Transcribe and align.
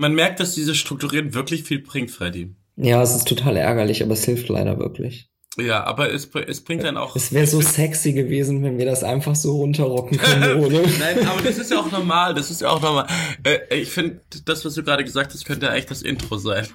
Man 0.00 0.14
merkt, 0.14 0.38
dass 0.38 0.54
dieses 0.54 0.76
Strukturieren 0.76 1.34
wirklich 1.34 1.64
viel 1.64 1.80
bringt, 1.80 2.12
Freddy. 2.12 2.54
Ja, 2.76 3.02
es 3.02 3.16
ist 3.16 3.26
total 3.26 3.56
ärgerlich, 3.56 4.00
aber 4.00 4.12
es 4.12 4.24
hilft 4.24 4.48
leider 4.48 4.78
wirklich. 4.78 5.28
Ja, 5.58 5.82
aber 5.82 6.12
es, 6.12 6.30
es 6.46 6.60
bringt 6.60 6.84
dann 6.84 6.96
auch. 6.96 7.16
Es 7.16 7.32
wäre 7.32 7.48
so 7.48 7.60
sexy 7.60 8.12
gewesen, 8.12 8.62
wenn 8.62 8.78
wir 8.78 8.86
das 8.86 9.02
einfach 9.02 9.34
so 9.34 9.56
runterrocken 9.56 10.16
können, 10.16 10.60
oder? 10.64 10.82
Nein, 11.00 11.26
aber 11.26 11.42
das 11.42 11.58
ist 11.58 11.72
ja 11.72 11.80
auch 11.80 11.90
normal. 11.90 12.32
Das 12.34 12.48
ist 12.48 12.60
ja 12.60 12.70
auch 12.70 12.80
normal. 12.80 13.08
Äh, 13.42 13.76
ich 13.76 13.90
finde, 13.90 14.20
das, 14.44 14.64
was 14.64 14.74
du 14.74 14.84
gerade 14.84 15.02
gesagt 15.02 15.34
hast, 15.34 15.44
könnte 15.44 15.68
eigentlich 15.68 15.86
das 15.86 16.02
Intro 16.02 16.38
sein. 16.38 16.68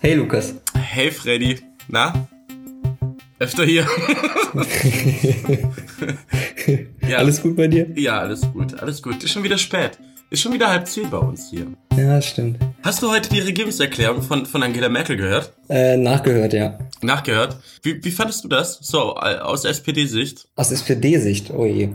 Hey 0.00 0.14
Lukas. 0.14 0.54
Hey 0.74 1.10
Freddy. 1.10 1.58
Na? 1.90 2.28
Öfter 3.38 3.64
hier. 3.64 3.86
ja. 7.08 7.16
Alles 7.16 7.40
gut 7.40 7.56
bei 7.56 7.66
dir? 7.66 7.88
Ja, 7.98 8.18
alles 8.18 8.42
gut, 8.52 8.78
alles 8.78 9.02
gut. 9.02 9.24
Ist 9.24 9.32
schon 9.32 9.42
wieder 9.42 9.56
spät. 9.56 9.92
Ist 10.28 10.42
schon 10.42 10.52
wieder 10.52 10.68
halb 10.68 10.86
zehn 10.86 11.08
bei 11.08 11.16
uns 11.16 11.48
hier. 11.48 11.66
Ja, 11.96 12.20
stimmt. 12.20 12.58
Hast 12.82 13.02
du 13.02 13.10
heute 13.10 13.30
die 13.30 13.40
Regierungserklärung 13.40 14.20
von, 14.20 14.44
von 14.44 14.62
Angela 14.62 14.90
Merkel 14.90 15.16
gehört? 15.16 15.54
Äh, 15.70 15.96
nachgehört, 15.96 16.52
ja. 16.52 16.78
Nachgehört? 17.00 17.56
Wie, 17.82 18.04
wie 18.04 18.10
fandest 18.10 18.44
du 18.44 18.48
das? 18.48 18.80
So, 18.82 19.14
aus 19.14 19.64
SPD-Sicht? 19.64 20.46
Aus 20.56 20.70
SPD-Sicht, 20.70 21.50
oh 21.50 21.64
je. 21.64 21.88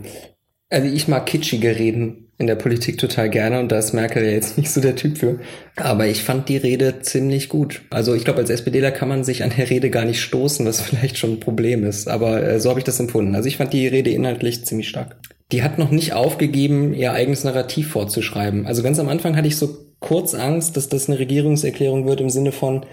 Also 0.70 0.88
ich 0.88 1.06
mag 1.06 1.26
kitschige 1.26 1.78
Reden 1.78 2.23
in 2.36 2.46
der 2.46 2.56
Politik 2.56 2.98
total 2.98 3.30
gerne 3.30 3.60
und 3.60 3.70
da 3.70 3.78
ist 3.78 3.92
Merkel 3.92 4.24
ja 4.24 4.32
jetzt 4.32 4.58
nicht 4.58 4.70
so 4.70 4.80
der 4.80 4.96
Typ 4.96 5.18
für. 5.18 5.38
Aber 5.76 6.06
ich 6.06 6.22
fand 6.22 6.48
die 6.48 6.56
Rede 6.56 7.00
ziemlich 7.00 7.48
gut. 7.48 7.82
Also 7.90 8.14
ich 8.14 8.24
glaube, 8.24 8.40
als 8.40 8.50
SPDler 8.50 8.90
kann 8.90 9.08
man 9.08 9.22
sich 9.22 9.44
an 9.44 9.52
der 9.56 9.70
Rede 9.70 9.88
gar 9.90 10.04
nicht 10.04 10.20
stoßen, 10.20 10.66
was 10.66 10.80
vielleicht 10.82 11.18
schon 11.18 11.34
ein 11.34 11.40
Problem 11.40 11.84
ist. 11.84 12.08
Aber 12.08 12.42
äh, 12.42 12.58
so 12.58 12.70
habe 12.70 12.80
ich 12.80 12.84
das 12.84 12.98
empfunden. 12.98 13.34
Also 13.36 13.48
ich 13.48 13.56
fand 13.56 13.72
die 13.72 13.86
Rede 13.86 14.10
inhaltlich 14.10 14.64
ziemlich 14.64 14.88
stark. 14.88 15.16
Die 15.52 15.62
hat 15.62 15.78
noch 15.78 15.90
nicht 15.90 16.14
aufgegeben, 16.14 16.94
ihr 16.94 17.12
eigenes 17.12 17.44
Narrativ 17.44 17.88
vorzuschreiben. 17.90 18.66
Also 18.66 18.82
ganz 18.82 18.98
am 18.98 19.08
Anfang 19.08 19.36
hatte 19.36 19.46
ich 19.46 19.56
so 19.56 19.76
kurz 20.00 20.34
Angst, 20.34 20.76
dass 20.76 20.88
das 20.88 21.08
eine 21.08 21.18
Regierungserklärung 21.18 22.06
wird 22.06 22.20
im 22.20 22.30
Sinne 22.30 22.50
von, 22.50 22.84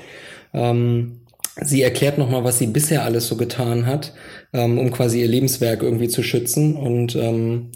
ähm, 0.53 1.21
sie 1.59 1.81
erklärt 1.81 2.17
nochmal, 2.17 2.43
was 2.43 2.59
sie 2.59 2.67
bisher 2.67 3.03
alles 3.03 3.27
so 3.27 3.35
getan 3.35 3.85
hat, 3.85 4.13
ähm, 4.53 4.77
um 4.77 4.91
quasi 4.91 5.21
ihr 5.21 5.27
Lebenswerk 5.27 5.81
irgendwie 5.81 6.07
zu 6.07 6.23
schützen. 6.23 6.75
Und 6.75 7.15
ähm, 7.15 7.71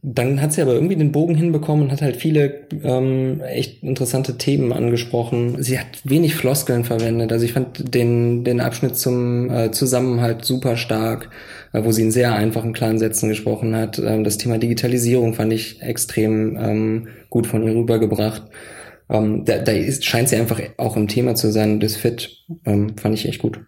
dann 0.00 0.40
hat 0.40 0.52
sie 0.52 0.62
aber 0.62 0.74
irgendwie 0.74 0.94
den 0.94 1.10
Bogen 1.10 1.34
hinbekommen 1.34 1.86
und 1.86 1.92
hat 1.92 2.02
halt 2.02 2.16
viele 2.16 2.68
ähm, 2.84 3.40
echt 3.40 3.82
interessante 3.82 4.38
Themen 4.38 4.72
angesprochen. 4.72 5.60
Sie 5.60 5.78
hat 5.78 5.86
wenig 6.04 6.36
Floskeln 6.36 6.84
verwendet. 6.84 7.32
Also 7.32 7.44
ich 7.44 7.52
fand 7.52 7.94
den, 7.94 8.44
den 8.44 8.60
Abschnitt 8.60 8.96
zum 8.96 9.50
äh, 9.50 9.72
Zusammenhalt 9.72 10.44
super 10.44 10.76
stark, 10.76 11.30
äh, 11.72 11.82
wo 11.82 11.90
sie 11.90 12.02
in 12.02 12.12
sehr 12.12 12.32
einfachen, 12.32 12.72
klaren 12.74 13.00
Sätzen 13.00 13.28
gesprochen 13.28 13.74
hat. 13.74 13.98
Ähm, 13.98 14.22
das 14.22 14.38
Thema 14.38 14.58
Digitalisierung 14.58 15.34
fand 15.34 15.52
ich 15.52 15.82
extrem 15.82 16.56
ähm, 16.56 17.08
gut 17.28 17.48
von 17.48 17.64
ihr 17.64 17.74
rübergebracht. 17.74 18.44
Ähm, 19.10 19.44
da 19.44 19.58
da 19.58 19.72
ist, 19.72 20.04
scheint 20.04 20.28
sie 20.28 20.36
einfach 20.36 20.60
auch 20.76 20.96
im 20.96 21.08
Thema 21.08 21.34
zu 21.34 21.50
sein. 21.50 21.80
Das 21.80 21.96
Fit 21.96 22.44
ähm, 22.64 22.96
fand 22.96 23.16
ich 23.16 23.26
echt 23.26 23.40
gut. 23.40 23.58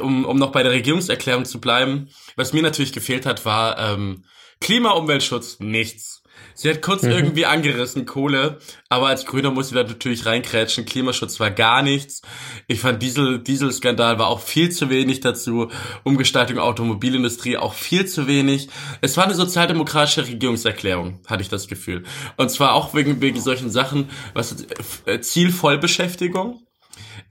Um, 0.00 0.24
um 0.24 0.36
noch 0.36 0.52
bei 0.52 0.62
der 0.62 0.72
Regierungserklärung 0.72 1.44
zu 1.44 1.60
bleiben, 1.60 2.08
was 2.36 2.52
mir 2.52 2.62
natürlich 2.62 2.92
gefehlt 2.92 3.26
hat, 3.26 3.44
war 3.44 3.78
ähm, 3.78 4.24
Klima, 4.60 4.90
Umweltschutz, 4.92 5.58
nichts. 5.58 6.20
Sie 6.54 6.68
hat 6.68 6.82
kurz 6.82 7.02
mhm. 7.02 7.10
irgendwie 7.10 7.46
angerissen, 7.46 8.06
Kohle, 8.06 8.58
aber 8.88 9.08
als 9.08 9.24
Grüner 9.24 9.50
muss 9.50 9.68
sie 9.68 9.74
da 9.74 9.82
natürlich 9.82 10.26
reinkrätschen. 10.26 10.84
Klimaschutz 10.84 11.40
war 11.40 11.50
gar 11.50 11.82
nichts. 11.82 12.22
Ich 12.66 12.80
fand 12.80 13.02
Diesel, 13.02 13.38
Dieselskandal 13.38 14.18
war 14.18 14.28
auch 14.28 14.40
viel 14.40 14.70
zu 14.70 14.90
wenig 14.90 15.20
dazu. 15.20 15.70
Umgestaltung 16.04 16.58
Automobilindustrie 16.58 17.56
auch 17.56 17.74
viel 17.74 18.06
zu 18.06 18.26
wenig. 18.26 18.68
Es 19.00 19.16
war 19.16 19.24
eine 19.24 19.34
sozialdemokratische 19.34 20.26
Regierungserklärung, 20.26 21.20
hatte 21.26 21.42
ich 21.42 21.48
das 21.48 21.66
Gefühl. 21.66 22.04
Und 22.36 22.50
zwar 22.50 22.74
auch 22.74 22.94
wegen, 22.94 23.20
wegen 23.20 23.40
solchen 23.40 23.70
Sachen, 23.70 24.10
was 24.34 24.66
äh, 25.06 25.20
Ziel 25.20 25.52
Vollbeschäftigung. 25.52 26.60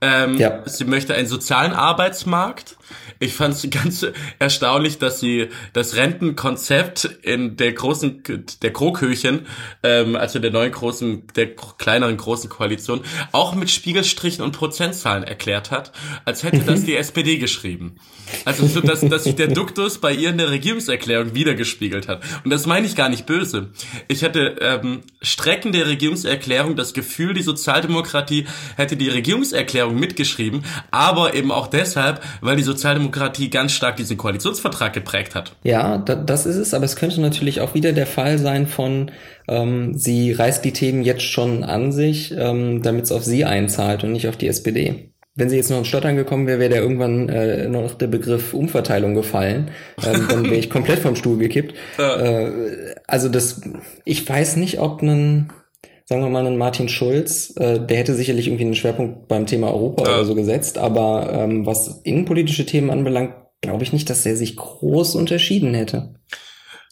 Ähm, 0.00 0.38
ja. 0.38 0.62
Sie 0.66 0.84
möchte 0.84 1.14
einen 1.14 1.28
sozialen 1.28 1.72
Arbeitsmarkt. 1.72 2.76
Ich 3.22 3.34
fand 3.34 3.54
es 3.54 3.68
ganz 3.70 4.06
erstaunlich, 4.38 4.98
dass 4.98 5.20
sie 5.20 5.48
das 5.72 5.96
Rentenkonzept 5.96 7.04
in 7.22 7.56
der 7.56 7.72
großen, 7.72 8.22
der 8.62 8.72
Kroköchen, 8.72 9.46
ähm, 9.82 10.16
also 10.16 10.38
der 10.38 10.50
neuen 10.50 10.72
großen, 10.72 11.26
der 11.36 11.54
kleineren 11.54 12.16
großen 12.16 12.48
Koalition, 12.48 13.02
auch 13.32 13.54
mit 13.54 13.70
Spiegelstrichen 13.70 14.42
und 14.42 14.52
Prozentzahlen 14.52 15.22
erklärt 15.22 15.70
hat, 15.70 15.92
als 16.24 16.42
hätte 16.42 16.60
das 16.60 16.84
die 16.84 16.96
SPD 16.96 17.36
geschrieben. 17.36 17.96
Also 18.44 18.66
so, 18.66 18.80
dass, 18.80 19.00
dass 19.00 19.24
sich 19.24 19.34
der 19.34 19.48
Duktus 19.48 19.98
bei 19.98 20.12
ihr 20.12 20.30
in 20.30 20.38
der 20.38 20.50
Regierungserklärung 20.50 21.34
wiedergespiegelt 21.34 22.08
hat. 22.08 22.22
Und 22.44 22.50
das 22.50 22.66
meine 22.66 22.86
ich 22.86 22.96
gar 22.96 23.10
nicht 23.10 23.26
böse. 23.26 23.70
Ich 24.08 24.24
hatte 24.24 24.56
ähm, 24.60 25.02
Strecken 25.20 25.72
der 25.72 25.86
Regierungserklärung 25.86 26.76
das 26.76 26.94
Gefühl, 26.94 27.34
die 27.34 27.42
Sozialdemokratie 27.42 28.46
hätte 28.76 28.96
die 28.96 29.08
Regierungserklärung 29.08 29.89
mitgeschrieben, 29.94 30.64
aber 30.90 31.34
eben 31.34 31.50
auch 31.52 31.66
deshalb, 31.66 32.20
weil 32.40 32.56
die 32.56 32.62
Sozialdemokratie 32.62 33.50
ganz 33.50 33.72
stark 33.72 33.96
diesen 33.96 34.16
Koalitionsvertrag 34.16 34.92
geprägt 34.92 35.34
hat. 35.34 35.56
Ja, 35.62 35.98
da, 35.98 36.14
das 36.14 36.46
ist 36.46 36.56
es, 36.56 36.74
aber 36.74 36.84
es 36.84 36.96
könnte 36.96 37.20
natürlich 37.20 37.60
auch 37.60 37.74
wieder 37.74 37.92
der 37.92 38.06
Fall 38.06 38.38
sein 38.38 38.66
von, 38.66 39.10
ähm, 39.48 39.94
sie 39.96 40.32
reißt 40.32 40.64
die 40.64 40.72
Themen 40.72 41.02
jetzt 41.02 41.22
schon 41.22 41.64
an 41.64 41.92
sich, 41.92 42.34
ähm, 42.36 42.82
damit 42.82 43.04
es 43.04 43.12
auf 43.12 43.24
sie 43.24 43.44
einzahlt 43.44 44.04
und 44.04 44.12
nicht 44.12 44.28
auf 44.28 44.36
die 44.36 44.48
SPD. 44.48 45.10
Wenn 45.36 45.48
sie 45.48 45.56
jetzt 45.56 45.70
noch 45.70 45.78
ins 45.78 45.88
Stottern 45.88 46.16
gekommen 46.16 46.46
wäre, 46.46 46.58
wäre 46.58 46.70
der 46.70 46.82
irgendwann 46.82 47.28
äh, 47.28 47.68
noch 47.68 47.94
der 47.94 48.08
Begriff 48.08 48.52
Umverteilung 48.52 49.14
gefallen. 49.14 49.70
Ähm, 50.04 50.26
dann 50.28 50.44
wäre 50.44 50.56
ich 50.56 50.70
komplett 50.70 50.98
vom 50.98 51.14
Stuhl 51.14 51.38
gekippt. 51.38 51.74
Äh, 51.98 52.50
also 53.06 53.28
das, 53.28 53.60
ich 54.04 54.28
weiß 54.28 54.56
nicht, 54.56 54.80
ob 54.80 55.02
ein 55.02 55.52
sagen 56.10 56.22
wir 56.22 56.28
mal, 56.28 56.44
einen 56.44 56.58
Martin 56.58 56.88
Schulz, 56.88 57.54
äh, 57.56 57.78
der 57.78 57.98
hätte 57.98 58.14
sicherlich 58.14 58.48
irgendwie 58.48 58.64
einen 58.64 58.74
Schwerpunkt 58.74 59.28
beim 59.28 59.46
Thema 59.46 59.68
Europa 59.68 60.02
ja. 60.02 60.14
oder 60.16 60.24
so 60.24 60.34
gesetzt, 60.34 60.76
aber 60.76 61.32
ähm, 61.32 61.66
was 61.66 62.00
innenpolitische 62.02 62.66
Themen 62.66 62.90
anbelangt, 62.90 63.34
glaube 63.60 63.84
ich 63.84 63.92
nicht, 63.92 64.10
dass 64.10 64.26
er 64.26 64.36
sich 64.36 64.56
groß 64.56 65.14
unterschieden 65.14 65.72
hätte. 65.72 66.16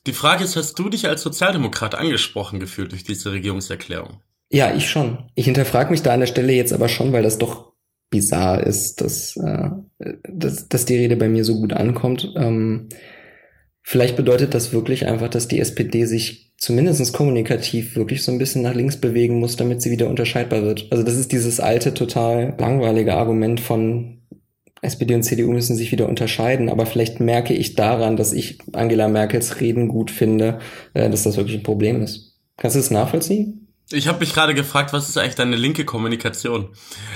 Die 0.07 0.13
Frage 0.13 0.45
ist, 0.45 0.55
hast 0.55 0.79
du 0.79 0.89
dich 0.89 1.09
als 1.09 1.23
Sozialdemokrat 1.23 1.97
angesprochen 1.97 2.61
gefühlt 2.61 2.93
durch 2.93 3.03
diese 3.03 3.33
Regierungserklärung? 3.33 4.21
Ja, 4.53 4.73
ich 4.73 4.89
schon. 4.89 5.25
Ich 5.35 5.47
hinterfrage 5.47 5.91
mich 5.91 6.03
da 6.03 6.15
an 6.15 6.21
der 6.21 6.29
Stelle 6.29 6.53
jetzt 6.53 6.73
aber 6.73 6.89
schon, 6.89 7.13
weil 7.13 7.25
das 7.25 7.39
doch 7.39 7.73
bizarr 8.11 8.65
ist, 8.65 9.01
dass, 9.01 9.37
äh, 9.37 9.71
dass, 10.29 10.69
dass 10.69 10.85
die 10.85 10.97
Rede 10.97 11.17
bei 11.17 11.29
mir 11.29 11.45
so 11.45 11.57
gut 11.57 11.73
ankommt. 11.73 12.33
Ähm, 12.37 12.89
vielleicht 13.89 14.17
bedeutet 14.17 14.53
das 14.53 14.75
wirklich 14.75 15.07
einfach, 15.07 15.31
dass 15.31 15.49
die 15.49 15.61
SPD 15.61 16.05
sich 16.05 16.53
zumindest 16.59 17.11
kommunikativ 17.15 17.97
wirklich 17.97 18.23
so 18.23 18.31
ein 18.31 18.37
bisschen 18.37 18.61
nach 18.61 18.75
links 18.75 18.99
bewegen 18.99 19.41
muss, 19.41 19.57
damit 19.57 19.81
sie 19.81 19.91
wieder 19.91 20.11
unterscheidbar 20.11 20.63
wird. 20.63 20.89
Also 20.91 21.03
das 21.03 21.15
ist 21.15 21.33
dieses 21.33 21.59
alte, 21.59 21.95
total 21.95 22.55
langweilige 22.59 23.15
Argument 23.15 23.61
von 23.61 24.19
SPD 24.83 25.15
und 25.15 25.23
CDU 25.23 25.53
müssen 25.53 25.75
sich 25.75 25.91
wieder 25.91 26.07
unterscheiden, 26.07 26.69
aber 26.69 26.85
vielleicht 26.85 27.19
merke 27.19 27.55
ich 27.55 27.77
daran, 27.77 28.19
dass 28.19 28.35
ich 28.35 28.59
Angela 28.75 29.09
Merkels 29.09 29.59
Reden 29.59 29.89
gut 29.89 30.11
finde, 30.11 30.59
äh, 30.93 31.09
dass 31.09 31.23
das 31.23 31.39
wirklich 31.39 31.57
ein 31.57 31.63
Problem 31.63 32.03
ist. 32.03 32.39
Kannst 32.59 32.77
du 32.77 32.81
das 32.81 32.91
nachvollziehen? 32.91 33.68
Ich 33.91 34.07
habe 34.07 34.19
mich 34.19 34.35
gerade 34.35 34.53
gefragt, 34.53 34.93
was 34.93 35.09
ist 35.09 35.17
eigentlich 35.17 35.37
deine 35.37 35.57
linke 35.57 35.87
Kommunikation? 35.87 36.69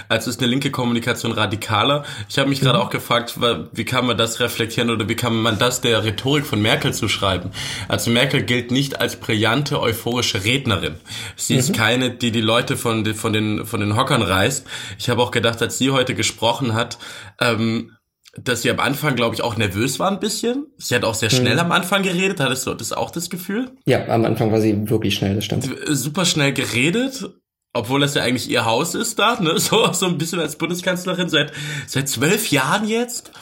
Also 0.09 0.31
ist 0.31 0.41
eine 0.41 0.49
linke 0.49 0.71
Kommunikation 0.71 1.33
radikaler? 1.33 2.07
Ich 2.31 2.39
habe 2.39 2.49
mich 2.49 2.61
gerade 2.61 2.79
mhm. 2.79 2.85
auch 2.85 2.91
gefragt, 2.91 3.39
wie 3.73 3.85
kann 3.85 4.07
man 4.07 4.17
das 4.17 4.41
reflektieren 4.41 4.89
oder 4.89 5.07
wie 5.07 5.15
kann 5.15 5.35
man 5.35 5.59
das 5.59 5.83
der 5.83 6.03
Rhetorik 6.03 6.47
von 6.47 6.63
Merkel 6.63 6.95
zuschreiben? 6.95 7.51
Also 7.89 8.11
Merkel 8.11 8.43
gilt 8.45 8.71
nicht 8.71 9.03
als 9.03 9.17
brillante, 9.17 9.83
euphorische 9.83 10.45
Rednerin. 10.45 10.95
Sie 11.37 11.53
mhm. 11.53 11.59
ist 11.59 11.75
keine, 11.75 12.11
die 12.11 12.33
die 12.33 12.41
Leute 12.41 12.79
von, 12.79 13.05
von, 13.15 13.35
den, 13.35 13.67
von 13.67 13.81
den 13.81 13.95
Hockern 13.95 14.23
reißt. 14.23 14.67
Ich 14.99 15.11
habe 15.11 15.21
auch 15.23 15.31
gedacht, 15.31 15.61
als 15.61 15.77
sie 15.77 15.91
heute 15.91 16.15
gesprochen 16.15 16.73
hat, 16.73 16.97
ähm, 17.39 17.93
dass 18.35 18.63
sie 18.63 18.71
am 18.71 18.81
Anfang, 18.81 19.15
glaube 19.15 19.35
ich, 19.35 19.43
auch 19.43 19.57
nervös 19.57 19.99
war 19.99 20.11
ein 20.11 20.21
bisschen. 20.21 20.67
Sie 20.79 20.95
hat 20.95 21.05
auch 21.05 21.15
sehr 21.15 21.29
schnell 21.29 21.55
mhm. 21.55 21.61
am 21.61 21.73
Anfang 21.73 22.03
geredet. 22.03 22.41
Hattest 22.41 22.67
du 22.67 22.75
das 22.75 22.93
auch 22.93 23.11
das 23.11 23.29
Gefühl? 23.29 23.73
Ja, 23.85 24.09
am 24.09 24.25
Anfang 24.25 24.51
war 24.51 24.61
sie 24.61 24.89
wirklich 24.89 25.15
schnell, 25.15 25.35
das 25.35 25.45
stimmt. 25.45 25.69
Super 25.87 26.25
schnell 26.25 26.55
geredet, 26.55 27.29
obwohl 27.75 28.01
das 28.01 28.15
ja 28.15 28.23
eigentlich 28.23 28.49
ihr 28.49 28.65
Haus 28.65 28.95
ist 28.95 29.19
da, 29.19 29.39
ne? 29.39 29.55
So, 29.59 29.93
so 29.93 30.07
ein 30.07 30.19
bisschen 30.19 30.41
als 30.41 30.57
Bundeskanzlerin 30.57 31.29
seit, 31.29 31.53
seit 31.87 32.09
zwölf 32.09 32.51
Jahren 32.51 32.89
jetzt. 32.89 33.33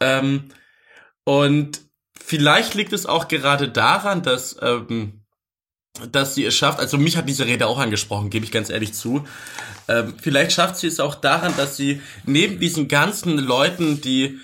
Ähm, 0.00 0.48
und 1.24 1.82
vielleicht 2.20 2.74
liegt 2.74 2.92
es 2.92 3.06
auch 3.06 3.28
gerade 3.28 3.68
daran, 3.68 4.22
dass, 4.22 4.56
ähm, 4.60 5.21
dass 6.10 6.34
sie 6.34 6.44
es 6.44 6.54
schafft, 6.54 6.80
also 6.80 6.96
mich 6.96 7.16
hat 7.16 7.28
diese 7.28 7.46
Rede 7.46 7.66
auch 7.66 7.78
angesprochen, 7.78 8.30
gebe 8.30 8.44
ich 8.44 8.50
ganz 8.50 8.70
ehrlich 8.70 8.94
zu. 8.94 9.24
Ähm, 9.88 10.14
vielleicht 10.20 10.52
schafft 10.52 10.76
sie 10.76 10.86
es 10.86 11.00
auch 11.00 11.14
daran, 11.14 11.54
dass 11.56 11.76
sie 11.76 12.00
neben 12.24 12.58
diesen 12.58 12.88
ganzen 12.88 13.38
Leuten, 13.38 14.00
die 14.00 14.40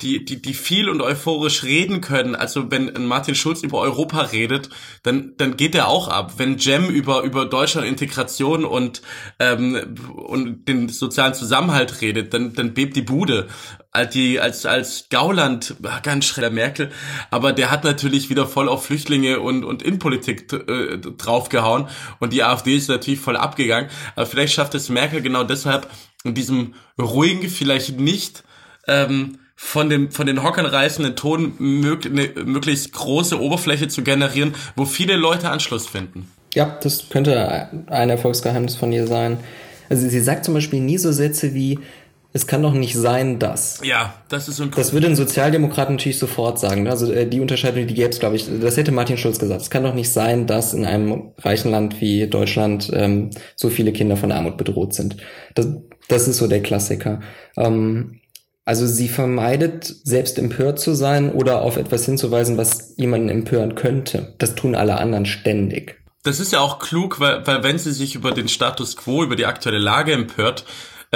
die, 0.00 0.24
die, 0.24 0.40
die 0.40 0.54
viel 0.54 0.88
und 0.88 1.02
euphorisch 1.02 1.62
reden 1.62 2.00
können. 2.00 2.34
Also 2.34 2.70
wenn 2.70 2.90
Martin 3.06 3.34
Schulz 3.34 3.62
über 3.62 3.80
Europa 3.80 4.22
redet, 4.22 4.70
dann, 5.02 5.34
dann 5.36 5.56
geht 5.56 5.74
der 5.74 5.88
auch 5.88 6.08
ab. 6.08 6.34
Wenn 6.38 6.56
Jem 6.56 6.88
über, 6.88 7.22
über 7.22 7.44
Deutschland 7.44 7.86
Integration 7.86 8.64
und, 8.64 9.02
ähm, 9.38 9.94
und 10.14 10.66
den 10.68 10.88
sozialen 10.88 11.34
Zusammenhalt 11.34 12.00
redet, 12.00 12.32
dann, 12.32 12.54
dann 12.54 12.72
bebt 12.72 12.96
die 12.96 13.02
Bude. 13.02 13.48
Als, 13.94 14.12
die, 14.12 14.40
als, 14.40 14.66
als 14.66 15.06
Gauland, 15.08 15.76
ganz 16.02 16.24
schreller 16.24 16.50
Merkel, 16.50 16.90
aber 17.30 17.52
der 17.52 17.70
hat 17.70 17.84
natürlich 17.84 18.28
wieder 18.28 18.44
voll 18.44 18.68
auf 18.68 18.86
Flüchtlinge 18.86 19.38
und, 19.38 19.64
und 19.64 19.84
Innenpolitik 19.84 20.52
äh, 20.52 20.98
draufgehauen 20.98 21.86
und 22.18 22.32
die 22.32 22.42
AfD 22.42 22.76
ist 22.76 22.88
natürlich 22.88 23.20
voll 23.20 23.36
abgegangen. 23.36 23.88
Aber 24.16 24.26
vielleicht 24.26 24.52
schafft 24.52 24.74
es 24.74 24.88
Merkel 24.88 25.22
genau 25.22 25.44
deshalb 25.44 25.88
in 26.24 26.34
diesem 26.34 26.74
ruhigen, 27.00 27.48
vielleicht 27.48 28.00
nicht 28.00 28.42
ähm, 28.88 29.38
von 29.54 29.88
dem 29.88 30.10
von 30.10 30.26
den 30.26 30.42
Hockern 30.42 30.66
reißenden 30.66 31.14
Ton 31.14 31.54
mög 31.58 32.06
eine 32.06 32.30
möglichst 32.44 32.92
große 32.92 33.40
Oberfläche 33.40 33.86
zu 33.86 34.02
generieren, 34.02 34.54
wo 34.74 34.86
viele 34.86 35.14
Leute 35.14 35.50
Anschluss 35.50 35.86
finden. 35.86 36.28
Ja, 36.54 36.78
das 36.82 37.08
könnte 37.10 37.68
ein 37.86 38.10
Erfolgsgeheimnis 38.10 38.74
von 38.74 38.92
ihr 38.92 39.06
sein. 39.06 39.38
Also 39.88 40.08
sie 40.08 40.20
sagt 40.20 40.44
zum 40.44 40.54
Beispiel 40.54 40.80
nie 40.80 40.98
so 40.98 41.12
Sätze 41.12 41.54
wie 41.54 41.78
es 42.36 42.48
kann 42.48 42.62
doch 42.62 42.74
nicht 42.74 42.96
sein, 42.96 43.38
dass. 43.38 43.80
Ja, 43.84 44.12
das 44.28 44.48
ist 44.48 44.56
so 44.56 44.64
ein 44.64 44.72
Das 44.72 44.92
würde 44.92 45.06
ein 45.06 45.14
Sozialdemokrat 45.14 45.88
natürlich 45.88 46.18
sofort 46.18 46.58
sagen. 46.58 46.88
Also 46.88 47.12
äh, 47.12 47.28
die 47.28 47.40
Unterscheidung, 47.40 47.86
die 47.86 47.94
gäbe 47.94 48.10
es, 48.10 48.18
glaube 48.18 48.34
ich, 48.34 48.48
das 48.60 48.76
hätte 48.76 48.90
Martin 48.90 49.16
Schulz 49.16 49.38
gesagt. 49.38 49.62
Es 49.62 49.70
kann 49.70 49.84
doch 49.84 49.94
nicht 49.94 50.10
sein, 50.10 50.48
dass 50.48 50.74
in 50.74 50.84
einem 50.84 51.30
reichen 51.38 51.70
Land 51.70 52.00
wie 52.00 52.26
Deutschland 52.26 52.90
ähm, 52.92 53.30
so 53.54 53.70
viele 53.70 53.92
Kinder 53.92 54.16
von 54.16 54.32
Armut 54.32 54.56
bedroht 54.56 54.94
sind. 54.94 55.16
Das, 55.54 55.68
das 56.08 56.26
ist 56.26 56.38
so 56.38 56.48
der 56.48 56.60
Klassiker. 56.60 57.20
Ähm, 57.56 58.18
also 58.64 58.84
sie 58.84 59.08
vermeidet, 59.08 59.94
selbst 60.02 60.36
empört 60.36 60.80
zu 60.80 60.94
sein 60.94 61.30
oder 61.30 61.62
auf 61.62 61.76
etwas 61.76 62.04
hinzuweisen, 62.04 62.56
was 62.56 62.94
jemanden 62.96 63.28
empören 63.28 63.76
könnte. 63.76 64.34
Das 64.38 64.56
tun 64.56 64.74
alle 64.74 64.96
anderen 64.96 65.26
ständig. 65.26 66.02
Das 66.24 66.40
ist 66.40 66.52
ja 66.52 66.58
auch 66.58 66.80
klug, 66.80 67.20
weil, 67.20 67.46
weil 67.46 67.62
wenn 67.62 67.78
sie 67.78 67.92
sich 67.92 68.16
über 68.16 68.32
den 68.32 68.48
Status 68.48 68.96
quo, 68.96 69.22
über 69.22 69.36
die 69.36 69.46
aktuelle 69.46 69.78
Lage 69.78 70.12
empört, 70.12 70.64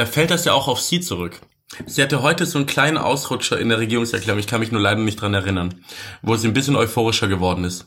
fällt 0.06 0.30
das 0.30 0.44
ja 0.44 0.52
auch 0.52 0.68
auf 0.68 0.80
sie 0.80 1.00
zurück. 1.00 1.40
Sie 1.86 2.02
hatte 2.02 2.22
heute 2.22 2.46
so 2.46 2.58
einen 2.58 2.66
kleinen 2.66 2.96
Ausrutscher 2.96 3.58
in 3.58 3.68
der 3.68 3.78
Regierungserklärung, 3.78 4.40
ich 4.40 4.46
kann 4.46 4.60
mich 4.60 4.72
nur 4.72 4.80
leider 4.80 5.00
nicht 5.00 5.20
dran 5.20 5.34
erinnern, 5.34 5.74
wo 6.22 6.34
sie 6.36 6.48
ein 6.48 6.54
bisschen 6.54 6.76
euphorischer 6.76 7.28
geworden 7.28 7.64
ist. 7.64 7.86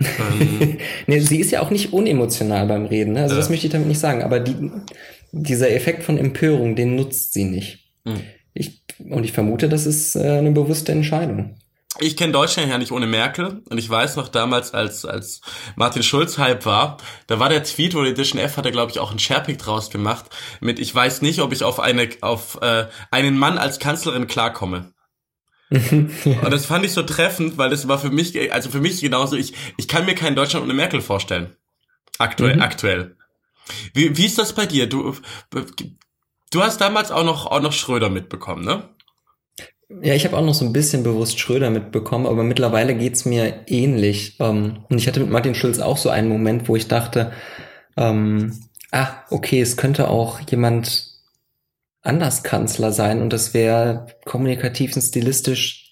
ähm, 0.00 0.78
nee, 1.06 1.20
sie 1.20 1.38
ist 1.38 1.50
ja 1.50 1.60
auch 1.60 1.70
nicht 1.70 1.92
unemotional 1.92 2.66
beim 2.66 2.86
Reden, 2.86 3.12
ne? 3.12 3.22
also 3.22 3.34
äh, 3.34 3.38
das 3.38 3.50
möchte 3.50 3.66
ich 3.66 3.72
damit 3.72 3.88
nicht 3.88 4.00
sagen, 4.00 4.22
aber 4.22 4.40
die, 4.40 4.70
dieser 5.30 5.70
Effekt 5.70 6.02
von 6.02 6.18
Empörung, 6.18 6.74
den 6.74 6.96
nutzt 6.96 7.34
sie 7.34 7.44
nicht. 7.44 7.90
Mh. 8.04 8.20
Ich, 8.54 8.82
und 8.98 9.24
ich 9.24 9.32
vermute, 9.32 9.68
das 9.68 9.86
ist 9.86 10.16
äh, 10.16 10.38
eine 10.38 10.52
bewusste 10.52 10.92
Entscheidung. 10.92 11.56
Ich 12.00 12.16
kenne 12.16 12.32
Deutschland 12.32 12.70
ja 12.70 12.78
nicht 12.78 12.90
ohne 12.90 13.06
Merkel 13.06 13.62
und 13.68 13.78
ich 13.78 13.88
weiß 13.88 14.16
noch 14.16 14.28
damals, 14.28 14.72
als 14.72 15.04
als 15.04 15.42
Martin 15.76 16.02
Schulz 16.02 16.38
Hype 16.38 16.64
war, 16.64 16.96
da 17.26 17.38
war 17.38 17.50
der 17.50 17.64
Tweet, 17.64 17.94
wo 17.94 18.02
Edition 18.02 18.40
F 18.40 18.56
hat 18.56 18.64
er 18.64 18.72
glaube 18.72 18.90
ich 18.90 18.98
auch 18.98 19.10
einen 19.10 19.18
Sharepik 19.18 19.58
draus 19.58 19.90
gemacht 19.90 20.26
mit 20.60 20.78
ich 20.78 20.94
weiß 20.94 21.20
nicht, 21.22 21.40
ob 21.40 21.52
ich 21.52 21.64
auf 21.64 21.80
eine 21.80 22.08
auf 22.22 22.58
äh, 22.62 22.86
einen 23.10 23.38
Mann 23.38 23.58
als 23.58 23.78
Kanzlerin 23.78 24.26
klarkomme. 24.26 24.92
und 25.70 26.50
das 26.50 26.66
fand 26.66 26.84
ich 26.84 26.92
so 26.92 27.02
treffend, 27.02 27.56
weil 27.56 27.70
das 27.70 27.88
war 27.88 27.98
für 27.98 28.10
mich 28.10 28.52
also 28.52 28.70
für 28.70 28.80
mich 28.80 29.00
genauso 29.00 29.36
ich 29.36 29.54
ich 29.76 29.88
kann 29.88 30.06
mir 30.06 30.14
kein 30.14 30.34
Deutschland 30.34 30.64
ohne 30.64 30.74
Merkel 30.74 31.02
vorstellen. 31.02 31.56
Aktuell 32.18 32.56
mhm. 32.56 32.62
aktuell. 32.62 33.16
Wie, 33.94 34.16
wie 34.16 34.26
ist 34.26 34.38
das 34.38 34.54
bei 34.54 34.66
dir? 34.66 34.88
Du 34.88 35.14
Du 36.52 36.62
hast 36.62 36.82
damals 36.82 37.10
auch 37.10 37.24
noch, 37.24 37.46
auch 37.46 37.60
noch 37.60 37.72
Schröder 37.72 38.10
mitbekommen, 38.10 38.62
ne? 38.62 38.90
Ja, 40.00 40.14
ich 40.14 40.24
habe 40.24 40.36
auch 40.36 40.44
noch 40.44 40.54
so 40.54 40.64
ein 40.64 40.72
bisschen 40.72 41.02
bewusst 41.02 41.38
Schröder 41.38 41.70
mitbekommen, 41.70 42.26
aber 42.26 42.42
mittlerweile 42.42 42.94
geht's 42.94 43.24
mir 43.24 43.64
ähnlich. 43.66 44.36
Ähm, 44.40 44.84
und 44.88 44.98
ich 44.98 45.06
hatte 45.06 45.20
mit 45.20 45.30
Martin 45.30 45.54
Schulz 45.54 45.78
auch 45.78 45.96
so 45.96 46.08
einen 46.08 46.28
Moment, 46.28 46.68
wo 46.68 46.76
ich 46.76 46.88
dachte, 46.88 47.32
ähm, 47.96 48.58
ah, 48.90 49.08
okay, 49.30 49.60
es 49.60 49.76
könnte 49.76 50.08
auch 50.08 50.40
jemand 50.50 51.12
anders 52.00 52.42
Kanzler 52.42 52.92
sein 52.92 53.20
und 53.22 53.32
das 53.32 53.54
wäre 53.54 54.06
kommunikativ 54.24 54.96
und 54.96 55.02
stilistisch 55.02 55.82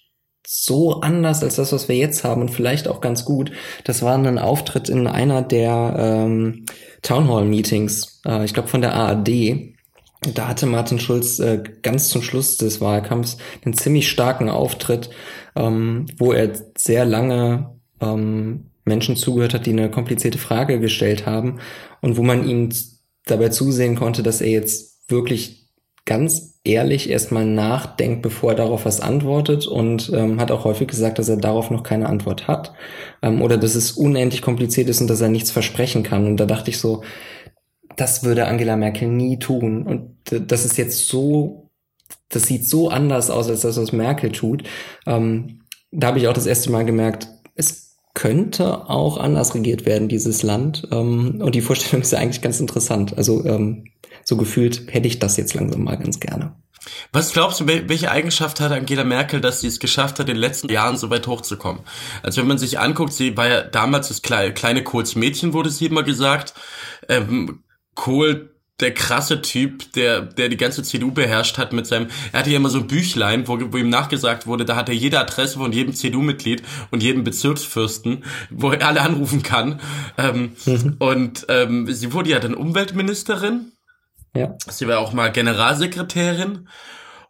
so 0.45 0.99
anders 0.99 1.43
als 1.43 1.55
das, 1.55 1.71
was 1.71 1.87
wir 1.87 1.95
jetzt 1.95 2.23
haben 2.23 2.41
und 2.41 2.49
vielleicht 2.49 2.87
auch 2.87 2.99
ganz 2.99 3.23
gut. 3.23 3.51
Das 3.85 4.01
war 4.01 4.17
ein 4.17 4.39
Auftritt 4.39 4.89
in 4.89 5.07
einer 5.07 5.41
der 5.41 5.95
ähm, 5.97 6.65
Townhall-Meetings, 7.03 8.21
äh, 8.25 8.43
ich 8.43 8.53
glaube 8.53 8.67
von 8.67 8.81
der 8.81 8.93
ARD 8.93 9.75
da 10.21 10.47
hatte 10.47 10.67
Martin 10.67 10.99
Schulz 10.99 11.39
äh, 11.39 11.63
ganz 11.81 12.09
zum 12.09 12.21
Schluss 12.21 12.57
des 12.57 12.79
Wahlkampfs 12.79 13.37
einen 13.65 13.73
ziemlich 13.73 14.09
starken 14.09 14.49
Auftritt, 14.49 15.09
ähm, 15.55 16.05
wo 16.17 16.31
er 16.31 16.51
sehr 16.77 17.05
lange 17.05 17.75
ähm, 17.99 18.71
Menschen 18.85 19.15
zugehört 19.15 19.53
hat, 19.53 19.65
die 19.65 19.71
eine 19.71 19.89
komplizierte 19.89 20.37
Frage 20.37 20.79
gestellt 20.79 21.25
haben 21.25 21.59
und 22.01 22.17
wo 22.17 22.23
man 22.23 22.47
ihm 22.47 22.69
dabei 23.25 23.49
zusehen 23.49 23.95
konnte, 23.95 24.21
dass 24.21 24.41
er 24.41 24.49
jetzt 24.49 25.09
wirklich 25.09 25.69
ganz 26.05 26.59
ehrlich 26.63 27.09
erstmal 27.09 27.45
nachdenkt, 27.45 28.21
bevor 28.21 28.51
er 28.51 28.57
darauf 28.57 28.85
was 28.85 29.01
antwortet 29.01 29.65
und 29.65 30.11
ähm, 30.13 30.39
hat 30.39 30.51
auch 30.51 30.65
häufig 30.65 30.87
gesagt, 30.87 31.19
dass 31.19 31.29
er 31.29 31.37
darauf 31.37 31.71
noch 31.71 31.83
keine 31.83 32.07
Antwort 32.07 32.47
hat 32.47 32.73
ähm, 33.21 33.41
oder 33.41 33.57
dass 33.57 33.75
es 33.75 33.91
unendlich 33.93 34.41
kompliziert 34.41 34.89
ist 34.89 35.01
und 35.01 35.09
dass 35.09 35.21
er 35.21 35.29
nichts 35.29 35.51
versprechen 35.51 36.03
kann. 36.03 36.25
Und 36.25 36.37
da 36.37 36.45
dachte 36.45 36.69
ich 36.69 36.77
so, 36.77 37.03
das 37.95 38.23
würde 38.23 38.47
Angela 38.47 38.75
Merkel 38.75 39.07
nie 39.07 39.39
tun. 39.39 39.83
Und 39.83 40.49
das 40.49 40.65
ist 40.65 40.77
jetzt 40.77 41.07
so, 41.07 41.69
das 42.29 42.43
sieht 42.43 42.67
so 42.67 42.89
anders 42.89 43.29
aus, 43.29 43.49
als 43.49 43.61
das, 43.61 43.77
was 43.77 43.91
Merkel 43.91 44.31
tut. 44.31 44.63
Ähm, 45.05 45.61
da 45.91 46.07
habe 46.07 46.19
ich 46.19 46.27
auch 46.27 46.33
das 46.33 46.45
erste 46.45 46.71
Mal 46.71 46.85
gemerkt, 46.85 47.27
es 47.55 47.97
könnte 48.13 48.89
auch 48.89 49.17
anders 49.17 49.55
regiert 49.55 49.85
werden, 49.85 50.07
dieses 50.07 50.43
Land. 50.43 50.87
Ähm, 50.91 51.41
und 51.41 51.55
die 51.55 51.61
Vorstellung 51.61 52.01
ist 52.01 52.11
ja 52.11 52.19
eigentlich 52.19 52.41
ganz 52.41 52.59
interessant. 52.59 53.17
Also 53.17 53.45
ähm, 53.45 53.85
so 54.23 54.37
gefühlt 54.37 54.93
hätte 54.93 55.07
ich 55.07 55.19
das 55.19 55.37
jetzt 55.37 55.53
langsam 55.53 55.83
mal 55.83 55.97
ganz 55.97 56.19
gerne. 56.19 56.55
Was 57.11 57.31
glaubst 57.31 57.59
du, 57.59 57.67
welche 57.67 58.09
Eigenschaft 58.09 58.59
hat 58.59 58.71
Angela 58.71 59.03
Merkel, 59.03 59.39
dass 59.39 59.61
sie 59.61 59.67
es 59.67 59.79
geschafft 59.79 60.17
hat, 60.17 60.27
in 60.27 60.35
den 60.35 60.41
letzten 60.41 60.69
Jahren 60.69 60.97
so 60.97 61.11
weit 61.11 61.27
hochzukommen? 61.27 61.83
Also 62.23 62.41
wenn 62.41 62.47
man 62.47 62.57
sich 62.57 62.79
anguckt, 62.79 63.13
sie 63.13 63.37
war 63.37 63.47
ja 63.47 63.61
damals 63.61 64.07
das 64.07 64.23
kleine, 64.23 64.53
kleine 64.53 64.83
Kurzmädchen, 64.83 65.53
wurde 65.53 65.69
sie 65.69 65.85
immer 65.85 66.01
gesagt. 66.03 66.55
Ähm, 67.07 67.63
Kohl 67.95 68.51
der 68.81 68.93
krasse 68.93 69.41
Typ, 69.41 69.93
der, 69.93 70.21
der 70.21 70.49
die 70.49 70.57
ganze 70.57 70.83
CDU 70.83 71.11
beherrscht 71.11 71.57
hat 71.57 71.71
mit 71.71 71.85
seinem, 71.85 72.07
er 72.31 72.39
hatte 72.39 72.49
ja 72.49 72.57
immer 72.57 72.69
so 72.69 72.79
ein 72.79 72.87
Büchlein, 72.87 73.47
wo, 73.47 73.59
wo 73.71 73.77
ihm 73.77 73.89
nachgesagt 73.89 74.47
wurde, 74.47 74.65
da 74.65 74.75
hat 74.75 74.89
er 74.89 74.95
jede 74.95 75.19
Adresse 75.19 75.59
von 75.59 75.71
jedem 75.71 75.93
CDU-Mitglied 75.93 76.63
und 76.89 77.03
jedem 77.03 77.23
Bezirksfürsten, 77.23 78.23
wo 78.49 78.71
er 78.71 78.87
alle 78.87 79.01
anrufen 79.01 79.43
kann. 79.43 79.79
Ähm, 80.17 80.53
mhm. 80.65 80.95
Und 80.99 81.45
ähm, 81.49 81.91
sie 81.91 82.11
wurde 82.13 82.31
ja 82.31 82.39
dann 82.39 82.55
Umweltministerin. 82.55 83.71
Ja. 84.35 84.55
Sie 84.67 84.87
war 84.87 84.99
auch 84.99 85.13
mal 85.13 85.31
Generalsekretärin 85.31 86.67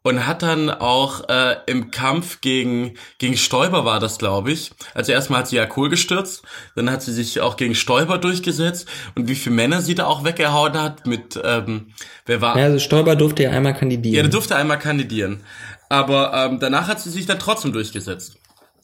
und 0.04 0.26
hat 0.26 0.42
dann 0.42 0.70
auch 0.70 1.30
äh, 1.30 1.58
im 1.68 1.92
Kampf 1.92 2.42
gegen 2.42 2.96
gegen 3.20 3.38
Stoiber 3.38 3.86
war 3.86 4.00
das, 4.00 4.18
glaube 4.18 4.52
ich. 4.52 4.72
Also 4.94 5.12
erstmal 5.12 5.40
hat 5.40 5.48
sie 5.48 5.58
ja 5.58 5.66
Kohl 5.66 5.90
gestürzt, 5.90 6.44
dann 6.76 6.90
hat 6.90 7.02
sie 7.02 7.14
sich 7.14 7.42
auch 7.42 7.58
gegen 7.58 7.76
Stoiber 7.76 8.18
durchgesetzt 8.18 8.88
und 9.16 9.28
wie 9.28 9.36
viele 9.36 9.56
Männer 9.56 9.82
sie 9.82 9.96
da 9.96 10.06
auch 10.06 10.24
weggehauen 10.24 10.74
hat 10.74 11.06
mit 11.06 11.40
ähm, 11.44 11.94
wer 12.26 12.42
war? 12.42 12.58
Ja, 12.58 12.66
also 12.66 12.80
Stoiber 12.80 13.16
durfte 13.16 13.44
ja 13.44 13.52
einmal 13.52 13.76
kandidieren. 13.76 14.16
Ja, 14.16 14.22
der 14.24 14.32
durfte 14.32 14.56
einmal 14.56 14.80
kandidieren, 14.80 15.44
aber 15.90 16.34
ähm, 16.34 16.60
danach 16.60 16.88
hat 16.88 17.00
sie 17.00 17.10
sich 17.10 17.26
dann 17.26 17.40
trotzdem 17.40 17.74
durchgesetzt. 17.74 18.38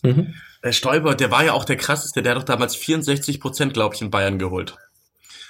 Mhm. 0.04 0.36
Der 0.64 0.72
Stoiber, 0.72 1.16
der 1.16 1.32
war 1.32 1.46
ja 1.46 1.54
auch 1.54 1.66
der 1.66 1.78
krasseste, 1.78 2.22
der 2.22 2.32
hat 2.32 2.40
doch 2.40 2.46
damals 2.46 2.76
64 2.76 3.40
Prozent, 3.40 3.74
glaube 3.74 3.96
ich, 3.96 4.02
in 4.02 4.12
Bayern 4.12 4.38
geholt. 4.38 4.76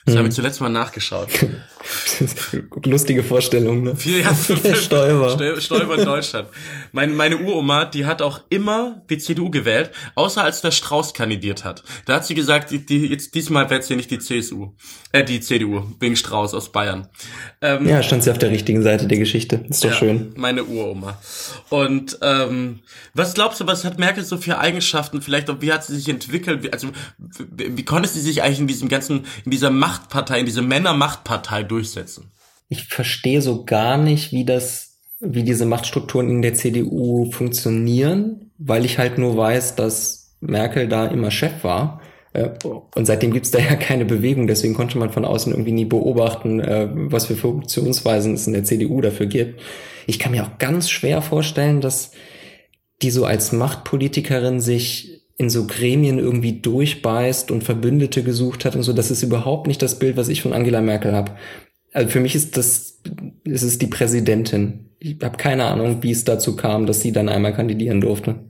Das 0.07 0.13
hm. 0.13 0.19
habe 0.19 0.29
ich 0.29 0.35
zuletzt 0.35 0.61
mal 0.61 0.69
nachgeschaut. 0.69 1.27
Lustige 2.85 3.23
Vorstellung, 3.23 3.83
ne? 3.83 3.97
Ja, 4.05 4.33
Steuer. 4.73 5.59
Steuer 5.59 5.97
in 5.97 6.05
Deutschland. 6.05 6.47
Meine, 6.93 7.11
meine 7.11 7.37
Uroma, 7.37 7.83
die 7.83 8.05
hat 8.05 8.21
auch 8.21 8.39
immer 8.49 9.01
die 9.09 9.17
CDU 9.17 9.49
gewählt, 9.49 9.91
außer 10.15 10.41
als 10.41 10.61
der 10.61 10.71
Strauß 10.71 11.13
kandidiert 11.13 11.65
hat. 11.65 11.83
Da 12.05 12.15
hat 12.15 12.25
sie 12.25 12.35
gesagt, 12.35 12.71
die, 12.71 12.85
die, 12.85 13.07
jetzt 13.07 13.35
diesmal 13.35 13.69
wählt 13.69 13.83
sie 13.83 13.97
nicht 13.97 14.09
die 14.09 14.19
CSU, 14.19 14.71
äh, 15.11 15.25
die 15.25 15.41
CDU, 15.41 15.83
wegen 15.99 16.15
Strauß 16.15 16.53
aus 16.53 16.71
Bayern. 16.71 17.09
Ähm, 17.61 17.85
ja, 17.85 18.01
stand 18.01 18.23
sie 18.23 18.31
auf 18.31 18.37
der 18.37 18.51
richtigen 18.51 18.83
Seite 18.83 19.07
der 19.07 19.17
Geschichte. 19.17 19.65
Ist 19.67 19.83
doch 19.83 19.89
ja, 19.89 19.95
schön. 19.95 20.33
Meine 20.37 20.63
Uroma. 20.63 21.19
Und 21.69 22.17
ähm, 22.21 22.79
was 23.13 23.33
glaubst 23.33 23.59
du, 23.59 23.67
was 23.67 23.83
hat 23.83 23.99
Merkel 23.99 24.23
so 24.23 24.37
für 24.37 24.57
Eigenschaften? 24.57 25.21
Vielleicht 25.21 25.49
auch, 25.49 25.57
wie 25.59 25.73
hat 25.73 25.83
sie 25.83 25.97
sich 25.97 26.07
entwickelt? 26.07 26.71
Also 26.73 26.89
wie, 27.17 27.77
wie 27.77 27.83
konnte 27.83 28.07
sie 28.07 28.21
sich 28.21 28.41
eigentlich 28.41 28.59
in 28.59 28.67
diesem 28.67 28.87
ganzen, 28.87 29.25
in 29.43 29.51
dieser 29.51 29.69
Macht 29.69 29.96
Machtpartei, 29.97 30.39
in 30.39 30.45
diese 30.45 30.61
Männermachtpartei 30.61 31.63
durchsetzen? 31.63 32.31
Ich 32.69 32.85
verstehe 32.85 33.41
so 33.41 33.65
gar 33.65 33.97
nicht, 33.97 34.31
wie 34.31 34.45
das, 34.45 34.99
wie 35.19 35.43
diese 35.43 35.65
Machtstrukturen 35.65 36.29
in 36.29 36.41
der 36.41 36.53
CDU 36.53 37.31
funktionieren, 37.31 38.51
weil 38.57 38.85
ich 38.85 38.99
halt 38.99 39.17
nur 39.17 39.37
weiß, 39.37 39.75
dass 39.75 40.35
Merkel 40.39 40.87
da 40.87 41.07
immer 41.07 41.31
Chef 41.31 41.63
war. 41.63 42.01
Äh, 42.33 42.49
und 42.63 43.05
seitdem 43.05 43.33
gibt's 43.33 43.51
da 43.51 43.59
ja 43.59 43.75
keine 43.75 44.05
Bewegung, 44.05 44.47
deswegen 44.47 44.75
konnte 44.75 44.97
man 44.97 45.11
von 45.11 45.25
außen 45.25 45.51
irgendwie 45.51 45.71
nie 45.71 45.85
beobachten, 45.85 46.59
äh, 46.59 46.89
was 46.91 47.25
für 47.25 47.35
Funktionsweisen 47.35 48.35
es 48.35 48.47
in 48.47 48.53
der 48.53 48.63
CDU 48.63 49.01
dafür 49.01 49.25
gibt. 49.25 49.61
Ich 50.05 50.19
kann 50.19 50.31
mir 50.31 50.43
auch 50.43 50.57
ganz 50.59 50.89
schwer 50.89 51.21
vorstellen, 51.21 51.81
dass 51.81 52.11
die 53.01 53.11
so 53.11 53.25
als 53.25 53.51
Machtpolitikerin 53.51 54.59
sich 54.59 55.16
in 55.37 55.49
so 55.49 55.67
Gremien 55.67 56.17
irgendwie 56.17 56.59
durchbeißt 56.59 57.51
und 57.51 57.63
Verbündete 57.63 58.23
gesucht 58.23 58.65
hat 58.65 58.75
und 58.75 58.83
so. 58.83 58.91
Das 58.91 59.11
ist 59.11 59.21
überhaupt 59.21 59.67
nicht 59.67 59.81
das 59.81 59.99
Bild, 59.99 60.17
was 60.17 60.29
ich 60.29 60.41
von 60.41 60.53
Angela 60.53 60.81
Merkel 60.81 61.13
habe. 61.13 61.37
Also 61.93 62.09
für 62.09 62.19
mich 62.19 62.35
ist 62.35 62.57
das, 62.57 63.01
ist 63.43 63.63
es 63.63 63.77
die 63.77 63.87
Präsidentin. 63.87 64.89
Ich 64.99 65.17
habe 65.21 65.37
keine 65.37 65.65
Ahnung, 65.65 66.01
wie 66.01 66.11
es 66.11 66.23
dazu 66.23 66.55
kam, 66.55 66.87
dass 66.87 67.01
sie 67.01 67.11
dann 67.11 67.29
einmal 67.29 67.53
kandidieren 67.53 68.01
durfte. 68.01 68.49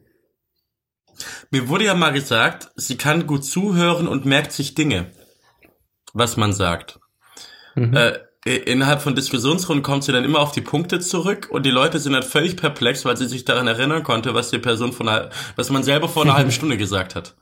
Mir 1.52 1.68
wurde 1.68 1.86
ja 1.86 1.94
mal 1.94 2.12
gesagt, 2.12 2.70
sie 2.76 2.96
kann 2.96 3.28
gut 3.28 3.44
zuhören 3.44 4.08
und 4.08 4.26
merkt 4.26 4.54
sich 4.54 4.76
Dinge, 4.76 5.08
was 6.14 6.38
man 6.38 6.54
sagt. 6.54 7.00
Mhm. 7.76 7.96
Äh, 7.96 8.20
innerhalb 8.56 9.02
von 9.02 9.16
Diskussionsrunden 9.16 9.84
kommt 9.84 10.04
sie 10.04 10.12
dann 10.12 10.24
immer 10.24 10.40
auf 10.40 10.52
die 10.52 10.62
Punkte 10.62 11.00
zurück 11.00 11.48
und 11.50 11.66
die 11.66 11.72
Leute 11.72 12.00
sind 12.00 12.14
dann 12.14 12.24
völlig 12.24 12.58
perplex, 12.58 13.06
weil 13.06 13.18
sie 13.18 13.28
sich 13.28 13.46
daran 13.46 13.68
erinnern 13.68 14.04
konnte, 14.04 14.34
was 14.34 14.50
die 14.50 14.60
Person 14.60 14.94
von 14.94 15.10
einer, 15.10 15.30
was 15.56 15.70
man 15.70 15.84
selber 15.84 16.10
vor 16.10 16.24
einer 16.24 16.36
halben 16.36 16.52
Stunde 16.58 16.78
gesagt 16.78 17.16
hat. 17.16 17.36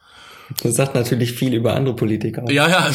Das 0.62 0.76
sagt 0.76 0.96
natürlich 0.96 1.34
viel 1.34 1.54
über 1.54 1.76
andere 1.76 1.96
Politiker. 1.96 2.44
Ja, 2.52 2.68
ja. 2.68 2.92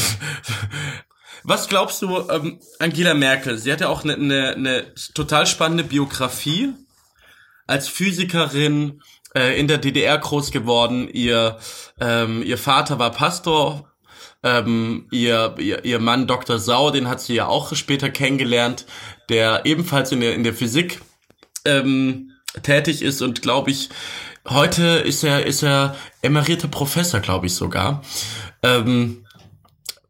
Was 1.42 1.68
glaubst 1.68 2.02
du, 2.02 2.28
ähm, 2.30 2.60
Angela 2.78 3.14
Merkel? 3.14 3.58
Sie 3.58 3.72
hat 3.72 3.80
ja 3.80 3.88
auch 3.88 4.04
eine, 4.04 4.14
eine, 4.14 4.50
eine 4.50 4.94
total 5.14 5.46
spannende 5.46 5.84
Biografie 5.84 6.74
als 7.66 7.88
Physikerin 7.88 9.02
äh, 9.34 9.58
in 9.58 9.66
der 9.66 9.78
DDR 9.78 10.18
groß 10.18 10.50
geworden. 10.50 11.08
Ihr 11.08 11.56
ähm, 12.00 12.42
ihr 12.42 12.58
Vater 12.58 12.98
war 12.98 13.10
Pastor 13.10 13.89
ähm, 14.42 15.06
ihr, 15.10 15.54
ihr, 15.58 15.84
ihr 15.84 15.98
Mann 15.98 16.26
Dr. 16.26 16.58
Sau, 16.58 16.90
den 16.90 17.08
hat 17.08 17.20
sie 17.20 17.34
ja 17.34 17.46
auch 17.46 17.74
später 17.74 18.10
kennengelernt, 18.10 18.86
der 19.28 19.66
ebenfalls 19.66 20.12
in 20.12 20.20
der, 20.20 20.34
in 20.34 20.44
der 20.44 20.54
Physik 20.54 21.00
ähm, 21.64 22.32
tätig 22.62 23.02
ist 23.02 23.22
und 23.22 23.42
glaube 23.42 23.70
ich, 23.70 23.90
heute 24.48 24.82
ist 24.82 25.24
er, 25.24 25.46
ist 25.46 25.62
er 25.62 25.96
emerierter 26.22 26.68
Professor, 26.68 27.20
glaube 27.20 27.46
ich 27.46 27.54
sogar. 27.54 28.02
Ähm, 28.62 29.26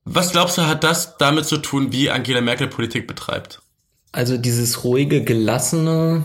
was 0.05 0.33
glaubst 0.33 0.59
du, 0.59 0.63
hat 0.63 0.85
das 0.85 1.19
damit 1.19 1.45
zu 1.45 1.59
tun, 1.59 1.93
wie 1.93 2.11
Angela 2.11 2.41
Merkel 2.41 2.69
Politik 2.69 3.07
betreibt? 3.07 3.61
Also 4.13 4.39
dieses 4.39 4.83
ruhige, 4.83 5.23
gelassene, 5.23 6.25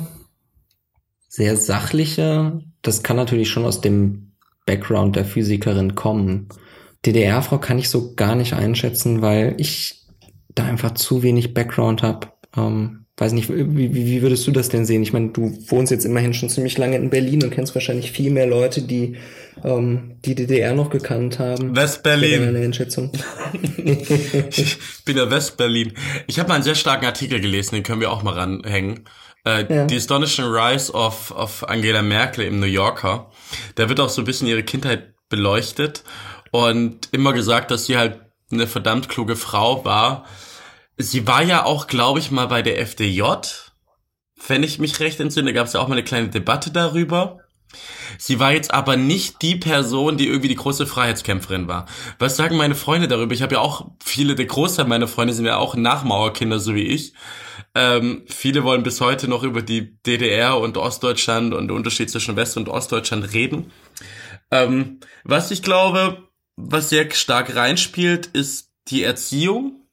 sehr 1.27 1.57
sachliche, 1.57 2.61
das 2.81 3.03
kann 3.03 3.17
natürlich 3.17 3.49
schon 3.49 3.65
aus 3.65 3.81
dem 3.81 4.31
Background 4.65 5.15
der 5.15 5.25
Physikerin 5.25 5.95
kommen. 5.95 6.49
DDR-Frau 7.05 7.57
kann 7.59 7.79
ich 7.79 7.89
so 7.89 8.15
gar 8.15 8.35
nicht 8.35 8.53
einschätzen, 8.53 9.21
weil 9.21 9.55
ich 9.57 10.05
da 10.53 10.65
einfach 10.65 10.93
zu 10.93 11.23
wenig 11.23 11.53
Background 11.53 12.01
habe. 12.01 12.27
Ähm, 12.57 13.05
weiß 13.17 13.31
nicht, 13.31 13.49
wie, 13.49 13.93
wie 13.93 14.21
würdest 14.21 14.45
du 14.47 14.51
das 14.51 14.69
denn 14.69 14.85
sehen? 14.85 15.01
Ich 15.01 15.13
meine, 15.13 15.29
du 15.29 15.57
wohnst 15.67 15.91
jetzt 15.91 16.05
immerhin 16.05 16.33
schon 16.33 16.49
ziemlich 16.49 16.77
lange 16.77 16.97
in 16.97 17.09
Berlin 17.09 17.43
und 17.43 17.51
kennst 17.51 17.73
wahrscheinlich 17.75 18.11
viel 18.11 18.31
mehr 18.31 18.47
Leute, 18.47 18.81
die 18.81 19.17
ähm, 19.63 20.17
die 20.25 20.35
DDR 20.35 20.73
noch 20.73 20.89
gekannt 20.89 21.39
haben. 21.39 21.75
West-Berlin. 21.75 22.45
Meine 22.45 22.59
Einschätzung. 22.59 23.11
ich 23.77 24.77
bin 25.05 25.17
ja 25.17 25.29
West-Berlin. 25.29 25.93
Ich 26.27 26.39
habe 26.39 26.49
mal 26.49 26.55
einen 26.55 26.63
sehr 26.63 26.75
starken 26.75 27.05
Artikel 27.05 27.39
gelesen, 27.39 27.75
den 27.75 27.83
können 27.83 28.01
wir 28.01 28.11
auch 28.11 28.23
mal 28.23 28.33
ranhängen. 28.33 29.05
Äh, 29.45 29.73
ja. 29.73 29.87
The 29.87 29.95
Astonishing 29.95 30.45
Rise 30.45 30.91
of, 30.91 31.31
of 31.31 31.63
Angela 31.69 32.01
Merkel 32.01 32.45
im 32.45 32.59
New 32.59 32.65
Yorker. 32.65 33.29
Da 33.75 33.87
wird 33.87 33.99
auch 33.99 34.09
so 34.09 34.21
ein 34.21 34.25
bisschen 34.25 34.47
ihre 34.47 34.63
Kindheit 34.63 35.13
beleuchtet 35.29 36.03
und 36.55 37.09
immer 37.11 37.33
gesagt, 37.33 37.71
dass 37.71 37.85
sie 37.85 37.97
halt 37.97 38.21
eine 38.51 38.67
verdammt 38.67 39.09
kluge 39.09 39.35
Frau 39.35 39.83
war. 39.85 40.25
Sie 40.97 41.27
war 41.27 41.43
ja 41.43 41.65
auch, 41.65 41.87
glaube 41.87 42.19
ich, 42.19 42.31
mal 42.31 42.47
bei 42.47 42.61
der 42.61 42.79
FDJ. 42.79 43.23
Wenn 44.47 44.63
ich 44.63 44.79
mich 44.79 44.99
recht 44.99 45.19
entsinne, 45.19 45.53
gab 45.53 45.67
es 45.67 45.73
ja 45.73 45.79
auch 45.79 45.87
mal 45.87 45.95
eine 45.95 46.03
kleine 46.03 46.29
Debatte 46.29 46.71
darüber. 46.71 47.39
Sie 48.17 48.39
war 48.39 48.53
jetzt 48.53 48.73
aber 48.73 48.95
nicht 48.95 49.41
die 49.41 49.55
Person, 49.55 50.17
die 50.17 50.27
irgendwie 50.27 50.47
die 50.47 50.55
große 50.55 50.87
Freiheitskämpferin 50.87 51.67
war. 51.67 51.85
Was 52.19 52.37
sagen 52.37 52.55
meine 52.55 52.75
Freunde 52.75 53.07
darüber? 53.07 53.33
Ich 53.33 53.41
habe 53.41 53.55
ja 53.55 53.61
auch 53.61 53.89
viele, 54.03 54.35
der 54.35 54.45
Großteil 54.45 54.85
meiner 54.85 55.07
Freunde 55.07 55.33
sind 55.33 55.45
ja 55.45 55.57
auch 55.57 55.75
Nachmauerkinder, 55.75 56.59
so 56.59 56.75
wie 56.75 56.83
ich. 56.83 57.13
Ähm, 57.73 58.23
viele 58.27 58.63
wollen 58.63 58.83
bis 58.83 59.01
heute 59.01 59.27
noch 59.27 59.43
über 59.43 59.61
die 59.61 60.01
DDR 60.03 60.57
und 60.57 60.77
Ostdeutschland 60.77 61.53
und 61.53 61.67
den 61.67 61.75
Unterschied 61.75 62.09
zwischen 62.09 62.37
West- 62.37 62.55
und 62.55 62.69
Ostdeutschland 62.69 63.33
reden. 63.33 63.71
Ähm, 64.51 65.01
was 65.23 65.51
ich 65.51 65.61
glaube, 65.61 66.29
was 66.55 66.89
sehr 66.89 67.09
stark 67.11 67.55
reinspielt, 67.55 68.27
ist 68.27 68.71
die 68.87 69.03
Erziehung. 69.03 69.85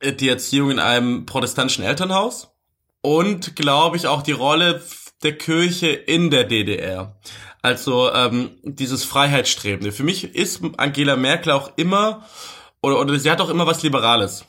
Äh, 0.00 0.12
die 0.12 0.28
Erziehung 0.28 0.70
in 0.70 0.78
einem 0.78 1.26
protestantischen 1.26 1.84
Elternhaus. 1.84 2.50
Und, 3.00 3.56
glaube 3.56 3.96
ich, 3.96 4.06
auch 4.06 4.22
die 4.22 4.32
Rolle 4.32 4.82
der 5.22 5.38
Kirche 5.38 5.88
in 5.88 6.30
der 6.30 6.44
DDR. 6.44 7.18
Also 7.62 8.12
ähm, 8.12 8.58
dieses 8.62 9.04
Freiheitsstrebende. 9.04 9.92
Für 9.92 10.04
mich 10.04 10.34
ist 10.34 10.60
Angela 10.76 11.16
Merkel 11.16 11.52
auch 11.52 11.72
immer, 11.76 12.24
oder, 12.82 13.00
oder 13.00 13.18
sie 13.18 13.30
hat 13.30 13.40
auch 13.40 13.48
immer 13.48 13.66
was 13.66 13.82
Liberales. 13.82 14.44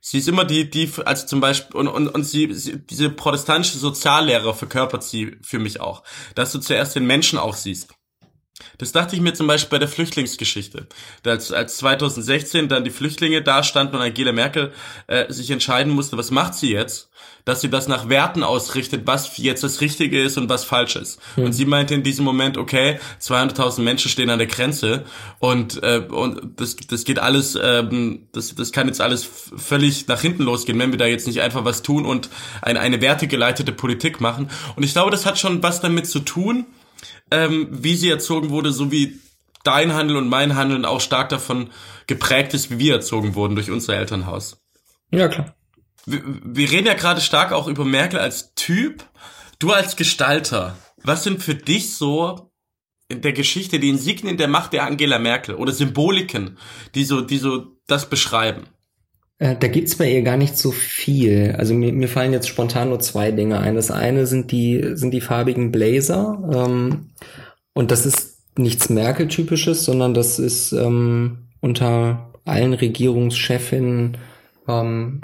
Sie 0.00 0.18
ist 0.18 0.28
immer 0.28 0.44
die, 0.44 0.70
die, 0.70 0.90
also 1.04 1.26
zum 1.26 1.40
Beispiel, 1.40 1.76
und, 1.76 1.88
und, 1.88 2.08
und 2.08 2.24
sie, 2.24 2.52
sie, 2.54 2.78
diese 2.78 3.10
protestantische 3.10 3.78
Soziallehre 3.78 4.54
verkörpert 4.54 5.04
sie 5.04 5.36
für 5.42 5.58
mich 5.58 5.80
auch. 5.80 6.02
Dass 6.34 6.52
du 6.52 6.60
zuerst 6.60 6.96
den 6.96 7.06
Menschen 7.06 7.38
auch 7.38 7.54
siehst. 7.54 7.94
Das 8.78 8.92
dachte 8.92 9.14
ich 9.14 9.22
mir 9.22 9.34
zum 9.34 9.46
Beispiel 9.46 9.70
bei 9.70 9.78
der 9.78 9.88
Flüchtlingsgeschichte. 9.88 10.86
Als, 11.24 11.52
als 11.52 11.76
2016 11.78 12.68
dann 12.68 12.84
die 12.84 12.90
Flüchtlinge 12.90 13.42
da 13.42 13.62
standen 13.62 13.96
und 13.96 14.02
Angela 14.02 14.32
Merkel 14.32 14.72
äh, 15.06 15.32
sich 15.32 15.50
entscheiden 15.50 15.92
musste, 15.92 16.16
was 16.16 16.30
macht 16.30 16.54
sie 16.54 16.72
jetzt, 16.72 17.10
dass 17.44 17.60
sie 17.60 17.70
das 17.70 17.88
nach 17.88 18.08
Werten 18.08 18.42
ausrichtet, 18.42 19.02
was 19.06 19.36
jetzt 19.36 19.62
das 19.62 19.80
Richtige 19.80 20.22
ist 20.22 20.38
und 20.38 20.48
was 20.48 20.64
falsch 20.64 20.96
ist. 20.96 21.20
Mhm. 21.36 21.44
Und 21.44 21.52
sie 21.52 21.64
meinte 21.66 21.94
in 21.94 22.02
diesem 22.02 22.24
Moment, 22.24 22.58
okay, 22.58 22.98
200.000 23.20 23.80
Menschen 23.82 24.10
stehen 24.10 24.30
an 24.30 24.38
der 24.38 24.48
Grenze 24.48 25.04
und, 25.38 25.82
äh, 25.82 26.02
und 26.08 26.60
das, 26.60 26.76
das 26.76 27.04
geht 27.04 27.18
alles, 27.18 27.58
ähm, 27.60 28.28
das, 28.32 28.54
das 28.54 28.72
kann 28.72 28.86
jetzt 28.86 29.00
alles 29.00 29.28
völlig 29.56 30.08
nach 30.08 30.20
hinten 30.20 30.42
losgehen, 30.42 30.78
wenn 30.78 30.90
wir 30.90 30.98
da 30.98 31.06
jetzt 31.06 31.26
nicht 31.26 31.40
einfach 31.40 31.64
was 31.64 31.82
tun 31.82 32.06
und 32.06 32.28
eine, 32.62 32.80
eine 32.80 33.00
wertegeleitete 33.00 33.72
Politik 33.72 34.20
machen. 34.20 34.50
Und 34.76 34.82
ich 34.82 34.92
glaube, 34.92 35.10
das 35.10 35.26
hat 35.26 35.38
schon 35.38 35.62
was 35.62 35.80
damit 35.80 36.06
zu 36.06 36.20
tun, 36.20 36.66
ähm, 37.30 37.68
wie 37.70 37.96
sie 37.96 38.10
erzogen 38.10 38.50
wurde, 38.50 38.72
so 38.72 38.90
wie 38.90 39.20
dein 39.64 39.94
Handeln 39.94 40.18
und 40.18 40.28
mein 40.28 40.56
Handeln 40.56 40.84
auch 40.84 41.00
stark 41.00 41.28
davon 41.28 41.70
geprägt 42.06 42.54
ist, 42.54 42.70
wie 42.70 42.78
wir 42.78 42.94
erzogen 42.94 43.34
wurden 43.34 43.54
durch 43.54 43.70
unser 43.70 43.96
Elternhaus. 43.96 44.62
Ja, 45.10 45.28
klar. 45.28 45.54
Wir, 46.06 46.22
wir 46.24 46.70
reden 46.70 46.86
ja 46.86 46.94
gerade 46.94 47.20
stark 47.20 47.52
auch 47.52 47.68
über 47.68 47.84
Merkel 47.84 48.18
als 48.18 48.54
Typ. 48.54 49.04
Du 49.58 49.72
als 49.72 49.96
Gestalter, 49.96 50.76
was 51.02 51.24
sind 51.24 51.42
für 51.42 51.54
dich 51.54 51.94
so 51.94 52.52
in 53.08 53.22
der 53.22 53.32
Geschichte 53.32 53.80
die 53.80 53.88
Insignien 53.88 54.36
der 54.36 54.48
Macht 54.48 54.72
der 54.72 54.84
Angela 54.84 55.18
Merkel 55.18 55.54
oder 55.54 55.72
Symboliken, 55.72 56.58
die 56.94 57.04
so, 57.04 57.20
die 57.20 57.38
so 57.38 57.76
das 57.86 58.08
beschreiben? 58.08 58.66
Äh, 59.38 59.56
da 59.58 59.68
gibt's 59.68 59.96
bei 59.96 60.10
ihr 60.10 60.22
gar 60.22 60.36
nicht 60.36 60.56
so 60.56 60.70
viel. 60.70 61.54
Also 61.56 61.74
mir, 61.74 61.92
mir 61.92 62.08
fallen 62.08 62.32
jetzt 62.32 62.48
spontan 62.48 62.88
nur 62.88 63.00
zwei 63.00 63.30
Dinge 63.30 63.60
ein. 63.60 63.76
Das 63.76 63.90
eine 63.90 64.26
sind 64.26 64.50
die, 64.52 64.92
sind 64.94 65.12
die 65.12 65.20
farbigen 65.20 65.70
Blazer. 65.70 66.42
Ähm, 66.52 67.10
und 67.72 67.90
das 67.90 68.06
ist 68.06 68.38
nichts 68.56 68.90
Merkel-typisches, 68.90 69.84
sondern 69.84 70.14
das 70.14 70.38
ist 70.38 70.72
ähm, 70.72 71.48
unter 71.60 72.32
allen 72.44 72.74
Regierungschefinnen 72.74 74.16
ähm, 74.66 75.20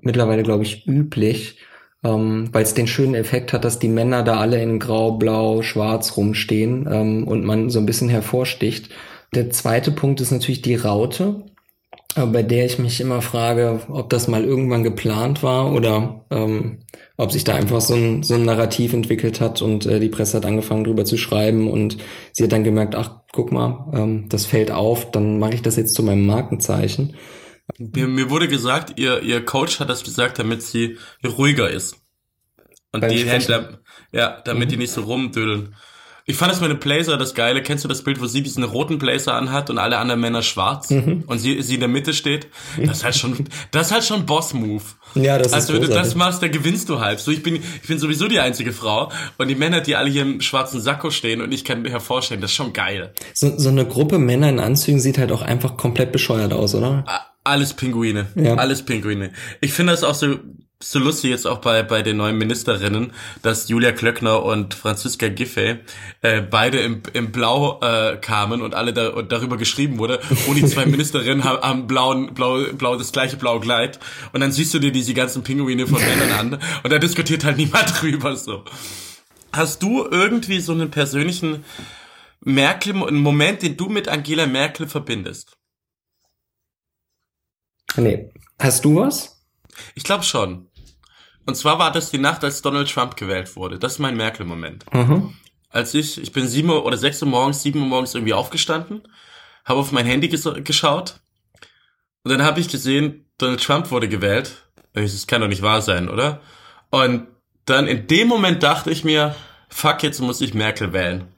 mittlerweile, 0.00 0.42
glaube 0.42 0.62
ich, 0.62 0.86
üblich, 0.86 1.58
ähm, 2.02 2.48
weil 2.52 2.62
es 2.62 2.74
den 2.74 2.86
schönen 2.86 3.14
Effekt 3.14 3.52
hat, 3.52 3.64
dass 3.64 3.78
die 3.78 3.88
Männer 3.88 4.22
da 4.22 4.38
alle 4.38 4.62
in 4.62 4.78
Grau, 4.78 5.12
Blau, 5.12 5.62
Schwarz 5.62 6.16
rumstehen 6.16 6.88
ähm, 6.90 7.28
und 7.28 7.44
man 7.44 7.68
so 7.68 7.78
ein 7.78 7.86
bisschen 7.86 8.08
hervorsticht. 8.08 8.90
Der 9.34 9.50
zweite 9.50 9.90
Punkt 9.90 10.20
ist 10.20 10.30
natürlich 10.30 10.62
die 10.62 10.76
Raute 10.76 11.44
bei 12.14 12.42
der 12.42 12.64
ich 12.64 12.78
mich 12.78 13.00
immer 13.00 13.22
frage, 13.22 13.80
ob 13.88 14.08
das 14.10 14.28
mal 14.28 14.44
irgendwann 14.44 14.84
geplant 14.84 15.42
war 15.42 15.72
oder 15.72 16.24
ähm, 16.30 16.84
ob 17.16 17.32
sich 17.32 17.44
da 17.44 17.54
einfach 17.54 17.80
so 17.80 17.94
ein, 17.94 18.22
so 18.22 18.34
ein 18.34 18.44
Narrativ 18.44 18.92
entwickelt 18.92 19.40
hat 19.40 19.62
und 19.62 19.86
äh, 19.86 19.98
die 19.98 20.08
Presse 20.08 20.36
hat 20.36 20.46
angefangen 20.46 20.84
drüber 20.84 21.04
zu 21.04 21.16
schreiben 21.16 21.68
und 21.68 21.96
sie 22.32 22.44
hat 22.44 22.52
dann 22.52 22.64
gemerkt, 22.64 22.94
ach, 22.94 23.22
guck 23.32 23.50
mal, 23.50 23.90
ähm, 23.94 24.28
das 24.28 24.46
fällt 24.46 24.70
auf, 24.70 25.10
dann 25.10 25.38
mache 25.38 25.54
ich 25.54 25.62
das 25.62 25.76
jetzt 25.76 25.94
zu 25.94 26.02
meinem 26.02 26.24
Markenzeichen. 26.26 27.16
Mir, 27.78 28.06
mir 28.06 28.30
wurde 28.30 28.46
gesagt, 28.46 28.98
ihr, 28.98 29.22
ihr 29.22 29.44
Coach 29.44 29.80
hat 29.80 29.88
das 29.88 30.04
gesagt, 30.04 30.38
damit 30.38 30.62
sie 30.62 30.98
ruhiger 31.24 31.68
ist. 31.68 31.96
Und 32.92 33.00
Beim 33.00 33.10
die 33.10 33.24
Händler, 33.24 33.80
ja, 34.12 34.40
damit 34.44 34.68
mhm. 34.68 34.70
die 34.70 34.76
nicht 34.76 34.92
so 34.92 35.02
rumdödeln. 35.02 35.74
Ich 36.26 36.36
fand 36.36 36.50
es 36.52 36.60
mit 36.60 36.70
dem 36.70 36.78
Blazer 36.78 37.18
das 37.18 37.34
Geile. 37.34 37.62
Kennst 37.62 37.84
du 37.84 37.88
das 37.88 38.02
Bild, 38.02 38.18
wo 38.18 38.26
sie 38.26 38.42
diesen 38.42 38.64
roten 38.64 38.98
Blazer 38.98 39.34
anhat 39.34 39.68
und 39.68 39.76
alle 39.76 39.98
anderen 39.98 40.20
Männer 40.22 40.40
schwarz 40.42 40.88
mhm. 40.88 41.24
und 41.26 41.38
sie, 41.38 41.60
sie 41.60 41.74
in 41.74 41.80
der 41.80 41.88
Mitte 41.88 42.14
steht? 42.14 42.46
Das 42.78 42.98
ist 42.98 43.04
halt 43.04 43.16
schon, 43.16 43.48
das 43.72 43.88
ist 43.88 43.92
halt 43.92 44.04
schon 44.04 44.24
Boss-Move. 44.24 44.82
Ja, 45.16 45.36
das 45.36 45.52
also, 45.52 45.74
ist 45.74 45.82
wenn 45.82 45.88
du 45.88 45.94
das 45.94 46.14
machst, 46.14 46.42
da 46.42 46.48
gewinnst 46.48 46.88
du 46.88 47.00
halt. 47.00 47.20
So, 47.20 47.30
ich 47.30 47.42
bin, 47.42 47.56
ich 47.56 47.88
bin 47.88 47.98
sowieso 47.98 48.26
die 48.26 48.40
einzige 48.40 48.72
Frau 48.72 49.12
und 49.36 49.48
die 49.48 49.54
Männer, 49.54 49.82
die 49.82 49.96
alle 49.96 50.08
hier 50.08 50.22
im 50.22 50.40
schwarzen 50.40 50.80
Sakko 50.80 51.10
stehen 51.10 51.42
und 51.42 51.52
ich 51.52 51.62
kann 51.62 51.82
mir 51.82 51.90
hervorstellen, 51.90 52.40
das 52.40 52.52
ist 52.52 52.56
schon 52.56 52.72
geil. 52.72 53.12
So, 53.34 53.58
so 53.58 53.68
eine 53.68 53.84
Gruppe 53.84 54.18
Männer 54.18 54.48
in 54.48 54.60
Anzügen 54.60 55.00
sieht 55.00 55.18
halt 55.18 55.30
auch 55.30 55.42
einfach 55.42 55.76
komplett 55.76 56.10
bescheuert 56.10 56.54
aus, 56.54 56.74
oder? 56.74 57.04
Alles 57.44 57.74
Pinguine. 57.74 58.28
Ja. 58.34 58.54
Alles 58.54 58.82
Pinguine. 58.82 59.32
Ich 59.60 59.74
finde 59.74 59.92
das 59.92 60.02
auch 60.02 60.14
so, 60.14 60.38
so 60.82 60.98
lustig 60.98 61.30
jetzt 61.30 61.46
auch 61.46 61.58
bei, 61.58 61.82
bei 61.82 62.02
den 62.02 62.18
neuen 62.18 62.36
Ministerinnen, 62.36 63.12
dass 63.42 63.68
Julia 63.68 63.92
Klöckner 63.92 64.42
und 64.42 64.74
Franziska 64.74 65.28
Giffey 65.28 65.76
äh, 66.20 66.42
beide 66.42 66.80
im, 66.80 67.02
im 67.12 67.32
Blau 67.32 67.80
äh, 67.80 68.16
kamen 68.16 68.60
und 68.60 68.74
alle 68.74 68.92
da, 68.92 69.08
und 69.08 69.32
darüber 69.32 69.56
geschrieben 69.56 69.98
wurde. 69.98 70.20
Und 70.46 70.56
die 70.56 70.66
zwei 70.66 70.84
Ministerinnen 70.86 71.44
haben, 71.44 71.62
haben 71.62 71.86
blauen, 71.86 72.34
blau, 72.34 72.64
blau, 72.74 72.96
das 72.96 73.12
gleiche 73.12 73.36
blaue 73.36 73.60
Kleid. 73.60 73.98
Und 74.32 74.40
dann 74.40 74.52
siehst 74.52 74.74
du 74.74 74.78
dir 74.78 74.92
diese 74.92 75.14
ganzen 75.14 75.42
Pinguine 75.42 75.86
von 75.86 76.00
Männern 76.00 76.32
an 76.32 76.60
und 76.82 76.92
da 76.92 76.98
diskutiert 76.98 77.44
halt 77.44 77.56
niemand 77.56 77.94
drüber 78.00 78.36
so. 78.36 78.64
Hast 79.52 79.82
du 79.82 80.04
irgendwie 80.04 80.60
so 80.60 80.72
einen 80.72 80.90
persönlichen 80.90 81.64
Merkel, 82.40 82.94
einen 82.94 83.22
Moment, 83.22 83.62
den 83.62 83.76
du 83.76 83.88
mit 83.88 84.08
Angela 84.08 84.46
Merkel 84.46 84.86
verbindest? 84.86 85.56
Nee. 87.96 88.32
Hast 88.58 88.84
du 88.84 88.96
was? 88.96 89.33
Ich 89.94 90.04
glaube 90.04 90.24
schon. 90.24 90.68
Und 91.46 91.56
zwar 91.56 91.78
war 91.78 91.92
das 91.92 92.10
die 92.10 92.18
Nacht, 92.18 92.42
als 92.42 92.62
Donald 92.62 92.90
Trump 92.90 93.16
gewählt 93.16 93.54
wurde. 93.56 93.78
Das 93.78 93.94
ist 93.94 93.98
mein 93.98 94.16
Merkel-Moment. 94.16 94.86
Mhm. 94.92 95.34
Als 95.68 95.92
ich, 95.94 96.20
ich 96.20 96.32
bin 96.32 96.48
sieben 96.48 96.70
Uhr 96.70 96.84
oder 96.86 96.96
sechs 96.96 97.20
Uhr 97.20 97.28
morgens, 97.28 97.62
sieben 97.62 97.80
Uhr 97.80 97.86
morgens 97.86 98.14
irgendwie 98.14 98.34
aufgestanden, 98.34 99.02
habe 99.64 99.80
auf 99.80 99.92
mein 99.92 100.06
Handy 100.06 100.28
ges 100.28 100.48
geschaut 100.62 101.20
und 102.24 102.30
dann 102.30 102.42
habe 102.42 102.60
ich 102.60 102.68
gesehen, 102.68 103.26
Donald 103.38 103.62
Trump 103.62 103.90
wurde 103.90 104.08
gewählt. 104.08 104.64
Das 104.94 105.26
kann 105.26 105.40
doch 105.40 105.48
nicht 105.48 105.62
wahr 105.62 105.82
sein, 105.82 106.08
oder? 106.08 106.40
Und 106.90 107.26
dann 107.66 107.86
in 107.86 108.06
dem 108.06 108.28
Moment 108.28 108.62
dachte 108.62 108.90
ich 108.90 109.04
mir, 109.04 109.34
fuck, 109.68 110.02
jetzt 110.02 110.20
muss 110.20 110.40
ich 110.40 110.54
Merkel 110.54 110.92
wählen. 110.92 111.28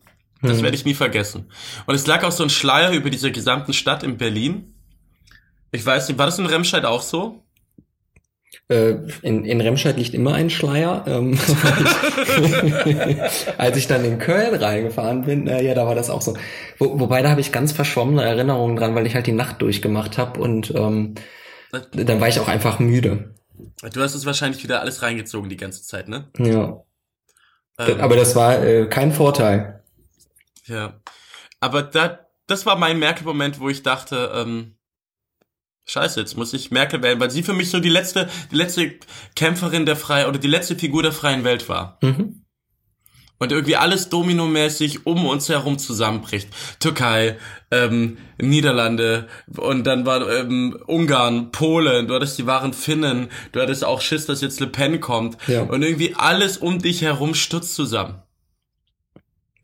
Das 0.43 0.59
mhm. 0.59 0.65
werde 0.65 0.77
ich 0.77 0.85
nie 0.85 0.95
vergessen. 0.95 1.51
Und 1.87 1.95
es 1.95 2.07
lag 2.07 2.23
auch 2.23 2.33
so 2.33 2.43
ein 2.43 2.51
Schleier 2.51 2.93
über 2.93 3.11
diese 3.11 3.33
gesamten 3.33 3.73
Stadt 3.73 4.03
in 4.03 4.17
Berlin. 4.17 4.75
Ich 5.73 5.85
weiß 5.85 6.09
nicht, 6.09 6.19
war 6.19 6.27
das 6.27 6.39
in 6.39 6.47
Remscheid 6.47 6.85
auch 6.85 7.03
so? 7.03 7.46
Äh, 8.69 8.97
in, 9.23 9.45
in 9.45 9.61
Remscheid 9.61 9.97
liegt 9.97 10.15
immer 10.15 10.35
ein 10.35 10.51
Schleier. 10.51 11.05
Ähm, 11.07 11.39
als 13.59 13.77
ich 13.77 13.87
dann 13.87 14.05
in 14.05 14.19
Köln 14.19 14.55
reingefahren 14.55 15.23
bin, 15.23 15.47
äh, 15.47 15.63
ja, 15.63 15.75
da 15.75 15.87
war 15.87 15.95
das 15.95 16.11
auch 16.11 16.23
so. 16.23 16.37
Wo, 16.79 16.99
wobei 16.99 17.23
da 17.23 17.31
habe 17.31 17.41
ich 17.41 17.53
ganz 17.53 17.73
verschwommene 17.73 18.25
Erinnerungen 18.25 18.77
dran, 18.77 18.95
weil 18.95 19.07
ich 19.07 19.15
halt 19.15 19.27
die 19.27 19.33
Nacht 19.33 19.63
durchgemacht 19.63 20.19
habe 20.19 20.41
und 20.41 20.75
ähm, 20.75 21.15
dann 21.93 22.21
war 22.21 22.29
ich 22.29 22.41
auch 22.41 22.49
einfach 22.49 22.79
müde. 22.79 23.35
Du 23.93 24.01
hast 24.01 24.15
es 24.15 24.27
wahrscheinlich 24.27 24.63
wieder 24.63 24.81
alles 24.81 25.03
reingezogen 25.03 25.49
die 25.49 25.57
ganze 25.57 25.83
Zeit, 25.83 26.09
ne? 26.09 26.29
Ja. 26.39 26.83
Ähm, 27.79 28.01
Aber 28.01 28.17
das 28.17 28.35
war 28.35 28.65
äh, 28.65 28.87
kein 28.87 29.13
Vorteil. 29.13 29.83
Ja. 30.65 31.01
Aber 31.61 31.83
da, 31.83 32.27
das 32.47 32.67
war 32.67 32.77
mein 32.77 32.99
Merkel-Moment, 32.99 33.61
wo 33.61 33.69
ich 33.69 33.83
dachte, 33.83 34.33
ähm, 34.35 34.76
Scheiße, 35.89 36.19
jetzt 36.19 36.37
muss 36.37 36.53
ich 36.53 36.73
Merkel 36.73 37.01
wählen, 37.03 37.21
weil 37.21 37.31
sie 37.31 37.45
für 37.45 37.53
mich 37.53 37.71
so 37.71 37.79
die 37.79 37.89
letzte, 37.89 38.29
die 38.51 38.57
letzte 38.57 38.95
Kämpferin 39.37 39.87
der 39.87 39.95
freien 39.95 40.29
oder 40.29 40.39
die 40.39 40.49
letzte 40.49 40.75
Figur 40.75 41.05
der 41.05 41.13
freien 41.13 41.45
Welt 41.45 41.69
war. 41.69 41.99
Mhm. 42.03 42.43
Und 43.39 43.53
irgendwie 43.53 43.77
alles 43.77 44.09
dominomäßig 44.09 45.07
um 45.07 45.27
uns 45.27 45.49
herum 45.49 45.79
zusammenbricht. 45.79 46.49
Türkei, 46.81 47.37
ähm, 47.71 48.17
Niederlande 48.41 49.29
und 49.57 49.87
dann 49.87 50.07
war 50.07 50.29
ähm, 50.29 50.77
Ungarn, 50.87 51.53
Polen, 51.53 52.09
du 52.09 52.15
hattest 52.15 52.39
die 52.39 52.47
wahren 52.47 52.73
Finnen, 52.73 53.29
du 53.53 53.61
hattest 53.61 53.85
auch 53.85 54.01
Schiss, 54.01 54.27
dass 54.27 54.41
jetzt 54.41 54.59
Le 54.59 54.67
Pen 54.67 55.01
kommt. 55.01 55.37
Ja. 55.47 55.63
Und 55.63 55.83
irgendwie 55.83 56.15
alles 56.17 56.57
um 56.57 56.81
dich 56.81 57.03
herum 57.03 57.35
stürzt 57.35 57.75
zusammen. 57.75 58.23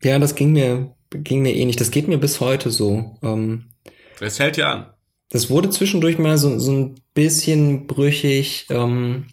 Ja, 0.03 0.19
das 0.19 0.35
ging 0.35 0.53
mir, 0.53 0.95
ging 1.09 1.41
mir 1.41 1.53
eh 1.53 1.65
nicht. 1.65 1.81
Das 1.81 1.91
geht 1.91 2.07
mir 2.07 2.17
bis 2.17 2.39
heute 2.39 2.69
so. 2.71 3.17
Ähm, 3.23 3.71
das 4.19 4.39
hält 4.39 4.55
ja 4.55 4.71
an. 4.71 4.92
Das 5.33 5.49
wurde 5.49 5.71
zwischendurch 5.71 6.19
mal 6.19 6.37
so, 6.37 6.59
so 6.59 6.71
ein 6.71 6.95
bisschen 7.15 7.87
brüchig. 7.87 8.67
Ähm, 8.69 9.25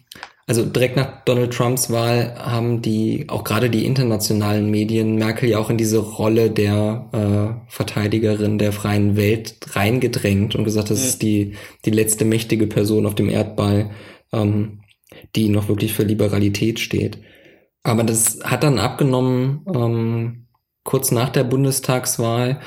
also 0.47 0.65
direkt 0.65 0.95
nach 0.95 1.23
Donald 1.25 1.53
Trumps 1.53 1.91
Wahl 1.91 2.35
haben 2.39 2.81
die, 2.81 3.25
auch 3.29 3.43
gerade 3.43 3.69
die 3.69 3.85
internationalen 3.85 4.71
Medien, 4.71 5.15
Merkel 5.15 5.47
ja 5.47 5.59
auch 5.59 5.69
in 5.69 5.77
diese 5.77 5.99
Rolle 5.99 6.49
der 6.49 7.07
äh, 7.13 7.71
Verteidigerin 7.71 8.57
der 8.57 8.73
freien 8.73 9.15
Welt 9.15 9.57
reingedrängt 9.73 10.55
und 10.55 10.63
gesagt, 10.63 10.89
das 10.89 11.01
ja. 11.01 11.07
ist 11.07 11.21
die, 11.21 11.53
die 11.85 11.91
letzte 11.91 12.25
mächtige 12.25 12.65
Person 12.65 13.05
auf 13.05 13.13
dem 13.13 13.29
Erdball, 13.29 13.91
ähm, 14.33 14.81
die 15.35 15.49
noch 15.49 15.69
wirklich 15.69 15.93
für 15.93 16.03
Liberalität 16.03 16.79
steht. 16.79 17.19
Aber 17.83 18.03
das 18.03 18.39
hat 18.43 18.63
dann 18.63 18.79
abgenommen 18.79 19.65
ähm, 19.73 20.47
kurz 20.83 21.11
nach 21.11 21.29
der 21.29 21.43
Bundestagswahl 21.43 22.59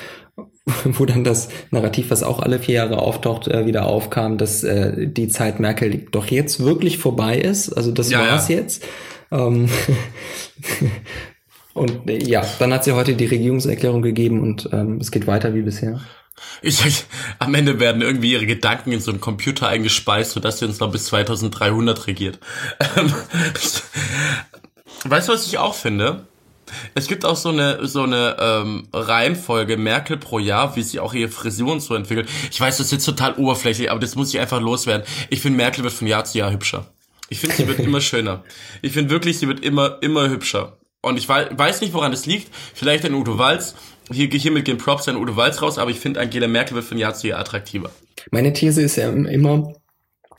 wo 0.83 1.05
dann 1.05 1.23
das 1.23 1.49
Narrativ, 1.71 2.09
was 2.09 2.23
auch 2.23 2.39
alle 2.39 2.59
vier 2.59 2.75
Jahre 2.75 2.99
auftaucht, 2.99 3.47
äh, 3.47 3.65
wieder 3.65 3.85
aufkam, 3.85 4.37
dass 4.37 4.63
äh, 4.63 5.07
die 5.07 5.27
Zeit 5.27 5.59
Merkel 5.59 6.07
doch 6.11 6.27
jetzt 6.27 6.59
wirklich 6.59 6.97
vorbei 6.97 7.37
ist. 7.37 7.71
Also 7.71 7.91
das 7.91 8.09
ja, 8.09 8.19
war's 8.19 8.49
ja. 8.49 8.57
jetzt. 8.57 8.83
Ähm 9.31 9.69
und 11.73 12.09
äh, 12.09 12.23
ja, 12.23 12.43
dann 12.59 12.73
hat 12.73 12.83
sie 12.83 12.93
heute 12.93 13.13
die 13.13 13.25
Regierungserklärung 13.25 14.01
gegeben 14.01 14.41
und 14.41 14.69
ähm, 14.71 14.97
es 14.99 15.11
geht 15.11 15.27
weiter 15.27 15.53
wie 15.53 15.61
bisher. 15.61 16.01
Ich 16.61 16.77
sag, 16.77 16.91
am 17.39 17.53
Ende 17.55 17.79
werden 17.79 18.01
irgendwie 18.01 18.33
ihre 18.33 18.45
Gedanken 18.45 18.91
in 18.91 18.99
so 18.99 19.11
einen 19.11 19.21
Computer 19.21 19.67
eingespeist, 19.67 20.31
sodass 20.31 20.59
sie 20.59 20.65
uns 20.65 20.79
noch 20.79 20.91
bis 20.91 21.05
2300 21.05 22.07
regiert. 22.07 22.39
Ähm, 22.97 23.13
weißt 25.05 25.27
du, 25.27 25.33
was 25.33 25.45
ich 25.45 25.57
auch 25.57 25.75
finde? 25.75 26.27
Es 26.93 27.07
gibt 27.07 27.25
auch 27.25 27.35
so 27.35 27.49
eine 27.49 27.87
so 27.87 28.03
eine 28.03 28.37
ähm, 28.39 28.87
Reihenfolge 28.93 29.77
Merkel 29.77 30.17
pro 30.17 30.39
Jahr, 30.39 30.75
wie 30.75 30.83
sie 30.83 30.99
auch 30.99 31.13
ihre 31.13 31.29
Frisuren 31.29 31.79
so 31.79 31.95
entwickelt. 31.95 32.29
Ich 32.51 32.59
weiß, 32.59 32.77
das 32.77 32.87
ist 32.87 32.91
jetzt 32.91 33.05
total 33.05 33.33
oberflächlich, 33.35 33.91
aber 33.91 33.99
das 33.99 34.15
muss 34.15 34.33
ich 34.33 34.39
einfach 34.39 34.61
loswerden. 34.61 35.05
Ich 35.29 35.41
finde, 35.41 35.57
Merkel 35.57 35.83
wird 35.83 35.93
von 35.93 36.07
Jahr 36.07 36.25
zu 36.25 36.37
Jahr 36.37 36.51
hübscher. 36.51 36.87
Ich 37.29 37.39
finde, 37.39 37.55
sie 37.55 37.67
wird 37.67 37.79
immer 37.79 38.01
schöner. 38.01 38.43
Ich 38.81 38.93
finde 38.93 39.09
wirklich, 39.09 39.39
sie 39.39 39.47
wird 39.47 39.63
immer 39.63 39.97
immer 40.01 40.29
hübscher. 40.29 40.77
Und 41.01 41.17
ich 41.17 41.29
weiß 41.29 41.81
nicht, 41.81 41.93
woran 41.93 42.13
es 42.13 42.25
liegt. 42.25 42.53
Vielleicht 42.73 43.05
an 43.05 43.13
Udo 43.13 43.37
Walz. 43.37 43.75
Hier, 44.11 44.27
hier 44.27 44.51
mit 44.51 44.67
den 44.67 44.77
Props 44.77 45.07
an 45.07 45.17
Udo 45.17 45.35
Walz 45.35 45.61
raus, 45.61 45.77
aber 45.77 45.91
ich 45.91 45.99
finde, 45.99 46.19
Angela 46.19 46.47
Merkel 46.47 46.75
wird 46.75 46.85
von 46.85 46.97
Jahr 46.97 47.13
zu 47.13 47.27
Jahr 47.27 47.39
attraktiver. 47.39 47.91
Meine 48.31 48.53
These 48.53 48.81
ist 48.81 48.95
ja 48.95 49.09
immer, 49.09 49.73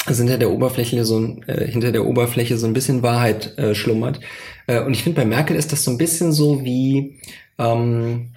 dass 0.07 0.19
hinter 0.19 0.39
der 0.39 0.51
Oberfläche 0.51 1.05
so 1.05 1.19
ein, 1.19 1.43
äh, 1.47 1.67
hinter 1.67 1.93
der 1.93 2.07
Oberfläche 2.07 2.57
so 2.57 2.67
ein 2.67 2.73
bisschen 2.73 3.03
Wahrheit 3.03 3.59
äh, 3.59 3.75
schlummert. 3.75 4.21
Äh, 4.67 4.81
und 4.81 4.95
ich 4.95 5.03
finde, 5.03 5.21
bei 5.21 5.27
Merkel 5.27 5.57
ist 5.57 5.73
das 5.73 5.85
so 5.85 5.91
ein 5.91 5.99
bisschen 5.99 6.33
so 6.33 6.65
wie, 6.65 7.21
ähm, 7.59 8.33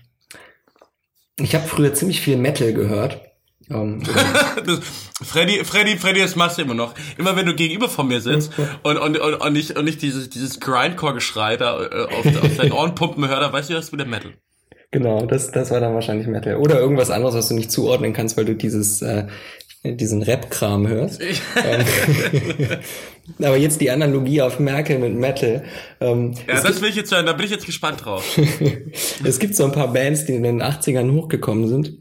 ich 1.37 1.55
habe 1.55 1.67
früher 1.67 1.93
ziemlich 1.93 2.21
viel 2.21 2.37
Metal 2.37 2.73
gehört. 2.73 3.21
Um, 3.71 4.01
das, 4.01 4.79
Freddy, 5.21 5.63
Freddy, 5.63 5.95
Freddy, 5.95 6.21
das 6.21 6.35
machst 6.35 6.57
du 6.57 6.63
immer 6.63 6.73
noch. 6.73 6.95
Immer 7.19 7.35
wenn 7.35 7.45
du 7.45 7.53
gegenüber 7.53 7.87
von 7.87 8.07
mir 8.07 8.19
sitzt 8.19 8.51
und, 8.81 8.97
und, 8.97 9.19
und, 9.19 9.33
und 9.35 9.53
nicht, 9.53 9.77
und 9.77 9.85
nicht 9.85 10.01
dieses, 10.01 10.27
dieses 10.31 10.59
Grindcore-Geschrei 10.59 11.55
da 11.55 11.83
äh, 11.83 12.05
auf, 12.05 12.25
auf 12.25 12.57
deinen 12.57 12.71
Ohren 12.71 12.95
pumpen 12.95 13.27
hör, 13.27 13.39
da 13.39 13.53
weißt 13.53 13.69
du, 13.69 13.75
das 13.75 13.85
ist 13.85 13.93
wieder 13.93 14.05
Metal. 14.05 14.33
Genau, 14.89 15.27
das, 15.27 15.51
das 15.51 15.69
war 15.69 15.79
dann 15.79 15.93
wahrscheinlich 15.93 16.25
Metal. 16.25 16.55
Oder 16.55 16.79
irgendwas 16.79 17.11
anderes, 17.11 17.35
was 17.35 17.49
du 17.49 17.53
nicht 17.53 17.71
zuordnen 17.71 18.11
kannst, 18.11 18.37
weil 18.37 18.45
du 18.45 18.55
dieses, 18.55 19.03
äh, 19.03 19.27
diesen 19.83 20.21
Rap-Kram 20.21 20.87
hörst. 20.87 21.21
Ähm, 21.21 21.85
aber 23.39 23.57
jetzt 23.57 23.79
die 23.79 23.91
Analogie 23.91 24.41
auf 24.41 24.59
Merkel 24.59 24.99
mit 24.99 25.15
Metal. 25.15 25.63
Ähm, 26.01 26.33
ja, 26.47 26.61
das 26.61 26.81
will 26.81 26.89
ich 26.89 26.95
jetzt 26.95 27.13
hören, 27.13 27.25
da 27.25 27.33
bin 27.33 27.45
ich 27.45 27.51
jetzt 27.51 27.65
gespannt 27.65 28.03
drauf. 28.03 28.37
es 29.23 29.39
gibt 29.39 29.55
so 29.55 29.63
ein 29.63 29.71
paar 29.71 29.93
Bands, 29.93 30.25
die 30.25 30.33
in 30.33 30.43
den 30.43 30.61
80ern 30.61 31.13
hochgekommen 31.13 31.67
sind. 31.67 31.97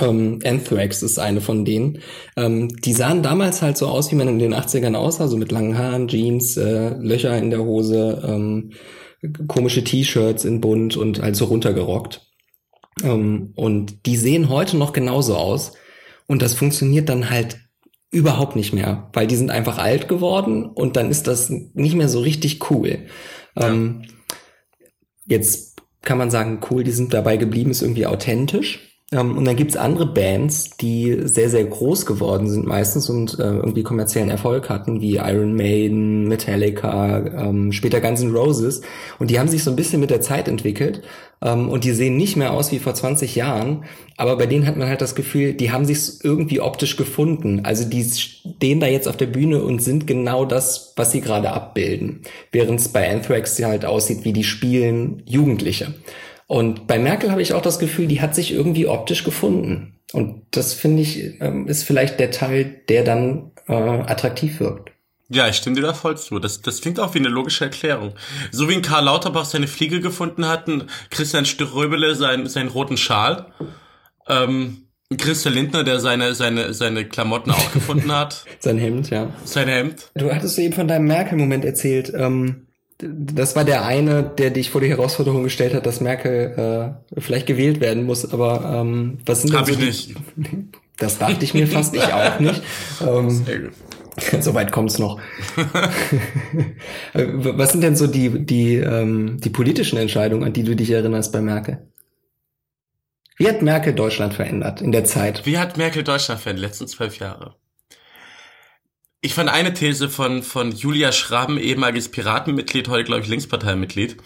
Ähm, 0.00 0.38
Anthrax 0.44 1.02
ist 1.02 1.18
eine 1.18 1.42
von 1.42 1.66
denen. 1.66 1.98
Ähm, 2.36 2.68
die 2.68 2.94
sahen 2.94 3.22
damals 3.22 3.60
halt 3.60 3.76
so 3.76 3.88
aus, 3.88 4.10
wie 4.10 4.16
man 4.16 4.28
in 4.28 4.38
den 4.38 4.54
80ern 4.54 4.94
aussah, 4.94 5.28
so 5.28 5.36
mit 5.36 5.52
langen 5.52 5.76
Haaren, 5.76 6.08
Jeans, 6.08 6.56
äh, 6.56 6.94
Löcher 6.98 7.36
in 7.36 7.50
der 7.50 7.60
Hose, 7.60 8.22
ähm, 8.26 8.72
komische 9.48 9.84
T-Shirts 9.84 10.46
in 10.46 10.62
bunt 10.62 10.96
und 10.96 11.20
halt 11.20 11.36
so 11.36 11.44
runtergerockt. 11.44 12.26
Ähm, 13.02 13.52
und 13.54 14.06
die 14.06 14.16
sehen 14.16 14.48
heute 14.48 14.78
noch 14.78 14.94
genauso 14.94 15.36
aus. 15.36 15.72
Und 16.32 16.40
das 16.40 16.54
funktioniert 16.54 17.10
dann 17.10 17.28
halt 17.28 17.58
überhaupt 18.10 18.56
nicht 18.56 18.72
mehr, 18.72 19.10
weil 19.12 19.26
die 19.26 19.36
sind 19.36 19.50
einfach 19.50 19.76
alt 19.76 20.08
geworden 20.08 20.64
und 20.64 20.96
dann 20.96 21.10
ist 21.10 21.26
das 21.26 21.50
nicht 21.50 21.94
mehr 21.94 22.08
so 22.08 22.20
richtig 22.20 22.70
cool. 22.70 23.00
Ja. 23.54 23.68
Ähm, 23.68 24.04
jetzt 25.26 25.82
kann 26.00 26.16
man 26.16 26.30
sagen, 26.30 26.60
cool, 26.70 26.84
die 26.84 26.90
sind 26.90 27.12
dabei 27.12 27.36
geblieben, 27.36 27.70
ist 27.70 27.82
irgendwie 27.82 28.06
authentisch. 28.06 28.91
Ähm, 29.12 29.36
und 29.36 29.44
dann 29.44 29.56
gibt's 29.56 29.76
andere 29.76 30.06
Bands, 30.06 30.70
die 30.78 31.20
sehr, 31.24 31.50
sehr 31.50 31.64
groß 31.64 32.06
geworden 32.06 32.48
sind 32.48 32.66
meistens 32.66 33.10
und 33.10 33.38
äh, 33.38 33.42
irgendwie 33.42 33.82
kommerziellen 33.82 34.30
Erfolg 34.30 34.68
hatten, 34.70 35.00
wie 35.00 35.16
Iron 35.16 35.54
Maiden, 35.54 36.28
Metallica, 36.28 37.18
ähm, 37.18 37.72
später 37.72 38.00
Guns 38.00 38.22
N' 38.22 38.34
Roses. 38.34 38.80
Und 39.18 39.30
die 39.30 39.38
haben 39.38 39.48
sich 39.48 39.62
so 39.62 39.70
ein 39.70 39.76
bisschen 39.76 40.00
mit 40.00 40.10
der 40.10 40.22
Zeit 40.22 40.48
entwickelt 40.48 41.02
ähm, 41.42 41.68
und 41.68 41.84
die 41.84 41.92
sehen 41.92 42.16
nicht 42.16 42.36
mehr 42.36 42.52
aus 42.52 42.72
wie 42.72 42.78
vor 42.78 42.94
20 42.94 43.34
Jahren, 43.34 43.84
aber 44.16 44.36
bei 44.36 44.46
denen 44.46 44.66
hat 44.66 44.76
man 44.76 44.88
halt 44.88 45.00
das 45.02 45.14
Gefühl, 45.14 45.52
die 45.52 45.70
haben 45.72 45.84
sich 45.84 46.24
irgendwie 46.24 46.60
optisch 46.60 46.96
gefunden. 46.96 47.60
Also 47.64 47.84
die 47.84 48.04
stehen 48.04 48.80
da 48.80 48.86
jetzt 48.86 49.08
auf 49.08 49.16
der 49.16 49.26
Bühne 49.26 49.62
und 49.62 49.82
sind 49.82 50.06
genau 50.06 50.44
das, 50.44 50.92
was 50.96 51.12
sie 51.12 51.20
gerade 51.20 51.52
abbilden. 51.52 52.22
Während 52.50 52.80
es 52.80 52.88
bei 52.88 53.10
Anthrax 53.10 53.62
halt 53.62 53.84
aussieht, 53.84 54.24
wie 54.24 54.32
die 54.32 54.44
spielen 54.44 55.22
Jugendliche. 55.26 55.94
Und 56.52 56.86
bei 56.86 56.98
Merkel 56.98 57.30
habe 57.30 57.40
ich 57.40 57.54
auch 57.54 57.62
das 57.62 57.78
Gefühl, 57.78 58.08
die 58.08 58.20
hat 58.20 58.34
sich 58.34 58.52
irgendwie 58.52 58.86
optisch 58.86 59.24
gefunden. 59.24 59.94
Und 60.12 60.42
das 60.50 60.74
finde 60.74 61.00
ich, 61.00 61.40
ähm, 61.40 61.66
ist 61.66 61.82
vielleicht 61.82 62.20
der 62.20 62.30
Teil, 62.30 62.82
der 62.90 63.04
dann 63.04 63.52
äh, 63.68 63.72
attraktiv 63.72 64.60
wirkt. 64.60 64.92
Ja, 65.30 65.48
ich 65.48 65.56
stimme 65.56 65.76
dir 65.76 65.80
da 65.80 65.94
voll 65.94 66.18
zu. 66.18 66.38
Das, 66.38 66.60
das 66.60 66.82
klingt 66.82 67.00
auch 67.00 67.14
wie 67.14 67.20
eine 67.20 67.30
logische 67.30 67.64
Erklärung. 67.64 68.12
So 68.50 68.68
wie 68.68 68.74
ein 68.74 68.82
Karl 68.82 69.06
Lauterbach 69.06 69.46
seine 69.46 69.66
Fliege 69.66 70.02
gefunden 70.02 70.46
hatten, 70.46 70.88
Christian 71.08 71.46
Ströbele 71.46 72.14
seinen, 72.16 72.46
seinen 72.46 72.68
roten 72.68 72.98
Schal, 72.98 73.46
ähm, 74.28 74.88
Christian 75.16 75.54
Lindner, 75.54 75.84
der 75.84 76.00
seine, 76.00 76.34
seine, 76.34 76.74
seine 76.74 77.06
Klamotten 77.06 77.50
auch 77.50 77.72
gefunden 77.72 78.12
hat. 78.12 78.44
Sein 78.58 78.76
Hemd, 78.76 79.08
ja. 79.08 79.30
Sein 79.46 79.68
Hemd. 79.68 80.10
Du 80.16 80.30
hattest 80.30 80.58
eben 80.58 80.74
von 80.74 80.86
deinem 80.86 81.06
Merkel-Moment 81.06 81.64
erzählt. 81.64 82.12
Ähm, 82.14 82.66
das 83.02 83.56
war 83.56 83.64
der 83.64 83.84
eine, 83.84 84.22
der 84.22 84.50
dich 84.50 84.70
vor 84.70 84.80
die 84.80 84.88
Herausforderung 84.88 85.42
gestellt 85.42 85.74
hat, 85.74 85.86
dass 85.86 86.00
Merkel 86.00 86.96
äh, 87.16 87.20
vielleicht 87.20 87.46
gewählt 87.46 87.80
werden 87.80 88.04
muss. 88.04 88.32
Aber 88.32 88.80
ähm, 88.80 89.18
was 89.26 89.42
sind 89.42 89.52
denn 89.52 89.60
Hab 89.60 89.66
so 89.66 89.72
ich 89.72 89.78
die, 89.78 89.84
nicht. 89.84 90.14
Das 90.98 91.18
dachte 91.18 91.44
ich 91.44 91.52
mir 91.52 91.66
fast, 91.66 91.96
ich 91.96 92.04
auch 92.04 92.38
nicht. 92.38 92.62
Ähm. 93.00 93.44
Soweit 94.40 94.72
kommt's 94.72 94.98
noch. 94.98 95.20
Was 97.14 97.72
sind 97.72 97.82
denn 97.82 97.96
so 97.96 98.06
die, 98.06 98.44
die, 98.44 98.76
ähm, 98.76 99.40
die 99.40 99.50
politischen 99.50 99.98
Entscheidungen, 99.98 100.44
an 100.44 100.52
die 100.52 100.64
du 100.64 100.76
dich 100.76 100.90
erinnerst 100.90 101.32
bei 101.32 101.40
Merkel? 101.40 101.88
Wie 103.36 103.48
hat 103.48 103.62
Merkel 103.62 103.94
Deutschland 103.94 104.34
verändert 104.34 104.82
in 104.82 104.92
der 104.92 105.04
Zeit? 105.04 105.46
Wie 105.46 105.58
hat 105.58 105.76
Merkel 105.78 106.04
Deutschland 106.04 106.40
verändert, 106.40 106.64
die 106.64 106.68
letzten 106.68 106.88
zwölf 106.88 107.18
Jahre? 107.18 107.56
Ich 109.24 109.34
fand 109.34 109.48
eine 109.48 109.72
These 109.72 110.08
von, 110.08 110.42
von 110.42 110.72
Julia 110.72 111.12
Schraben, 111.12 111.56
ehemaliges 111.56 112.10
Piratenmitglied, 112.10 112.88
heute 112.88 113.04
glaube 113.04 113.22
ich 113.22 113.28
Linksparteimitglied, 113.28 114.16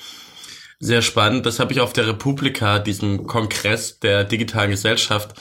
sehr 0.80 1.02
spannend. 1.02 1.44
Das 1.44 1.60
habe 1.60 1.74
ich 1.74 1.80
auf 1.80 1.92
der 1.92 2.06
Republika, 2.06 2.78
diesem 2.78 3.26
Kongress 3.26 4.00
der 4.00 4.24
digitalen 4.24 4.70
Gesellschaft, 4.70 5.38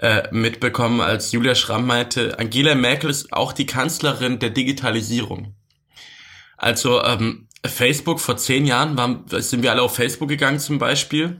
äh, 0.00 0.26
mitbekommen, 0.32 1.00
als 1.00 1.30
Julia 1.30 1.54
Schramm 1.54 1.86
meinte, 1.86 2.36
Angela 2.40 2.74
Merkel 2.74 3.10
ist 3.10 3.32
auch 3.32 3.52
die 3.52 3.66
Kanzlerin 3.66 4.40
der 4.40 4.50
Digitalisierung. 4.50 5.54
Also 6.56 7.00
ähm, 7.04 7.46
Facebook 7.64 8.18
vor 8.18 8.38
zehn 8.38 8.66
Jahren 8.66 8.98
waren, 8.98 9.24
sind 9.28 9.62
wir 9.62 9.70
alle 9.70 9.82
auf 9.82 9.94
Facebook 9.94 10.28
gegangen 10.28 10.58
zum 10.58 10.80
Beispiel. 10.80 11.38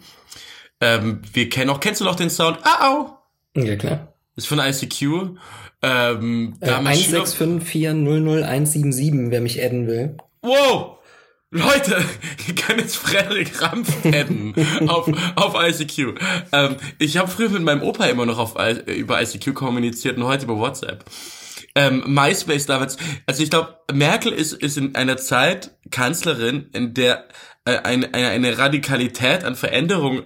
Ähm, 0.80 1.22
wir 1.32 1.48
kennen 1.48 1.70
auch, 1.70 1.80
kennst 1.80 2.00
du 2.00 2.04
noch 2.04 2.14
den 2.14 2.30
Sound? 2.30 2.58
Au, 2.64 2.84
au! 2.84 3.60
Ja, 3.60 3.74
klar. 3.74 4.09
Ist 4.40 4.46
von 4.48 4.58
ICQ. 4.58 5.36
Ähm, 5.82 6.54
Äh, 6.60 6.66
da 6.66 6.76
haben 6.76 6.86
wir 6.86 6.94
Schüler- 6.94 7.26
165400177, 7.26 9.30
wer 9.30 9.40
mich 9.42 9.62
adden 9.62 9.86
will. 9.86 10.16
Wow! 10.40 10.96
Leute, 11.50 12.02
ihr 12.48 12.54
könnt 12.54 12.80
jetzt 12.80 12.96
Frederik 12.96 13.60
Rampf 13.60 13.92
adden 14.06 14.54
auf, 14.88 15.10
auf 15.36 15.54
ICQ. 15.62 16.14
Ähm, 16.52 16.76
ich 16.98 17.18
habe 17.18 17.30
früher 17.30 17.50
mit 17.50 17.62
meinem 17.62 17.82
Opa 17.82 18.06
immer 18.06 18.24
noch 18.24 18.38
auf, 18.38 18.54
I- 18.58 18.92
über 18.98 19.20
ICQ 19.20 19.52
kommuniziert 19.54 20.16
und 20.16 20.24
heute 20.24 20.44
über 20.46 20.56
WhatsApp. 20.56 21.04
Ähm, 21.74 22.02
MySpace 22.06 22.64
damals, 22.66 22.96
also 23.26 23.42
ich 23.42 23.50
glaube, 23.50 23.76
Merkel 23.92 24.32
ist, 24.32 24.54
ist 24.54 24.78
in 24.78 24.94
einer 24.94 25.18
Zeit 25.18 25.72
Kanzlerin, 25.90 26.70
in 26.72 26.94
der 26.94 27.26
äh, 27.66 27.76
eine, 27.78 28.14
eine, 28.14 28.28
eine 28.28 28.56
Radikalität 28.58 29.44
an 29.44 29.54
Veränderung 29.54 30.22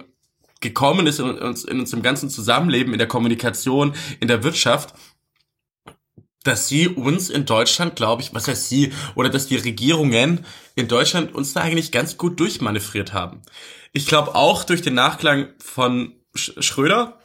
gekommen 0.65 1.07
ist 1.07 1.19
in, 1.19 1.29
uns, 1.29 1.63
in 1.63 1.79
unserem 1.79 2.03
ganzen 2.03 2.29
Zusammenleben, 2.29 2.93
in 2.93 2.99
der 2.99 3.07
Kommunikation, 3.07 3.93
in 4.19 4.27
der 4.27 4.43
Wirtschaft, 4.43 4.93
dass 6.43 6.67
sie 6.67 6.87
uns 6.87 7.29
in 7.29 7.45
Deutschland, 7.45 7.95
glaube 7.95 8.21
ich, 8.21 8.33
was 8.33 8.47
heißt 8.47 8.69
sie, 8.69 8.93
oder 9.15 9.29
dass 9.29 9.47
die 9.47 9.55
Regierungen 9.55 10.45
in 10.75 10.87
Deutschland 10.87 11.33
uns 11.33 11.53
da 11.53 11.61
eigentlich 11.61 11.91
ganz 11.91 12.17
gut 12.17 12.39
durchmanövriert 12.39 13.13
haben. 13.13 13.41
Ich 13.93 14.07
glaube 14.07 14.35
auch 14.35 14.63
durch 14.63 14.81
den 14.81 14.93
Nachklang 14.93 15.49
von 15.59 16.13
Sch 16.35 16.53
Schröder, 16.59 17.19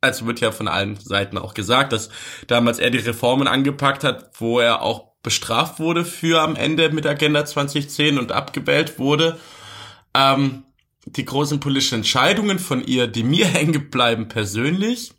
also 0.00 0.26
wird 0.26 0.40
ja 0.40 0.52
von 0.52 0.68
allen 0.68 0.96
Seiten 0.96 1.38
auch 1.38 1.54
gesagt, 1.54 1.92
dass 1.92 2.10
damals 2.46 2.78
er 2.78 2.90
die 2.90 2.98
Reformen 2.98 3.48
angepackt 3.48 4.04
hat, 4.04 4.30
wo 4.38 4.60
er 4.60 4.82
auch 4.82 5.12
bestraft 5.22 5.80
wurde 5.80 6.04
für 6.04 6.42
am 6.42 6.56
Ende 6.56 6.90
mit 6.90 7.06
Agenda 7.06 7.44
2010 7.44 8.18
und 8.18 8.32
abgewählt 8.32 8.98
wurde. 8.98 9.38
Ähm, 10.14 10.65
die 11.06 11.24
großen 11.24 11.60
politischen 11.60 11.96
Entscheidungen 11.96 12.58
von 12.58 12.84
ihr, 12.84 13.06
die 13.06 13.22
mir 13.22 13.46
hängen 13.46 13.90
bleiben 13.90 14.28
persönlich, 14.28 15.12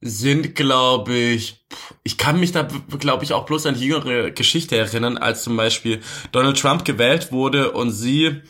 sind, 0.00 0.54
glaube 0.54 1.14
ich, 1.14 1.66
ich 2.04 2.18
kann 2.18 2.38
mich 2.38 2.52
da, 2.52 2.68
glaube 2.98 3.24
ich, 3.24 3.32
auch 3.32 3.46
bloß 3.46 3.66
an 3.66 3.74
die 3.74 3.86
jüngere 3.86 4.30
Geschichte 4.30 4.76
erinnern, 4.76 5.18
als 5.18 5.42
zum 5.42 5.56
Beispiel 5.56 6.00
Donald 6.30 6.58
Trump 6.58 6.84
gewählt 6.84 7.32
wurde 7.32 7.72
und 7.72 7.90
sie 7.90 8.42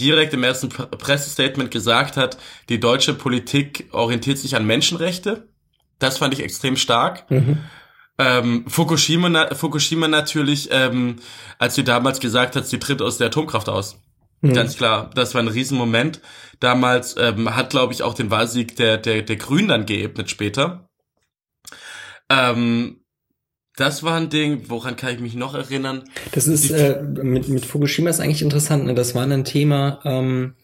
direkt 0.00 0.34
im 0.34 0.42
ersten 0.42 0.68
Pre- 0.68 0.88
Pressestatement 0.88 1.70
gesagt 1.70 2.16
hat, 2.16 2.38
die 2.68 2.80
deutsche 2.80 3.14
Politik 3.14 3.88
orientiert 3.92 4.38
sich 4.38 4.56
an 4.56 4.66
Menschenrechte. 4.66 5.48
Das 6.00 6.18
fand 6.18 6.34
ich 6.34 6.40
extrem 6.40 6.76
stark. 6.76 7.30
Mhm. 7.30 7.58
Ähm, 8.18 8.64
Fukushima, 8.66 9.54
Fukushima 9.54 10.08
natürlich, 10.08 10.68
ähm, 10.72 11.16
als 11.58 11.76
sie 11.76 11.84
damals 11.84 12.18
gesagt 12.18 12.56
hat, 12.56 12.66
sie 12.66 12.78
tritt 12.78 13.00
aus 13.00 13.18
der 13.18 13.28
Atomkraft 13.28 13.68
aus. 13.68 13.96
Mhm. 14.40 14.54
Ganz 14.54 14.76
klar, 14.76 15.10
das 15.14 15.34
war 15.34 15.42
ein 15.42 15.48
Riesenmoment. 15.48 16.20
Damals 16.60 17.16
ähm, 17.18 17.54
hat, 17.54 17.70
glaube 17.70 17.92
ich, 17.92 18.02
auch 18.02 18.14
den 18.14 18.30
Wahlsieg 18.30 18.76
der, 18.76 18.98
der, 18.98 19.22
der 19.22 19.36
Grünen 19.36 19.68
dann 19.68 19.86
geebnet 19.86 20.30
später. 20.30 20.88
Ähm, 22.30 23.00
das 23.76 24.02
war 24.02 24.16
ein 24.16 24.28
Ding, 24.28 24.64
woran 24.68 24.96
kann 24.96 25.14
ich 25.14 25.20
mich 25.20 25.34
noch 25.34 25.54
erinnern? 25.54 26.04
Das 26.32 26.46
ist 26.46 26.70
äh, 26.70 27.02
mit, 27.02 27.48
mit 27.48 27.64
Fukushima 27.64 28.10
ist 28.10 28.20
eigentlich 28.20 28.42
interessant. 28.42 28.84
Ne? 28.84 28.94
Das 28.94 29.14
war 29.14 29.22
ein 29.26 29.44
Thema, 29.44 30.00
ähm, 30.04 30.54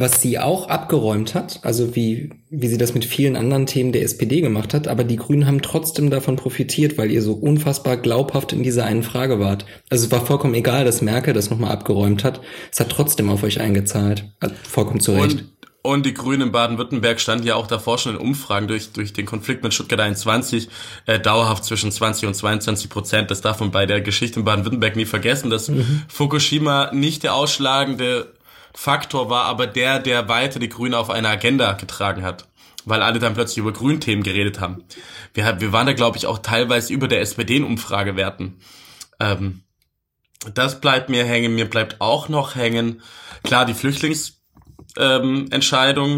was 0.00 0.22
sie 0.22 0.38
auch 0.38 0.68
abgeräumt 0.68 1.34
hat, 1.34 1.60
also 1.62 1.94
wie, 1.94 2.30
wie 2.48 2.68
sie 2.68 2.78
das 2.78 2.94
mit 2.94 3.04
vielen 3.04 3.36
anderen 3.36 3.66
Themen 3.66 3.92
der 3.92 4.02
SPD 4.02 4.40
gemacht 4.40 4.72
hat, 4.72 4.88
aber 4.88 5.04
die 5.04 5.16
Grünen 5.16 5.46
haben 5.46 5.60
trotzdem 5.60 6.08
davon 6.08 6.36
profitiert, 6.36 6.96
weil 6.96 7.10
ihr 7.10 7.20
so 7.20 7.34
unfassbar 7.34 7.98
glaubhaft 7.98 8.54
in 8.54 8.62
dieser 8.62 8.84
einen 8.86 9.02
Frage 9.02 9.38
wart. 9.40 9.66
Also 9.90 10.06
es 10.06 10.10
war 10.10 10.24
vollkommen 10.24 10.54
egal, 10.54 10.86
dass 10.86 11.02
Merkel 11.02 11.34
das 11.34 11.50
nochmal 11.50 11.72
abgeräumt 11.72 12.24
hat. 12.24 12.40
Es 12.72 12.80
hat 12.80 12.88
trotzdem 12.88 13.28
auf 13.28 13.42
euch 13.42 13.60
eingezahlt. 13.60 14.24
Vollkommen 14.62 15.00
zu 15.00 15.12
Recht. 15.12 15.44
Und, 15.82 15.96
und 15.96 16.06
die 16.06 16.14
Grünen 16.14 16.48
in 16.48 16.52
Baden-Württemberg 16.52 17.20
standen 17.20 17.46
ja 17.46 17.56
auch 17.56 17.66
davor 17.66 17.98
schon 17.98 18.14
in 18.14 18.20
Umfragen 18.22 18.68
durch, 18.68 18.92
durch 18.92 19.12
den 19.12 19.26
Konflikt 19.26 19.62
mit 19.62 19.74
Stuttgart 19.74 20.00
21 20.00 20.70
äh, 21.04 21.20
dauerhaft 21.20 21.64
zwischen 21.64 21.92
20 21.92 22.26
und 22.26 22.34
22 22.34 22.88
Prozent. 22.88 23.30
Das 23.30 23.42
darf 23.42 23.60
man 23.60 23.70
bei 23.70 23.84
der 23.84 24.00
Geschichte 24.00 24.40
in 24.40 24.46
Baden-Württemberg 24.46 24.96
nie 24.96 25.04
vergessen, 25.04 25.50
dass 25.50 25.70
Fukushima 26.08 26.90
nicht 26.94 27.22
der 27.22 27.34
ausschlagende 27.34 28.32
Faktor 28.74 29.30
war, 29.30 29.44
aber 29.44 29.66
der, 29.66 29.98
der 29.98 30.28
weiter 30.28 30.58
die 30.58 30.68
Grünen 30.68 30.94
auf 30.94 31.10
eine 31.10 31.28
Agenda 31.28 31.72
getragen 31.72 32.22
hat. 32.22 32.48
Weil 32.84 33.02
alle 33.02 33.18
dann 33.18 33.34
plötzlich 33.34 33.58
über 33.58 33.72
Grünthemen 33.72 34.22
geredet 34.22 34.60
haben. 34.60 34.84
Wir, 35.34 35.60
wir 35.60 35.72
waren 35.72 35.86
da, 35.86 35.92
glaube 35.92 36.16
ich, 36.16 36.26
auch 36.26 36.38
teilweise 36.38 36.92
über 36.92 37.08
der 37.08 37.20
SPD 37.20 37.56
in 37.56 37.64
Umfragewerten. 37.64 38.60
Ähm, 39.18 39.62
das 40.54 40.80
bleibt 40.80 41.10
mir 41.10 41.24
hängen. 41.24 41.54
Mir 41.54 41.68
bleibt 41.68 42.00
auch 42.00 42.28
noch 42.28 42.54
hängen, 42.54 43.02
klar, 43.42 43.66
die 43.66 43.74
Flüchtlings- 43.74 44.40
ähm, 44.96 45.48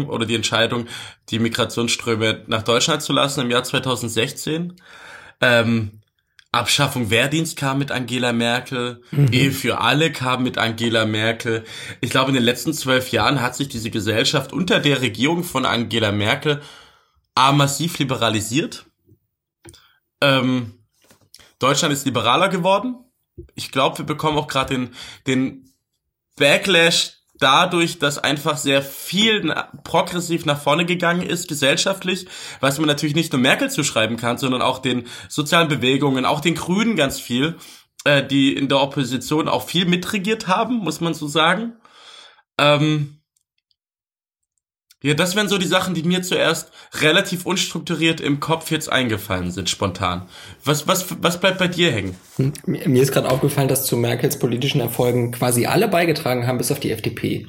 oder 0.09 0.25
die 0.25 0.35
Entscheidung, 0.35 0.87
die 1.29 1.39
Migrationsströme 1.39 2.43
nach 2.47 2.63
Deutschland 2.63 3.01
zu 3.01 3.13
lassen 3.13 3.41
im 3.41 3.51
Jahr 3.51 3.63
2016. 3.63 4.75
Ähm, 5.41 6.02
Abschaffung 6.53 7.09
Wehrdienst 7.09 7.57
kam 7.57 7.79
mit 7.79 7.91
Angela 7.91 8.31
Merkel, 8.31 9.01
Ehe 9.31 9.51
für 9.51 9.81
alle 9.81 10.11
kam 10.11 10.43
mit 10.43 10.59
Angela 10.59 11.05
Merkel. 11.05 11.63
Ich 11.99 12.11
glaube, 12.11 12.29
in 12.29 12.35
den 12.35 12.43
letzten 12.43 12.73
zwölf 12.73 13.11
Jahren 13.11 13.41
hat 13.41 13.55
sich 13.55 13.69
diese 13.69 13.89
Gesellschaft 13.89 14.53
unter 14.53 14.79
der 14.79 15.01
Regierung 15.01 15.43
von 15.43 15.65
Angela 15.65 16.11
Merkel 16.11 16.61
A 17.35 17.51
massiv 17.51 17.97
liberalisiert. 17.97 18.85
Ähm, 20.21 20.73
Deutschland 21.57 21.91
ist 21.91 22.05
liberaler 22.05 22.49
geworden. 22.49 22.97
Ich 23.55 23.71
glaube, 23.71 23.97
wir 23.97 24.05
bekommen 24.05 24.37
auch 24.37 24.47
gerade 24.47 24.75
den, 24.75 24.95
den 25.25 25.73
Backlash 26.35 27.22
dadurch, 27.43 27.99
dass 27.99 28.17
einfach 28.17 28.55
sehr 28.55 28.81
viel 28.81 29.53
progressiv 29.83 30.45
nach 30.45 30.61
vorne 30.61 30.85
gegangen 30.85 31.21
ist, 31.21 31.49
gesellschaftlich, 31.49 32.25
was 32.61 32.79
man 32.79 32.87
natürlich 32.87 33.15
nicht 33.15 33.33
nur 33.33 33.41
Merkel 33.41 33.69
zuschreiben 33.69 34.15
kann, 34.15 34.37
sondern 34.37 34.61
auch 34.61 34.79
den 34.79 35.07
sozialen 35.27 35.67
Bewegungen, 35.67 36.25
auch 36.25 36.39
den 36.39 36.55
Grünen 36.55 36.95
ganz 36.95 37.19
viel, 37.19 37.57
äh, 38.05 38.25
die 38.25 38.55
in 38.55 38.69
der 38.69 38.79
Opposition 38.79 39.49
auch 39.49 39.67
viel 39.67 39.85
mitregiert 39.85 40.47
haben, 40.47 40.77
muss 40.77 41.01
man 41.01 41.13
so 41.13 41.27
sagen. 41.27 41.73
Ähm, 42.57 43.19
ja, 45.03 45.13
das 45.13 45.35
wären 45.35 45.49
so 45.49 45.57
die 45.57 45.67
Sachen, 45.67 45.93
die 45.93 46.03
mir 46.03 46.23
zuerst 46.23 46.71
relativ 47.01 47.45
unstrukturiert 47.45 48.21
im 48.21 48.39
Kopf 48.39 48.71
jetzt 48.71 48.89
eingefallen 48.89 49.51
sind, 49.51 49.69
spontan. 49.69 50.29
Was, 50.63 50.87
was, 50.87 51.07
was 51.21 51.41
bleibt 51.41 51.57
bei 51.57 51.67
dir 51.67 51.91
hängen? 51.91 52.15
Hm. 52.37 52.53
Mir 52.65 52.87
mir 52.87 53.03
ist 53.03 53.11
gerade 53.11 53.29
aufgefallen, 53.29 53.67
dass 53.67 53.85
zu 53.85 53.97
Merkels 53.97 54.39
politischen 54.39 54.79
Erfolgen 54.79 55.33
quasi 55.33 55.65
alle 55.65 55.89
beigetragen 55.89 56.47
haben, 56.47 56.57
bis 56.57 56.71
auf 56.71 56.79
die 56.79 56.91
FDP. 56.91 57.47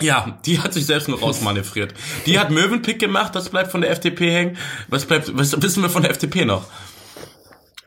Ja, 0.00 0.40
die 0.44 0.58
hat 0.58 0.72
sich 0.72 0.84
selbst 0.84 1.08
nur 1.08 1.20
rausmanövriert. 1.20 1.94
Die 2.26 2.40
hat 2.40 2.50
Möwenpick 2.50 2.98
gemacht, 2.98 3.36
das 3.36 3.50
bleibt 3.50 3.70
von 3.70 3.80
der 3.80 3.90
FDP 3.90 4.32
hängen. 4.32 4.58
Was 4.88 5.06
bleibt, 5.06 5.30
was 5.38 5.62
wissen 5.62 5.80
wir 5.80 5.90
von 5.90 6.02
der 6.02 6.10
FDP 6.10 6.44
noch? 6.44 6.66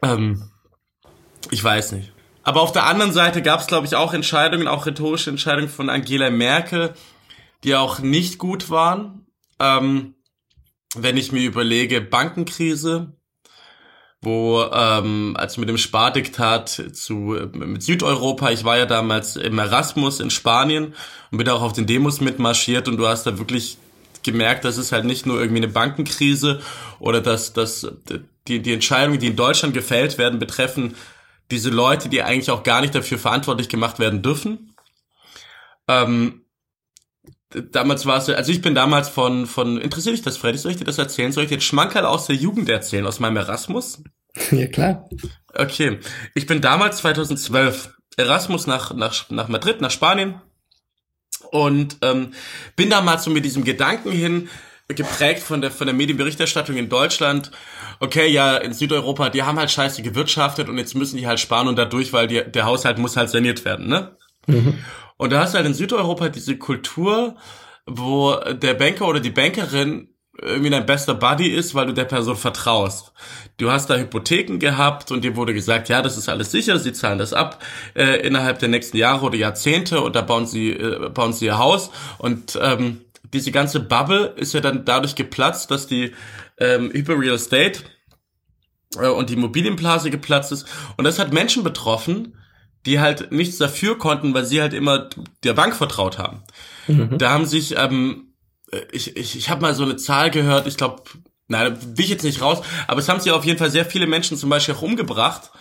Ähm, 0.01 0.49
ich 1.51 1.61
weiß 1.61 1.91
nicht. 1.91 2.13
Aber 2.43 2.61
auf 2.61 2.71
der 2.71 2.85
anderen 2.85 3.11
Seite 3.11 3.41
gab 3.41 3.59
es, 3.59 3.67
glaube 3.67 3.85
ich, 3.85 3.95
auch 3.95 4.13
Entscheidungen, 4.13 4.69
auch 4.69 4.85
rhetorische 4.85 5.29
Entscheidungen 5.29 5.67
von 5.67 5.89
Angela 5.89 6.29
Merkel, 6.29 6.93
die 7.65 7.75
auch 7.75 7.99
nicht 7.99 8.37
gut 8.37 8.69
waren. 8.69 9.25
Ähm, 9.59 10.15
wenn 10.95 11.17
ich 11.17 11.31
mir 11.31 11.43
überlege, 11.43 11.99
Bankenkrise, 11.99 13.17
wo 14.21 14.63
ähm, 14.71 15.35
als 15.37 15.57
mit 15.57 15.69
dem 15.69 15.77
Spardiktat 15.77 16.69
zu 16.69 17.37
mit 17.53 17.83
Südeuropa, 17.83 18.51
ich 18.51 18.63
war 18.63 18.77
ja 18.77 18.85
damals 18.85 19.35
im 19.35 19.59
Erasmus 19.59 20.19
in 20.19 20.29
Spanien 20.29 20.95
und 21.31 21.37
bin 21.37 21.49
auch 21.49 21.61
auf 21.61 21.73
den 21.73 21.85
Demos 21.85 22.21
mitmarschiert 22.21 22.87
und 22.87 22.97
du 22.97 23.07
hast 23.07 23.25
da 23.25 23.37
wirklich 23.37 23.77
gemerkt, 24.23 24.65
dass 24.65 24.77
es 24.77 24.91
halt 24.91 25.05
nicht 25.05 25.25
nur 25.25 25.39
irgendwie 25.39 25.63
eine 25.63 25.71
Bankenkrise 25.71 26.61
oder 26.99 27.21
dass, 27.21 27.53
dass 27.53 27.87
die, 28.47 28.61
die 28.61 28.73
Entscheidungen, 28.73 29.19
die 29.19 29.27
in 29.27 29.35
Deutschland 29.35 29.73
gefällt 29.73 30.17
werden, 30.17 30.39
betreffen 30.39 30.95
diese 31.51 31.69
Leute, 31.69 32.09
die 32.09 32.23
eigentlich 32.23 32.49
auch 32.49 32.63
gar 32.63 32.81
nicht 32.81 32.95
dafür 32.95 33.19
verantwortlich 33.19 33.69
gemacht 33.69 33.99
werden 33.99 34.23
dürfen. 34.23 34.75
Ähm, 35.87 36.44
damals 37.71 38.05
war 38.05 38.17
es, 38.17 38.29
also 38.29 38.51
ich 38.51 38.61
bin 38.61 38.75
damals 38.75 39.09
von, 39.09 39.45
von, 39.45 39.79
interessiert 39.79 40.15
dich 40.15 40.23
das, 40.23 40.37
Freddy? 40.37 40.57
Soll 40.57 40.71
ich 40.71 40.77
dir 40.77 40.85
das 40.85 40.97
erzählen? 40.97 41.31
Soll 41.31 41.43
ich 41.43 41.49
dir 41.49 41.61
Schmankerl 41.61 42.05
aus 42.05 42.27
der 42.27 42.35
Jugend 42.35 42.69
erzählen, 42.69 43.05
aus 43.05 43.19
meinem 43.19 43.37
Erasmus? 43.37 44.03
Ja, 44.51 44.67
klar. 44.67 45.09
Okay. 45.53 45.99
Ich 46.33 46.45
bin 46.45 46.59
damals 46.59 46.97
2012 46.97 47.95
Erasmus 48.17 48.67
nach, 48.67 48.93
nach, 48.93 49.29
nach 49.29 49.47
Madrid, 49.47 49.79
nach 49.79 49.91
Spanien 49.91 50.41
und 51.51 51.97
ähm, 52.01 52.33
bin 52.75 52.89
damals 52.89 53.23
so 53.23 53.31
mit 53.31 53.45
diesem 53.45 53.63
Gedanken 53.63 54.11
hin, 54.11 54.49
geprägt 54.87 55.41
von 55.41 55.61
der 55.61 55.71
von 55.71 55.87
der 55.87 55.95
Medienberichterstattung 55.95 56.75
in 56.75 56.89
Deutschland. 56.89 57.51
Okay, 57.99 58.27
ja, 58.27 58.57
in 58.57 58.73
Südeuropa, 58.73 59.29
die 59.29 59.43
haben 59.43 59.57
halt 59.57 59.71
scheiße 59.71 60.01
gewirtschaftet 60.01 60.69
und 60.69 60.77
jetzt 60.77 60.95
müssen 60.95 61.17
die 61.17 61.27
halt 61.27 61.39
sparen 61.39 61.67
und 61.67 61.77
dadurch, 61.77 62.13
weil 62.13 62.27
die, 62.27 62.43
der 62.43 62.65
Haushalt 62.65 62.97
muss 62.97 63.17
halt 63.17 63.29
saniert 63.29 63.65
werden, 63.65 63.87
ne? 63.87 64.17
Mhm. 64.47 64.79
Und 65.17 65.31
da 65.31 65.39
hast 65.39 65.53
du 65.53 65.57
halt 65.57 65.67
in 65.67 65.73
Südeuropa 65.73 66.29
diese 66.29 66.57
Kultur, 66.57 67.35
wo 67.85 68.35
der 68.35 68.73
Banker 68.73 69.07
oder 69.07 69.19
die 69.19 69.31
Bankerin 69.31 70.15
irgendwie 70.41 70.69
dein 70.69 70.85
bester 70.85 71.13
Buddy 71.13 71.47
ist, 71.47 71.75
weil 71.75 71.85
du 71.87 71.93
der 71.93 72.05
Person 72.05 72.35
vertraust. 72.35 73.13
Du 73.57 73.71
hast 73.71 73.89
da 73.89 73.95
Hypotheken 73.95 74.59
gehabt 74.59 75.11
und 75.11 75.23
dir 75.23 75.35
wurde 75.35 75.53
gesagt, 75.53 75.87
ja, 75.87 76.01
das 76.01 76.17
ist 76.17 76.27
alles 76.27 76.51
sicher, 76.51 76.77
sie 76.77 76.91
zahlen 76.91 77.19
das 77.19 77.33
ab 77.33 77.63
äh, 77.93 78.19
innerhalb 78.27 78.59
der 78.59 78.69
nächsten 78.69 78.97
Jahre 78.97 79.25
oder 79.25 79.37
Jahrzehnte 79.37 80.01
und 80.01 80.15
da 80.15 80.21
bauen 80.21 80.45
sie 80.45 80.71
äh, 80.71 81.09
bauen 81.09 81.31
sie 81.31 81.45
ihr 81.45 81.57
Haus 81.57 81.89
und 82.17 82.59
ähm, 82.61 83.01
diese 83.33 83.51
ganze 83.51 83.79
Bubble 83.79 84.33
ist 84.35 84.53
ja 84.53 84.59
dann 84.59 84.83
dadurch 84.85 85.15
geplatzt, 85.15 85.71
dass 85.71 85.87
die 85.87 86.13
ähm, 86.59 86.91
Hyper 86.91 87.17
Real 87.17 87.35
Estate 87.35 87.79
äh, 88.99 89.07
und 89.07 89.29
die 89.29 89.35
Immobilienblase 89.35 90.09
geplatzt 90.09 90.51
ist 90.51 90.67
und 90.97 91.05
das 91.05 91.17
hat 91.17 91.31
Menschen 91.31 91.63
betroffen, 91.63 92.37
die 92.85 92.99
halt 92.99 93.31
nichts 93.31 93.57
dafür 93.57 93.97
konnten, 93.97 94.33
weil 94.33 94.45
sie 94.45 94.61
halt 94.61 94.73
immer 94.73 95.09
der 95.43 95.53
Bank 95.53 95.75
vertraut 95.75 96.17
haben. 96.17 96.43
Mhm. 96.87 97.17
Da 97.17 97.31
haben 97.31 97.45
sich, 97.45 97.77
ähm, 97.77 98.33
ich, 98.91 99.15
ich, 99.15 99.35
ich 99.35 99.49
habe 99.49 99.61
mal 99.61 99.73
so 99.73 99.83
eine 99.83 99.95
Zahl 99.95 100.31
gehört, 100.31 100.67
ich 100.67 100.77
glaube, 100.77 101.03
nein, 101.47 101.77
will 101.97 102.05
ich 102.05 102.11
jetzt 102.11 102.23
nicht 102.23 102.41
raus, 102.41 102.61
aber 102.87 102.99
es 102.99 103.09
haben 103.09 103.19
sich 103.19 103.31
auf 103.31 103.45
jeden 103.45 103.59
Fall 103.59 103.71
sehr 103.71 103.85
viele 103.85 104.07
Menschen 104.07 104.37
zum 104.37 104.49
Beispiel 104.49 104.75
auch 104.75 104.81
umgebracht, 104.81 105.51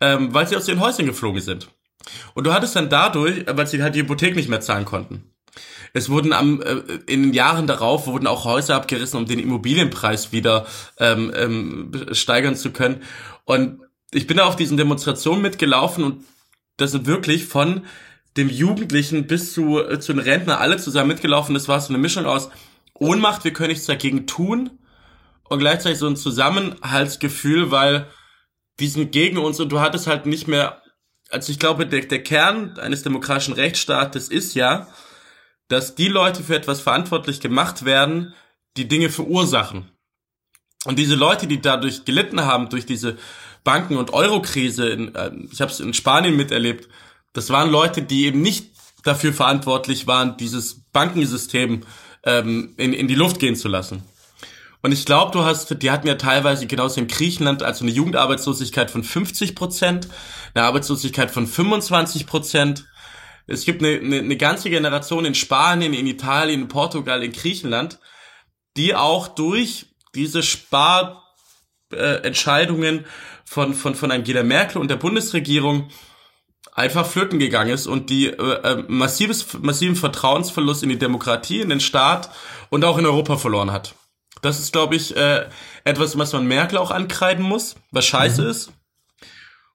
ähm, 0.00 0.34
weil 0.34 0.46
sie 0.46 0.56
aus 0.56 0.68
ihren 0.68 0.80
Häusern 0.80 1.06
geflogen 1.06 1.40
sind. 1.40 1.68
Und 2.34 2.46
du 2.46 2.52
hattest 2.52 2.76
dann 2.76 2.90
dadurch, 2.90 3.44
weil 3.48 3.66
sie 3.66 3.82
halt 3.82 3.94
die 3.94 4.00
Hypothek 4.00 4.36
nicht 4.36 4.48
mehr 4.48 4.60
zahlen 4.60 4.84
konnten. 4.84 5.30
Es 5.94 6.10
wurden 6.10 6.32
am 6.32 6.60
äh, 6.60 6.82
in 7.06 7.22
den 7.22 7.32
Jahren 7.32 7.66
darauf 7.66 8.06
wurden 8.06 8.26
auch 8.26 8.44
Häuser 8.44 8.74
abgerissen, 8.74 9.18
um 9.18 9.26
den 9.26 9.38
Immobilienpreis 9.38 10.32
wieder 10.32 10.66
ähm, 10.98 11.32
ähm, 11.34 11.92
steigern 12.12 12.56
zu 12.56 12.72
können. 12.72 13.02
Und 13.44 13.80
ich 14.10 14.26
bin 14.26 14.36
da 14.36 14.44
auf 14.44 14.56
diesen 14.56 14.76
Demonstrationen 14.76 15.40
mitgelaufen 15.40 16.04
und 16.04 16.24
das 16.76 16.92
sind 16.92 17.06
wirklich 17.06 17.44
von 17.44 17.84
dem 18.36 18.48
Jugendlichen 18.48 19.26
bis 19.26 19.52
zu, 19.52 19.78
äh, 19.78 20.00
zu 20.00 20.12
den 20.12 20.22
Rentner 20.22 20.60
alle 20.60 20.76
zusammen 20.76 21.08
mitgelaufen. 21.08 21.54
Das 21.54 21.68
war 21.68 21.80
so 21.80 21.88
eine 21.90 21.98
Mischung 21.98 22.26
aus 22.26 22.50
Ohnmacht, 22.94 23.44
wir 23.44 23.52
können 23.52 23.70
nichts 23.70 23.86
dagegen 23.86 24.26
tun 24.26 24.70
und 25.44 25.58
gleichzeitig 25.58 25.98
so 25.98 26.06
ein 26.06 26.16
Zusammenhaltsgefühl, 26.16 27.70
weil 27.70 28.06
die 28.80 28.88
sind 28.88 29.12
gegen 29.12 29.38
uns 29.38 29.60
und 29.60 29.70
du 29.70 29.80
hattest 29.80 30.06
halt 30.06 30.26
nicht 30.26 30.48
mehr, 30.48 30.82
also 31.30 31.50
ich 31.50 31.58
glaube, 31.58 31.86
der, 31.86 32.02
der 32.02 32.22
Kern 32.22 32.78
eines 32.78 33.02
demokratischen 33.02 33.54
Rechtsstaates 33.54 34.28
ist 34.28 34.54
ja, 34.54 34.88
dass 35.68 35.94
die 35.94 36.08
Leute 36.08 36.42
für 36.42 36.56
etwas 36.56 36.80
verantwortlich 36.80 37.40
gemacht 37.40 37.84
werden, 37.84 38.34
die 38.76 38.88
Dinge 38.88 39.10
verursachen. 39.10 39.90
Und 40.84 40.98
diese 40.98 41.14
Leute, 41.14 41.46
die 41.46 41.60
dadurch 41.60 42.04
gelitten 42.04 42.44
haben, 42.44 42.68
durch 42.68 42.84
diese 42.84 43.16
Banken- 43.64 43.96
und 43.96 44.12
Eurokrise, 44.12 44.88
in, 44.88 45.14
äh, 45.14 45.32
ich 45.50 45.60
habe 45.60 45.72
es 45.72 45.80
in 45.80 45.94
Spanien 45.94 46.36
miterlebt, 46.36 46.88
das 47.32 47.50
waren 47.50 47.70
Leute, 47.70 48.02
die 48.02 48.26
eben 48.26 48.42
nicht 48.42 48.70
dafür 49.02 49.32
verantwortlich 49.32 50.06
waren, 50.06 50.36
dieses 50.36 50.84
Bankensystem 50.92 51.82
ähm, 52.24 52.74
in, 52.76 52.92
in 52.92 53.08
die 53.08 53.14
Luft 53.14 53.40
gehen 53.40 53.56
zu 53.56 53.68
lassen. 53.68 54.02
Und 54.82 54.92
ich 54.92 55.06
glaube, 55.06 55.32
du 55.32 55.44
hast, 55.44 55.82
die 55.82 55.90
hatten 55.90 56.06
ja 56.06 56.16
teilweise 56.16 56.66
genauso 56.66 57.00
in 57.00 57.08
Griechenland 57.08 57.62
also 57.62 57.84
eine 57.84 57.92
Jugendarbeitslosigkeit 57.92 58.90
von 58.90 59.02
50 59.02 59.54
Prozent, 59.54 60.08
eine 60.52 60.64
Arbeitslosigkeit 60.64 61.30
von 61.30 61.46
25 61.46 62.26
Prozent. 62.26 62.84
Es 63.46 63.64
gibt 63.64 63.82
eine, 63.82 63.98
eine, 63.98 64.18
eine 64.18 64.36
ganze 64.36 64.68
Generation 64.68 65.24
in 65.24 65.34
Spanien, 65.34 65.94
in 65.94 66.06
Italien, 66.06 66.60
in 66.62 66.68
Portugal, 66.68 67.22
in 67.22 67.32
Griechenland, 67.32 67.98
die 68.76 68.94
auch 68.94 69.28
durch 69.28 69.86
diese 70.14 70.42
Sparentscheidungen 70.42 73.00
äh, 73.00 73.04
von, 73.44 73.74
von, 73.74 73.94
von 73.94 74.10
Angela 74.10 74.42
Merkel 74.42 74.80
und 74.80 74.90
der 74.90 74.96
Bundesregierung 74.96 75.88
einfach 76.72 77.06
flöten 77.06 77.38
gegangen 77.38 77.70
ist 77.70 77.86
und 77.86 78.10
die 78.10 78.26
äh, 78.26 78.32
äh, 78.32 78.84
massives, 78.88 79.46
massiven 79.60 79.96
Vertrauensverlust 79.96 80.82
in 80.82 80.88
die 80.88 80.98
Demokratie, 80.98 81.60
in 81.60 81.68
den 81.68 81.80
Staat 81.80 82.30
und 82.70 82.84
auch 82.84 82.98
in 82.98 83.06
Europa 83.06 83.36
verloren 83.36 83.72
hat. 83.72 83.94
Das 84.42 84.58
ist, 84.58 84.72
glaube 84.72 84.96
ich, 84.96 85.16
äh, 85.16 85.46
etwas, 85.84 86.18
was 86.18 86.32
man 86.32 86.46
Merkel 86.46 86.78
auch 86.78 86.90
ankreiden 86.90 87.44
muss, 87.44 87.76
was 87.92 88.04
scheiße 88.04 88.42
mhm. 88.42 88.50
ist. 88.50 88.72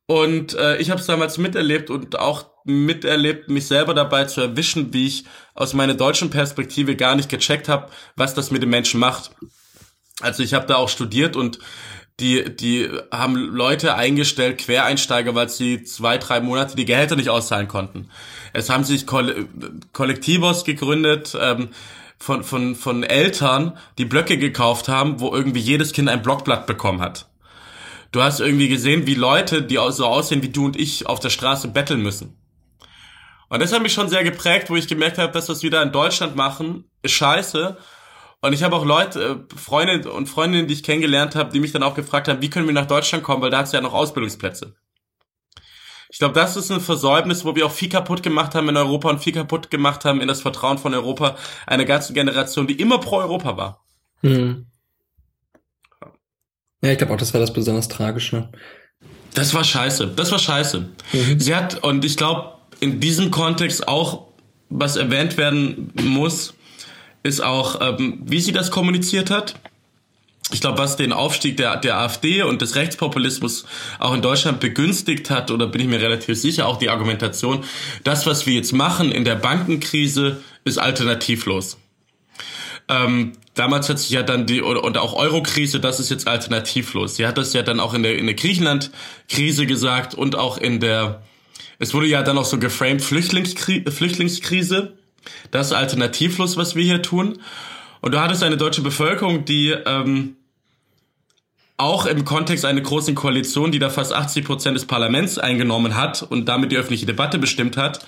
Und 0.05 0.55
äh, 0.55 0.77
ich 0.77 0.89
habe 0.89 0.99
es 0.99 1.08
damals 1.08 1.38
miterlebt 1.38 1.89
und 1.89 2.17
auch 2.19 2.47
miterlebt, 2.65 3.49
mich 3.49 3.67
selber 3.67 3.93
dabei 3.93 4.25
zu 4.25 4.41
erwischen, 4.41 4.93
wie 4.93 5.08
ich 5.08 5.25
aus 5.53 5.73
meiner 5.73 5.93
deutschen 5.93 6.29
Perspektive 6.29 6.95
gar 6.95 7.15
nicht 7.15 7.29
gecheckt 7.29 7.69
habe, 7.69 7.91
was 8.15 8.34
das 8.34 8.51
mit 8.51 8.62
den 8.62 8.69
Menschen 8.69 8.99
macht. 8.99 9.32
Also 10.19 10.43
ich 10.43 10.53
habe 10.53 10.67
da 10.67 10.75
auch 10.75 10.89
studiert 10.89 11.36
und 11.36 11.60
die, 12.19 12.55
die 12.55 12.89
haben 13.12 13.36
Leute 13.36 13.95
eingestellt, 13.95 14.60
Quereinsteiger, 14.60 15.36
weil 15.36 15.49
sie 15.49 15.84
zwei, 15.84 16.17
drei 16.17 16.41
Monate 16.41 16.75
die 16.75 16.86
Gehälter 16.86 17.15
nicht 17.15 17.29
auszahlen 17.29 17.67
konnten. 17.67 18.10
Es 18.53 18.69
haben 18.69 18.84
sich 18.84 19.05
Koll 19.05 19.47
Kollektivos 19.93 20.65
gegründet, 20.65 21.38
ähm, 21.39 21.69
von, 22.17 22.43
von, 22.43 22.75
von 22.75 23.03
Eltern, 23.03 23.77
die 23.97 24.05
Blöcke 24.05 24.38
gekauft 24.38 24.89
haben, 24.89 25.19
wo 25.19 25.34
irgendwie 25.34 25.62
jedes 25.62 25.93
Kind 25.93 26.10
ein 26.10 26.21
Blockblatt 26.21 26.67
bekommen 26.67 27.01
hat. 27.01 27.29
Du 28.12 28.21
hast 28.21 28.39
irgendwie 28.39 28.67
gesehen, 28.67 29.08
wie 29.08 29.15
Leute, 29.15 29.62
die 29.62 29.79
so 29.91 30.05
aussehen 30.05 30.41
wie 30.41 30.49
du 30.49 30.65
und 30.65 30.75
ich, 30.75 31.05
auf 31.08 31.19
der 31.19 31.29
Straße 31.29 31.69
betteln 31.69 32.01
müssen. 32.01 32.36
Und 33.49 33.62
das 33.62 33.71
hat 33.71 33.82
mich 33.82 33.93
schon 33.93 34.10
sehr 34.10 34.23
geprägt, 34.23 34.69
wo 34.69 34.75
ich 34.75 34.88
gemerkt 34.88 35.17
habe, 35.17 35.32
dass 35.32 35.47
wir 35.47 35.53
es 35.53 35.63
wieder 35.63 35.82
in 35.82 35.91
Deutschland 35.91 36.36
machen, 36.36 36.86
ist 37.01 37.13
scheiße. 37.13 37.77
Und 38.41 38.54
ich 38.54 38.63
habe 38.63 38.75
auch 38.75 38.86
Leute, 38.86 39.45
äh, 39.52 39.56
Freunde 39.56 40.12
und 40.12 40.28
Freundinnen, 40.28 40.67
die 40.67 40.73
ich 40.73 40.84
kennengelernt 40.84 41.36
habe, 41.36 41.52
die 41.52 41.60
mich 41.60 41.71
dann 41.71 41.84
auch 41.84 41.95
gefragt 41.95 42.28
haben, 42.28 42.41
wie 42.41 42.49
können 42.49 42.67
wir 42.67 42.73
nach 42.73 42.88
Deutschland 42.88 43.23
kommen, 43.23 43.41
weil 43.41 43.49
da 43.49 43.60
hat 43.60 43.65
es 43.65 43.73
ja 43.73 43.82
noch 43.82 43.93
Ausbildungsplätze. 43.93 44.75
Ich 46.12 46.17
glaube, 46.17 46.34
das 46.34 46.56
ist 46.56 46.71
ein 46.71 46.80
Versäumnis, 46.80 47.45
wo 47.45 47.56
wir 47.56 47.65
auch 47.65 47.71
viel 47.71 47.89
kaputt 47.89 48.23
gemacht 48.23 48.56
haben 48.56 48.67
in 48.69 48.78
Europa 48.78 49.10
und 49.10 49.19
viel 49.23 49.34
kaputt 49.34 49.69
gemacht 49.69 50.06
haben 50.06 50.21
in 50.21 50.28
das 50.28 50.41
Vertrauen 50.41 50.80
von 50.80 50.93
Europa 50.93 51.36
einer 51.67 51.86
ganzen 51.86 52.15
Generation, 52.15 52.65
die 52.65 52.80
immer 52.80 52.99
pro 52.99 53.17
Europa 53.17 53.58
war. 53.58 53.86
Hm. 54.21 54.65
Ja, 56.82 56.91
ich 56.91 56.97
glaube 56.97 57.13
auch, 57.13 57.17
das 57.17 57.34
war 57.34 57.41
das 57.41 57.54
besonders 57.54 57.89
Tragische. 57.89 58.49
Das 59.34 59.54
war 59.54 59.63
scheiße. 59.63 60.08
Das 60.08 60.32
war 60.32 60.39
scheiße. 60.39 60.89
Mhm. 61.13 61.39
Sie 61.39 61.54
hat, 61.54 61.84
und 61.84 62.04
ich 62.04 62.17
glaube, 62.17 62.54
in 62.80 62.99
diesem 62.99 63.30
Kontext 63.30 63.88
auch, 63.88 64.30
was 64.69 64.95
erwähnt 64.95 65.38
werden 65.38 65.93
muss, 66.02 66.54
ist 67.23 67.41
auch, 67.41 67.79
ähm, 67.82 68.19
wie 68.25 68.39
sie 68.39 68.51
das 68.51 68.71
kommuniziert 68.71 69.29
hat. 69.29 69.55
Ich 70.51 70.62
glaube, 70.62 70.79
was 70.79 70.95
den 70.95 71.13
Aufstieg 71.13 71.58
der, 71.58 71.77
der 71.77 71.99
AfD 71.99 72.41
und 72.41 72.62
des 72.62 72.75
Rechtspopulismus 72.75 73.65
auch 73.99 74.13
in 74.13 74.21
Deutschland 74.21 74.60
begünstigt 74.60 75.29
hat, 75.29 75.51
oder 75.51 75.67
bin 75.67 75.82
ich 75.82 75.88
mir 75.88 76.01
relativ 76.01 76.39
sicher, 76.39 76.65
auch 76.65 76.77
die 76.77 76.89
Argumentation, 76.89 77.63
das, 78.03 78.25
was 78.25 78.47
wir 78.47 78.55
jetzt 78.55 78.73
machen 78.73 79.12
in 79.12 79.25
der 79.25 79.36
Bankenkrise, 79.36 80.38
ist 80.63 80.79
alternativlos. 80.79 81.77
Ähm, 82.88 83.34
damals 83.53 83.88
hat 83.89 83.99
sich 83.99 84.10
ja 84.10 84.23
dann 84.23 84.47
die, 84.47 84.62
und 84.62 84.97
auch 84.97 85.13
Euro-Krise, 85.13 85.79
das 85.79 85.99
ist 85.99 86.10
jetzt 86.10 86.27
alternativlos. 86.27 87.17
Sie 87.17 87.27
hat 87.27 87.38
das 87.38 87.53
ja 87.53 87.62
dann 87.62 87.79
auch 87.79 87.93
in 87.93 88.01
der, 88.01 88.17
in 88.17 88.25
der 88.25 88.36
Griechenland-Krise 88.36 89.67
gesagt 89.67 90.15
und 90.15 90.36
auch 90.36 90.58
in 90.58 90.79
der, 90.79 91.21
es 91.77 91.93
wurde 91.93 92.08
ja 92.08 92.23
dann 92.23 92.39
auch 92.39 92.45
so 92.45 92.58
geframed, 92.58 93.03
Flüchtlingskri 93.03 93.86
Flüchtlingskrise. 93.88 94.97
Das 95.51 95.67
ist 95.67 95.73
alternativlos, 95.73 96.58
was 96.58 96.75
wir 96.75 96.84
hier 96.84 97.01
tun. 97.01 97.39
Und 98.01 98.13
du 98.13 98.19
hattest 98.19 98.43
eine 98.43 98.58
deutsche 98.58 98.82
Bevölkerung, 98.82 99.45
die 99.45 99.69
ähm, 99.69 100.36
auch 101.77 102.05
im 102.05 102.25
Kontext 102.25 102.65
einer 102.65 102.82
großen 102.82 103.15
Koalition, 103.15 103.71
die 103.71 103.79
da 103.79 103.89
fast 103.89 104.13
80 104.13 104.45
Prozent 104.45 104.75
des 104.75 104.86
Parlaments 104.86 105.38
eingenommen 105.38 105.95
hat 105.95 106.23
und 106.23 106.45
damit 106.45 106.71
die 106.71 106.77
öffentliche 106.77 107.05
Debatte 107.05 107.39
bestimmt 107.39 107.77
hat, 107.77 108.05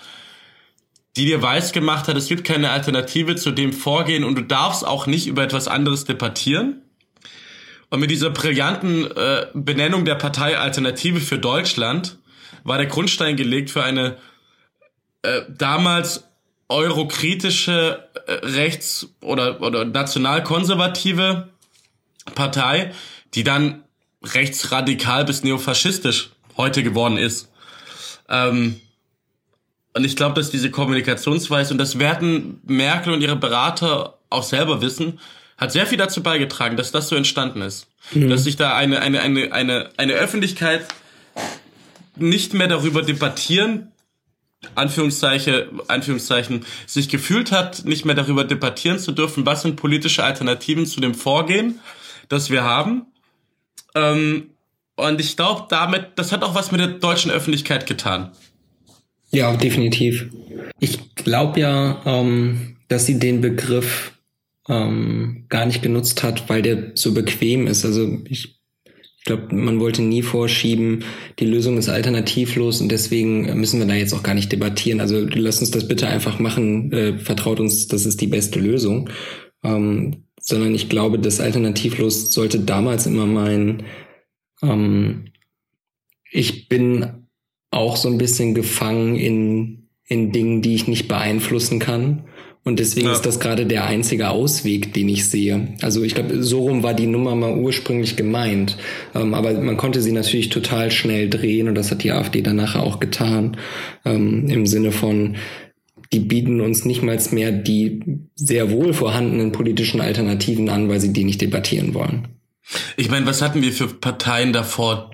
die 1.15 1.25
dir 1.25 1.41
weiß 1.41 1.71
gemacht 1.71 2.07
hat, 2.07 2.15
es 2.17 2.27
gibt 2.27 2.43
keine 2.43 2.71
Alternative 2.71 3.35
zu 3.35 3.51
dem 3.51 3.73
Vorgehen 3.73 4.23
und 4.23 4.35
du 4.35 4.41
darfst 4.41 4.85
auch 4.85 5.07
nicht 5.07 5.27
über 5.27 5.43
etwas 5.43 5.67
anderes 5.67 6.05
debattieren. 6.05 6.81
Und 7.89 7.99
mit 7.99 8.11
dieser 8.11 8.29
brillanten 8.29 9.11
äh, 9.11 9.47
Benennung 9.53 10.05
der 10.05 10.15
Partei 10.15 10.57
Alternative 10.57 11.19
für 11.19 11.37
Deutschland 11.37 12.17
war 12.63 12.77
der 12.77 12.87
Grundstein 12.87 13.35
gelegt 13.35 13.69
für 13.69 13.83
eine 13.83 14.17
äh, 15.23 15.41
damals 15.49 16.30
eurokritische 16.71 18.07
äh, 18.25 18.33
rechts- 18.45 19.07
oder, 19.21 19.61
oder 19.61 19.85
nationalkonservative 19.85 21.49
Partei, 22.33 22.93
die 23.33 23.43
dann 23.43 23.83
rechtsradikal 24.23 25.25
bis 25.25 25.43
neofaschistisch 25.43 26.31
heute 26.57 26.83
geworden 26.83 27.17
ist. 27.17 27.49
Ähm, 28.29 28.79
und 29.93 30.05
ich 30.05 30.15
glaube, 30.15 30.35
dass 30.35 30.49
diese 30.49 30.71
Kommunikationsweise, 30.71 31.73
und 31.73 31.77
das 31.77 31.99
werden 31.99 32.61
Merkel 32.65 33.13
und 33.13 33.21
ihre 33.21 33.35
Berater 33.35 34.17
auch 34.29 34.43
selber 34.43 34.81
wissen, 34.81 35.19
hat 35.57 35.71
sehr 35.73 35.85
viel 35.85 35.97
dazu 35.97 36.23
beigetragen, 36.23 36.77
dass 36.77 36.91
das 36.91 37.09
so 37.09 37.15
entstanden 37.15 37.61
ist. 37.61 37.87
Mhm. 38.13 38.29
Dass 38.29 38.45
sich 38.45 38.55
da 38.55 38.75
eine, 38.75 39.01
eine, 39.01 39.19
eine, 39.21 39.51
eine, 39.51 39.89
eine 39.97 40.13
Öffentlichkeit 40.13 40.85
nicht 42.15 42.53
mehr 42.53 42.67
darüber 42.67 43.01
debattieren, 43.01 43.90
Anführungszeichen, 44.75 45.81
Anführungszeichen, 45.87 46.65
sich 46.85 47.09
gefühlt 47.09 47.51
hat, 47.51 47.85
nicht 47.85 48.05
mehr 48.05 48.15
darüber 48.15 48.43
debattieren 48.43 48.99
zu 48.99 49.11
dürfen, 49.11 49.45
was 49.45 49.63
sind 49.63 49.75
politische 49.75 50.23
Alternativen 50.23 50.85
zu 50.85 51.01
dem 51.01 51.15
Vorgehen, 51.15 51.79
das 52.29 52.49
wir 52.49 52.63
haben. 52.63 53.07
Ähm, 53.95 54.51
und 54.95 55.19
ich 55.19 55.35
glaube, 55.35 55.65
damit, 55.69 56.09
das 56.15 56.31
hat 56.31 56.43
auch 56.43 56.53
was 56.53 56.71
mit 56.71 56.79
der 56.79 56.87
deutschen 56.87 57.31
Öffentlichkeit 57.31 57.87
getan. 57.87 58.31
Ja, 59.31 59.55
definitiv. 59.55 60.29
Ich 60.79 61.15
glaube 61.15 61.59
ja, 61.59 62.01
ähm, 62.05 62.77
dass 62.87 63.05
sie 63.05 63.17
den 63.17 63.41
Begriff 63.41 64.11
ähm, 64.67 65.45
gar 65.49 65.65
nicht 65.65 65.81
genutzt 65.81 66.21
hat, 66.23 66.49
weil 66.49 66.61
der 66.61 66.91
so 66.95 67.13
bequem 67.13 67.67
ist. 67.67 67.85
Also 67.85 68.19
ich, 68.25 68.60
ich 69.21 69.25
glaube, 69.25 69.53
man 69.53 69.79
wollte 69.79 70.01
nie 70.01 70.23
vorschieben, 70.23 71.03
die 71.37 71.45
Lösung 71.45 71.77
ist 71.77 71.89
alternativlos 71.89 72.81
und 72.81 72.91
deswegen 72.91 73.55
müssen 73.59 73.79
wir 73.79 73.85
da 73.85 73.93
jetzt 73.93 74.13
auch 74.13 74.23
gar 74.23 74.33
nicht 74.33 74.51
debattieren. 74.51 74.99
Also 74.99 75.19
lasst 75.19 75.61
uns 75.61 75.69
das 75.69 75.87
bitte 75.87 76.07
einfach 76.07 76.39
machen, 76.39 76.91
äh, 76.91 77.19
vertraut 77.19 77.59
uns, 77.59 77.87
das 77.87 78.07
ist 78.07 78.19
die 78.19 78.25
beste 78.25 78.59
Lösung. 78.59 79.11
Ähm, 79.63 80.23
sondern 80.39 80.73
ich 80.73 80.89
glaube, 80.89 81.19
das 81.19 81.39
Alternativlos 81.39 82.33
sollte 82.33 82.61
damals 82.61 83.05
immer 83.05 83.27
mein, 83.27 83.83
ähm, 84.63 85.25
ich 86.31 86.67
bin 86.67 87.27
auch 87.69 87.97
so 87.97 88.09
ein 88.09 88.17
bisschen 88.17 88.55
gefangen 88.55 89.17
in, 89.17 89.89
in 90.07 90.31
Dingen, 90.31 90.63
die 90.63 90.73
ich 90.73 90.87
nicht 90.87 91.07
beeinflussen 91.07 91.77
kann. 91.77 92.23
Und 92.63 92.79
deswegen 92.79 93.07
ja. 93.07 93.13
ist 93.13 93.25
das 93.25 93.39
gerade 93.39 93.65
der 93.65 93.85
einzige 93.85 94.29
Ausweg, 94.29 94.93
den 94.93 95.09
ich 95.09 95.27
sehe. 95.27 95.69
Also 95.81 96.03
ich 96.03 96.13
glaube, 96.13 96.43
so 96.43 96.61
rum 96.61 96.83
war 96.83 96.93
die 96.93 97.07
Nummer 97.07 97.35
mal 97.35 97.55
ursprünglich 97.55 98.15
gemeint. 98.15 98.77
Ähm, 99.15 99.33
aber 99.33 99.53
man 99.53 99.77
konnte 99.77 100.01
sie 100.01 100.11
natürlich 100.11 100.49
total 100.49 100.91
schnell 100.91 101.27
drehen 101.27 101.67
und 101.67 101.75
das 101.75 101.89
hat 101.89 102.03
die 102.03 102.11
AfD 102.11 102.41
danach 102.41 102.75
auch 102.75 102.99
getan. 102.99 103.57
Ähm, 104.05 104.47
Im 104.47 104.67
Sinne 104.67 104.91
von, 104.91 105.37
die 106.13 106.19
bieten 106.19 106.61
uns 106.61 106.85
nicht 106.85 107.01
mal 107.01 107.19
mehr 107.31 107.51
die 107.51 108.01
sehr 108.35 108.69
wohl 108.69 108.93
vorhandenen 108.93 109.51
politischen 109.51 109.99
Alternativen 109.99 110.69
an, 110.69 110.87
weil 110.87 110.99
sie 110.99 111.13
die 111.13 111.23
nicht 111.23 111.41
debattieren 111.41 111.95
wollen. 111.95 112.27
Ich 112.95 113.09
meine, 113.09 113.25
was 113.25 113.41
hatten 113.41 113.63
wir 113.63 113.71
für 113.71 113.87
Parteien 113.87 114.53
davor? 114.53 115.11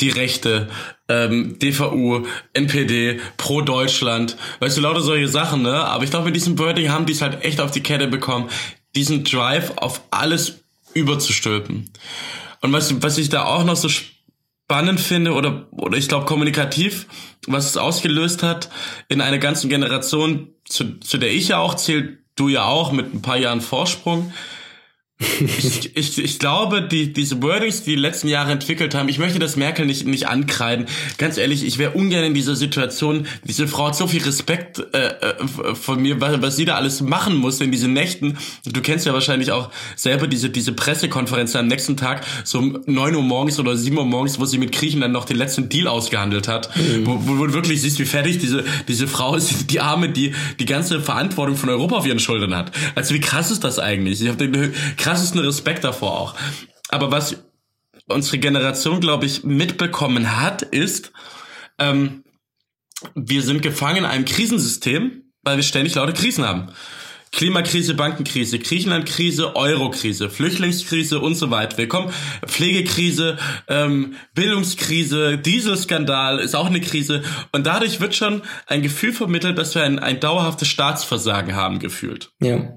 Die 0.00 0.10
Rechte, 0.10 0.68
ähm, 1.08 1.58
DVU, 1.58 2.26
NPD, 2.52 3.20
Pro 3.36 3.62
Deutschland, 3.62 4.36
weißt 4.60 4.76
du, 4.76 4.82
lauter 4.82 5.00
solche 5.00 5.28
Sachen, 5.28 5.62
ne? 5.62 5.74
Aber 5.74 6.04
ich 6.04 6.10
glaube, 6.10 6.26
mit 6.26 6.36
diesem 6.36 6.58
Wording 6.58 6.90
haben 6.90 7.06
die 7.06 7.12
es 7.12 7.22
halt 7.22 7.44
echt 7.44 7.60
auf 7.60 7.70
die 7.70 7.82
Kette 7.82 8.06
bekommen, 8.06 8.48
diesen 8.94 9.24
Drive 9.24 9.72
auf 9.76 10.02
alles 10.10 10.60
überzustülpen. 10.94 11.90
Und 12.60 12.72
was, 12.72 13.02
was 13.02 13.18
ich 13.18 13.28
da 13.28 13.44
auch 13.44 13.64
noch 13.64 13.76
so 13.76 13.88
spannend 13.88 15.00
finde 15.00 15.32
oder, 15.32 15.66
oder 15.70 15.96
ich 15.96 16.08
glaube 16.08 16.26
kommunikativ, 16.26 17.06
was 17.46 17.66
es 17.66 17.76
ausgelöst 17.76 18.42
hat 18.42 18.68
in 19.08 19.20
einer 19.20 19.38
ganzen 19.38 19.70
Generation, 19.70 20.48
zu, 20.64 20.98
zu 21.00 21.18
der 21.18 21.32
ich 21.32 21.48
ja 21.48 21.58
auch 21.58 21.74
zähle, 21.74 22.18
du 22.34 22.48
ja 22.48 22.64
auch 22.64 22.92
mit 22.92 23.14
ein 23.14 23.22
paar 23.22 23.38
Jahren 23.38 23.60
Vorsprung, 23.60 24.32
ich, 25.20 25.96
ich, 25.96 26.18
ich 26.18 26.38
glaube, 26.38 26.80
die, 26.80 27.12
diese 27.12 27.42
Wordings, 27.42 27.82
die 27.82 27.96
die 27.96 28.00
letzten 28.00 28.28
Jahre 28.28 28.52
entwickelt 28.52 28.94
haben, 28.94 29.08
ich 29.08 29.18
möchte 29.18 29.40
das 29.40 29.56
Merkel 29.56 29.84
nicht, 29.84 30.06
nicht 30.06 30.28
ankreiden. 30.28 30.86
Ganz 31.16 31.38
ehrlich, 31.38 31.64
ich 31.64 31.78
wäre 31.78 31.90
ungern 31.92 32.22
in 32.22 32.34
dieser 32.34 32.54
Situation. 32.54 33.26
Diese 33.42 33.66
Frau 33.66 33.88
hat 33.88 33.96
so 33.96 34.06
viel 34.06 34.22
Respekt 34.22 34.78
äh, 34.94 35.08
äh 35.08 35.74
von 35.74 36.00
mir, 36.00 36.20
was, 36.20 36.40
was 36.40 36.56
sie 36.56 36.64
da 36.64 36.76
alles 36.76 37.00
machen 37.00 37.36
muss 37.36 37.60
in 37.60 37.72
diesen 37.72 37.92
Nächten. 37.94 38.38
Du 38.64 38.80
kennst 38.80 39.06
ja 39.06 39.12
wahrscheinlich 39.12 39.50
auch 39.50 39.70
selber 39.96 40.28
diese, 40.28 40.50
diese 40.50 40.72
Pressekonferenz 40.72 41.56
am 41.56 41.66
nächsten 41.66 41.96
Tag, 41.96 42.24
so 42.44 42.58
um 42.58 42.78
neun 42.86 43.16
Uhr 43.16 43.22
morgens 43.22 43.58
oder 43.58 43.76
sieben 43.76 43.98
Uhr 43.98 44.06
morgens, 44.06 44.38
wo 44.38 44.44
sie 44.44 44.58
mit 44.58 44.70
Griechenland 44.70 45.12
noch 45.12 45.24
den 45.24 45.36
letzten 45.36 45.68
Deal 45.68 45.88
ausgehandelt 45.88 46.46
hat. 46.46 46.76
Mhm. 46.76 47.06
Wo, 47.06 47.20
wo, 47.24 47.46
du 47.46 47.54
wirklich 47.54 47.82
siehst, 47.82 47.98
wie 47.98 48.04
fertig 48.04 48.38
diese, 48.38 48.64
diese 48.86 49.08
Frau 49.08 49.34
ist, 49.34 49.70
die 49.70 49.80
Arme, 49.80 50.10
die 50.10 50.32
die 50.60 50.66
ganze 50.66 51.00
Verantwortung 51.00 51.56
von 51.56 51.70
Europa 51.70 51.96
auf 51.96 52.06
ihren 52.06 52.20
Schultern 52.20 52.54
hat. 52.54 52.70
Also 52.94 53.14
wie 53.14 53.20
krass 53.20 53.50
ist 53.50 53.64
das 53.64 53.80
eigentlich? 53.80 54.22
Ich 54.22 54.28
habe 54.28 54.38
den 54.38 54.72
krassesten 55.08 55.40
Respekt 55.40 55.84
davor 55.84 56.20
auch. 56.20 56.34
Aber 56.90 57.10
was 57.10 57.42
unsere 58.08 58.38
Generation, 58.38 59.00
glaube 59.00 59.24
ich, 59.24 59.42
mitbekommen 59.42 60.38
hat, 60.38 60.60
ist, 60.62 61.12
ähm, 61.78 62.24
wir 63.14 63.42
sind 63.42 63.62
gefangen 63.62 63.98
in 63.98 64.04
einem 64.04 64.26
Krisensystem, 64.26 65.22
weil 65.42 65.56
wir 65.56 65.62
ständig 65.62 65.94
laute 65.94 66.12
Krisen 66.12 66.44
haben. 66.46 66.68
Klimakrise, 67.38 67.94
Bankenkrise, 67.94 68.58
Griechenlandkrise, 68.58 69.54
Eurokrise, 69.54 70.28
Flüchtlingskrise 70.28 71.20
und 71.20 71.36
so 71.36 71.52
weiter. 71.52 71.78
Willkommen. 71.78 72.12
Pflegekrise, 72.44 73.38
ähm, 73.68 74.16
Bildungskrise, 74.34 75.38
Dieselskandal 75.38 76.40
ist 76.40 76.56
auch 76.56 76.66
eine 76.66 76.80
Krise. 76.80 77.22
Und 77.52 77.64
dadurch 77.64 78.00
wird 78.00 78.16
schon 78.16 78.42
ein 78.66 78.82
Gefühl 78.82 79.12
vermittelt, 79.12 79.56
dass 79.56 79.76
wir 79.76 79.84
ein, 79.84 80.00
ein 80.00 80.18
dauerhaftes 80.18 80.66
Staatsversagen 80.66 81.54
haben 81.54 81.78
gefühlt. 81.78 82.32
Ja 82.40 82.76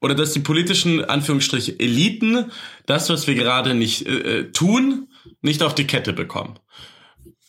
oder 0.00 0.14
dass 0.14 0.32
die 0.32 0.40
politischen 0.40 1.02
Anführungsstriche 1.02 1.78
Eliten 1.78 2.50
das, 2.84 3.08
was 3.08 3.26
wir 3.26 3.34
gerade 3.34 3.72
nicht 3.72 4.06
äh, 4.06 4.40
äh, 4.40 4.52
tun, 4.52 5.08
nicht 5.40 5.62
auf 5.62 5.74
die 5.74 5.86
Kette 5.86 6.12
bekommen. 6.12 6.58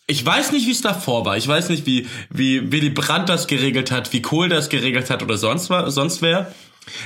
Ich 0.05 0.25
weiß 0.25 0.51
nicht, 0.51 0.67
wie 0.67 0.71
es 0.71 0.81
davor 0.81 1.25
war. 1.25 1.37
Ich 1.37 1.47
weiß 1.47 1.69
nicht, 1.69 1.85
wie 1.85 2.07
wie 2.29 2.71
Willy 2.71 2.89
Brandt 2.89 3.29
das 3.29 3.47
geregelt 3.47 3.91
hat, 3.91 4.11
wie 4.11 4.21
Kohl 4.21 4.49
das 4.49 4.69
geregelt 4.69 5.09
hat 5.09 5.23
oder 5.23 5.37
sonst 5.37 5.67
sonst 5.67 6.21
wer. 6.21 6.53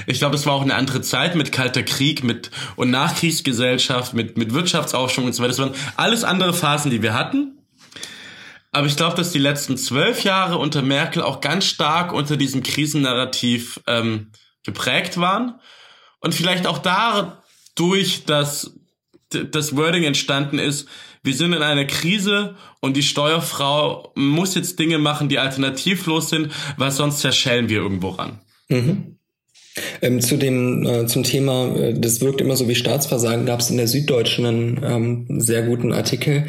Ich 0.07 0.17
glaube, 0.17 0.35
es 0.35 0.47
war 0.47 0.53
auch 0.53 0.63
eine 0.63 0.73
andere 0.73 1.01
Zeit 1.01 1.35
mit 1.35 1.51
kalter 1.51 1.83
Krieg, 1.83 2.23
mit 2.23 2.49
und 2.75 2.89
Nachkriegsgesellschaft, 2.89 4.15
mit 4.15 4.37
mit 4.37 4.53
Wirtschaftsaufschwung 4.53 5.25
und 5.25 5.33
so 5.33 5.43
weiter. 5.43 5.49
Das 5.49 5.59
waren 5.59 5.75
alles 5.95 6.23
andere 6.23 6.53
Phasen, 6.53 6.89
die 6.89 7.03
wir 7.03 7.13
hatten. 7.13 7.57
Aber 8.71 8.87
ich 8.87 8.95
glaube, 8.95 9.15
dass 9.15 9.31
die 9.31 9.39
letzten 9.39 9.77
zwölf 9.77 10.23
Jahre 10.23 10.57
unter 10.57 10.81
Merkel 10.81 11.21
auch 11.21 11.41
ganz 11.41 11.65
stark 11.65 12.11
unter 12.13 12.35
diesem 12.35 12.63
Krisennarrativ 12.63 13.79
ähm, 13.87 14.31
geprägt 14.63 15.17
waren 15.17 15.59
und 16.19 16.35
vielleicht 16.35 16.67
auch 16.67 16.79
dadurch, 16.79 18.25
dass 18.25 18.73
das 19.29 19.75
Wording 19.75 20.03
entstanden 20.03 20.59
ist, 20.59 20.87
wir 21.27 21.35
sind 21.35 21.53
in 21.53 21.61
einer 21.61 21.85
Krise 21.85 22.55
und 22.79 22.97
die 22.97 23.03
Steuerfrau 23.03 24.11
muss 24.15 24.55
jetzt 24.55 24.79
Dinge 24.79 24.97
machen, 24.97 25.29
die 25.29 25.37
alternativlos 25.37 26.29
sind, 26.29 26.51
weil 26.77 26.89
sonst 26.89 27.19
zerschellen 27.19 27.69
wir 27.69 27.77
irgendwo 27.77 28.09
ran. 28.09 28.39
Mhm. 28.69 29.17
Ähm, 30.01 30.21
zu 30.21 30.37
dem, 30.37 30.85
äh, 30.85 31.05
zum 31.07 31.23
Thema, 31.23 31.75
äh, 31.75 31.93
das 31.93 32.21
wirkt 32.21 32.41
immer 32.41 32.55
so 32.55 32.67
wie 32.67 32.75
Staatsversagen, 32.75 33.45
gab 33.45 33.59
es 33.59 33.69
in 33.69 33.77
der 33.77 33.87
Süddeutschen 33.87 34.45
einen 34.45 34.81
ähm, 34.83 35.41
sehr 35.41 35.63
guten 35.63 35.93
Artikel. 35.93 36.45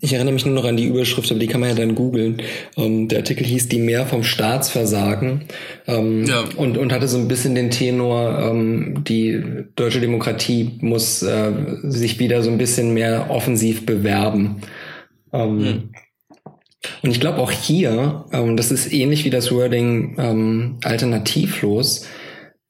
Ich 0.00 0.12
erinnere 0.12 0.34
mich 0.34 0.46
nur 0.46 0.54
noch 0.54 0.64
an 0.64 0.76
die 0.76 0.86
Überschrift, 0.86 1.30
aber 1.30 1.40
die 1.40 1.46
kann 1.46 1.60
man 1.60 1.70
ja 1.70 1.74
dann 1.74 1.94
googeln. 1.94 2.42
Ähm, 2.76 3.08
der 3.08 3.18
Artikel 3.18 3.46
hieß 3.46 3.68
Die 3.68 3.78
Mehr 3.78 4.06
vom 4.06 4.22
Staatsversagen 4.22 5.42
ähm, 5.86 6.24
ja. 6.26 6.44
und, 6.56 6.78
und 6.78 6.92
hatte 6.92 7.08
so 7.08 7.18
ein 7.18 7.28
bisschen 7.28 7.54
den 7.54 7.70
Tenor, 7.70 8.38
ähm, 8.50 9.04
die 9.06 9.42
deutsche 9.74 10.00
Demokratie 10.00 10.72
muss 10.80 11.22
äh, 11.22 11.52
sich 11.82 12.18
wieder 12.18 12.42
so 12.42 12.50
ein 12.50 12.58
bisschen 12.58 12.94
mehr 12.94 13.30
offensiv 13.30 13.86
bewerben. 13.86 14.62
Mhm. 15.32 15.90
Und 17.02 17.10
ich 17.10 17.20
glaube 17.20 17.38
auch 17.38 17.50
hier, 17.50 18.24
ähm, 18.32 18.56
das 18.56 18.70
ist 18.70 18.92
ähnlich 18.92 19.24
wie 19.24 19.30
das 19.30 19.52
Wording 19.52 20.16
ähm, 20.18 20.78
alternativlos, 20.82 22.06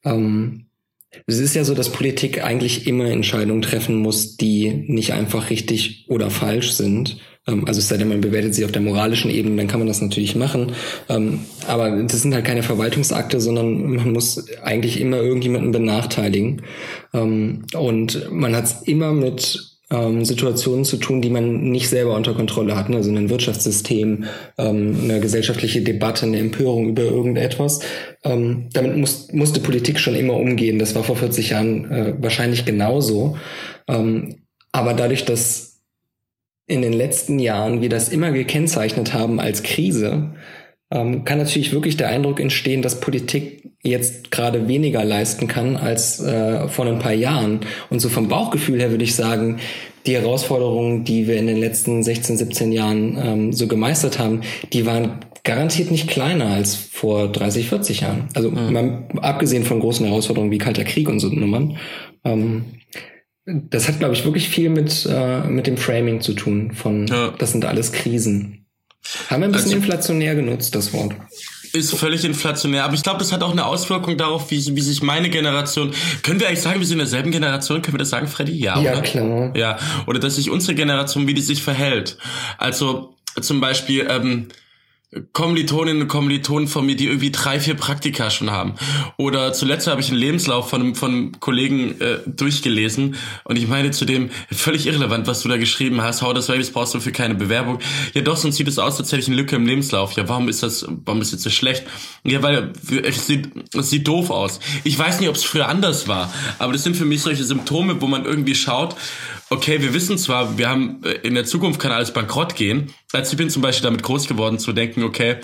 ähm, 0.03 0.67
es 1.25 1.39
ist 1.39 1.55
ja 1.55 1.63
so, 1.63 1.73
dass 1.73 1.91
Politik 1.91 2.43
eigentlich 2.43 2.87
immer 2.87 3.05
Entscheidungen 3.05 3.61
treffen 3.61 3.95
muss, 3.97 4.37
die 4.37 4.71
nicht 4.87 5.13
einfach 5.13 5.49
richtig 5.49 6.05
oder 6.09 6.29
falsch 6.29 6.71
sind. 6.71 7.17
Ähm, 7.47 7.65
also 7.65 7.79
es 7.79 7.87
sei 7.87 7.97
denn, 7.97 8.09
man 8.09 8.21
bewertet 8.21 8.53
sie 8.53 8.65
auf 8.65 8.71
der 8.71 8.81
moralischen 8.81 9.31
Ebene, 9.31 9.55
dann 9.55 9.67
kann 9.67 9.79
man 9.79 9.87
das 9.87 10.01
natürlich 10.01 10.35
machen. 10.35 10.73
Ähm, 11.09 11.41
aber 11.67 11.91
das 12.03 12.21
sind 12.21 12.33
halt 12.33 12.45
keine 12.45 12.63
Verwaltungsakte, 12.63 13.39
sondern 13.39 13.95
man 13.95 14.11
muss 14.11 14.45
eigentlich 14.61 14.99
immer 14.99 15.17
irgendjemanden 15.17 15.71
benachteiligen. 15.71 16.61
Ähm, 17.13 17.65
und 17.73 18.31
man 18.31 18.55
hat 18.55 18.65
es 18.65 18.81
immer 18.83 19.13
mit 19.13 19.76
ähm, 19.89 20.25
Situationen 20.25 20.83
zu 20.83 20.97
tun, 20.97 21.21
die 21.21 21.29
man 21.29 21.61
nicht 21.71 21.87
selber 21.89 22.15
unter 22.15 22.33
Kontrolle 22.33 22.75
hat. 22.75 22.89
Ne? 22.89 22.97
Also 22.97 23.11
ein 23.11 23.29
Wirtschaftssystem, 23.29 24.25
ähm, 24.57 24.99
eine 25.03 25.19
gesellschaftliche 25.19 25.81
Debatte, 25.81 26.25
eine 26.25 26.39
Empörung 26.39 26.89
über 26.89 27.03
irgendetwas. 27.03 27.79
Ähm, 28.23 28.69
damit 28.73 28.97
muss, 28.97 29.31
musste 29.31 29.59
Politik 29.59 29.99
schon 29.99 30.15
immer 30.15 30.33
umgehen. 30.33 30.79
Das 30.79 30.95
war 30.95 31.03
vor 31.03 31.15
40 31.15 31.51
Jahren 31.51 31.91
äh, 31.91 32.13
wahrscheinlich 32.19 32.65
genauso. 32.65 33.37
Ähm, 33.87 34.43
aber 34.71 34.93
dadurch, 34.93 35.23
dass 35.25 35.81
in 36.67 36.81
den 36.81 36.93
letzten 36.93 37.39
Jahren 37.39 37.81
wir 37.81 37.89
das 37.89 38.09
immer 38.09 38.31
gekennzeichnet 38.31 39.13
haben 39.13 39.39
als 39.39 39.63
Krise, 39.63 40.33
ähm, 40.91 41.23
kann 41.23 41.37
natürlich 41.37 41.71
wirklich 41.71 41.95
der 41.95 42.09
Eindruck 42.09 42.41
entstehen, 42.41 42.81
dass 42.81 42.99
Politik 42.99 43.66
jetzt 43.89 44.31
gerade 44.31 44.67
weniger 44.67 45.03
leisten 45.03 45.47
kann 45.47 45.75
als 45.75 46.19
äh, 46.19 46.67
vor 46.67 46.85
ein 46.85 46.99
paar 46.99 47.13
Jahren. 47.13 47.61
Und 47.89 47.99
so 47.99 48.09
vom 48.09 48.27
Bauchgefühl 48.27 48.79
her 48.79 48.91
würde 48.91 49.03
ich 49.03 49.15
sagen, 49.15 49.59
die 50.05 50.15
Herausforderungen, 50.15 51.03
die 51.03 51.27
wir 51.27 51.37
in 51.37 51.47
den 51.47 51.57
letzten 51.57 52.01
16, 52.03 52.37
17 52.37 52.71
Jahren 52.71 53.17
ähm, 53.21 53.53
so 53.53 53.67
gemeistert 53.67 54.19
haben, 54.19 54.41
die 54.71 54.85
waren 54.85 55.19
garantiert 55.43 55.91
nicht 55.91 56.09
kleiner 56.09 56.47
als 56.47 56.75
vor 56.75 57.31
30, 57.31 57.69
40 57.69 58.01
Jahren. 58.01 58.29
Also 58.33 58.51
mhm. 58.51 58.73
mal, 58.73 59.07
abgesehen 59.21 59.63
von 59.63 59.79
großen 59.79 60.05
Herausforderungen 60.05 60.51
wie 60.51 60.57
Kalter 60.57 60.83
Krieg 60.83 61.07
und 61.09 61.19
so 61.19 61.29
Nummern. 61.29 61.77
Ähm, 62.23 62.65
das 63.45 63.87
hat, 63.87 63.99
glaube 63.99 64.13
ich, 64.13 64.25
wirklich 64.25 64.49
viel 64.49 64.69
mit, 64.69 65.07
äh, 65.09 65.47
mit 65.47 65.67
dem 65.67 65.77
Framing 65.77 66.19
zu 66.19 66.33
tun. 66.33 66.71
Von 66.73 67.07
ja. 67.07 67.33
das 67.37 67.53
sind 67.53 67.63
alles 67.63 67.93
Krisen. 67.93 68.65
Haben 69.29 69.41
wir 69.41 69.47
ein 69.47 69.51
bisschen 69.53 69.71
also, 69.71 69.77
inflationär 69.77 70.35
genutzt, 70.35 70.75
das 70.75 70.93
Wort. 70.93 71.15
Ist 71.77 71.93
völlig 71.95 72.25
inflationär, 72.25 72.83
aber 72.83 72.95
ich 72.95 73.03
glaube, 73.03 73.19
das 73.19 73.31
hat 73.31 73.43
auch 73.43 73.51
eine 73.51 73.65
Auswirkung 73.65 74.17
darauf, 74.17 74.49
wie, 74.51 74.75
wie 74.75 74.81
sich 74.81 75.01
meine 75.01 75.29
Generation. 75.29 75.91
Können 76.23 76.39
wir 76.39 76.47
eigentlich 76.47 76.61
sagen, 76.61 76.79
wir 76.79 76.87
sind 76.87 76.95
in 76.95 76.99
derselben 76.99 77.31
Generation? 77.31 77.81
Können 77.81 77.95
wir 77.95 77.99
das 77.99 78.09
sagen, 78.09 78.27
Freddy? 78.27 78.53
Ja, 78.53 78.79
ja 78.79 78.93
oder? 78.93 79.01
klar. 79.01 79.55
Ja, 79.55 79.77
oder 80.05 80.19
dass 80.19 80.35
sich 80.35 80.49
unsere 80.49 80.75
Generation, 80.75 81.27
wie 81.27 81.33
die 81.33 81.41
sich 81.41 81.61
verhält. 81.61 82.17
Also 82.57 83.13
zum 83.39 83.61
Beispiel, 83.61 84.07
ähm, 84.09 84.47
Kommilitoninnen 85.31 86.01
und 86.01 86.07
Kommilitonen 86.09 86.67
von 86.67 86.85
mir, 86.85 86.97
die 86.97 87.05
irgendwie 87.05 87.31
drei, 87.31 87.61
vier 87.61 87.75
Praktika 87.75 88.29
schon 88.29 88.51
haben. 88.51 88.75
Oder 89.15 89.53
zuletzt 89.53 89.87
habe 89.87 90.01
ich 90.01 90.09
einen 90.09 90.19
Lebenslauf 90.19 90.69
von, 90.69 90.95
von 90.95 91.11
einem 91.11 91.39
Kollegen 91.39 92.01
äh, 92.01 92.17
durchgelesen 92.25 93.15
und 93.45 93.55
ich 93.55 93.69
meine 93.69 93.91
zu 93.91 94.03
dem, 94.03 94.29
völlig 94.51 94.85
irrelevant, 94.85 95.25
was 95.25 95.43
du 95.43 95.47
da 95.47 95.55
geschrieben 95.55 96.01
hast, 96.01 96.21
hau 96.21 96.33
das 96.33 96.47
Babys 96.47 96.71
brauchst 96.71 96.93
du 96.93 96.99
für 96.99 97.13
keine 97.13 97.35
Bewerbung. 97.35 97.79
Ja 98.15 98.21
doch, 98.21 98.35
sonst 98.35 98.57
sieht 98.57 98.67
es 98.67 98.79
aus, 98.79 98.99
als 98.99 99.09
hätte 99.13 99.21
ich 99.21 99.27
eine 99.27 99.37
Lücke 99.37 99.55
im 99.55 99.65
Lebenslauf. 99.65 100.11
Ja, 100.11 100.27
warum 100.27 100.49
ist 100.49 100.61
das, 100.61 100.85
warum 101.05 101.21
ist 101.21 101.31
das 101.31 101.41
so 101.41 101.49
schlecht? 101.49 101.85
Ja, 102.25 102.43
weil 102.43 102.73
es 103.03 103.27
sieht, 103.27 103.49
es 103.73 103.89
sieht 103.89 104.05
doof 104.09 104.29
aus. 104.29 104.59
Ich 104.83 104.99
weiß 104.99 105.21
nicht, 105.21 105.29
ob 105.29 105.35
es 105.35 105.45
früher 105.45 105.69
anders 105.69 106.09
war, 106.09 106.33
aber 106.59 106.73
das 106.73 106.83
sind 106.83 106.97
für 106.97 107.05
mich 107.05 107.21
solche 107.21 107.45
Symptome, 107.45 108.01
wo 108.01 108.07
man 108.07 108.25
irgendwie 108.25 108.55
schaut, 108.55 108.97
okay, 109.49 109.81
wir 109.81 109.93
wissen 109.93 110.17
zwar, 110.17 110.57
wir 110.57 110.69
haben 110.69 111.03
äh, 111.03 111.13
in 111.27 111.35
der 111.35 111.45
Zukunft 111.45 111.79
kann 111.79 111.91
alles 111.91 112.11
bankrott 112.11 112.55
gehen. 112.55 112.93
Also 113.13 113.31
ich 113.31 113.37
bin 113.37 113.49
zum 113.49 113.61
Beispiel 113.61 113.83
damit 113.83 114.03
groß 114.03 114.27
geworden 114.27 114.59
zu 114.59 114.73
denken, 114.73 115.03
okay, 115.03 115.37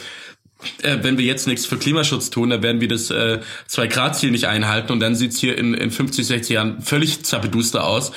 äh, 0.81 0.99
wenn 1.01 1.17
wir 1.17 1.25
jetzt 1.25 1.47
nichts 1.47 1.65
für 1.65 1.77
Klimaschutz 1.77 2.29
tun, 2.29 2.49
dann 2.49 2.63
werden 2.63 2.81
wir 2.81 2.87
das 2.87 3.09
äh, 3.09 3.39
Zwei-Grad-Ziel 3.67 4.31
nicht 4.31 4.47
einhalten 4.47 4.91
und 4.91 4.99
dann 4.99 5.15
sieht's 5.15 5.39
hier 5.39 5.57
in, 5.57 5.73
in 5.73 5.91
50, 5.91 6.25
60 6.25 6.53
Jahren 6.53 6.81
völlig 6.81 7.23
zappeduster 7.23 7.85
aus. 7.85 8.11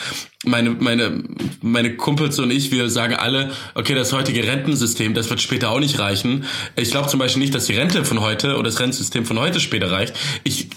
Meine, 0.44 0.70
meine, 0.70 1.24
meine 1.60 1.96
Kumpels 1.96 2.38
und 2.38 2.52
ich, 2.52 2.70
wir 2.70 2.88
sagen 2.88 3.14
alle, 3.14 3.50
okay, 3.74 3.94
das 3.94 4.12
heutige 4.12 4.44
Rentensystem, 4.44 5.14
das 5.14 5.28
wird 5.28 5.40
später 5.40 5.70
auch 5.70 5.80
nicht 5.80 5.98
reichen. 5.98 6.44
Ich 6.76 6.90
glaube 6.90 7.08
zum 7.08 7.18
Beispiel 7.18 7.42
nicht, 7.42 7.54
dass 7.54 7.66
die 7.66 7.74
Rente 7.74 8.04
von 8.04 8.20
heute 8.20 8.54
oder 8.54 8.64
das 8.64 8.78
Rentensystem 8.78 9.24
von 9.24 9.40
heute 9.40 9.58
später 9.58 9.90
reicht. 9.90 10.14
Ich 10.44 10.68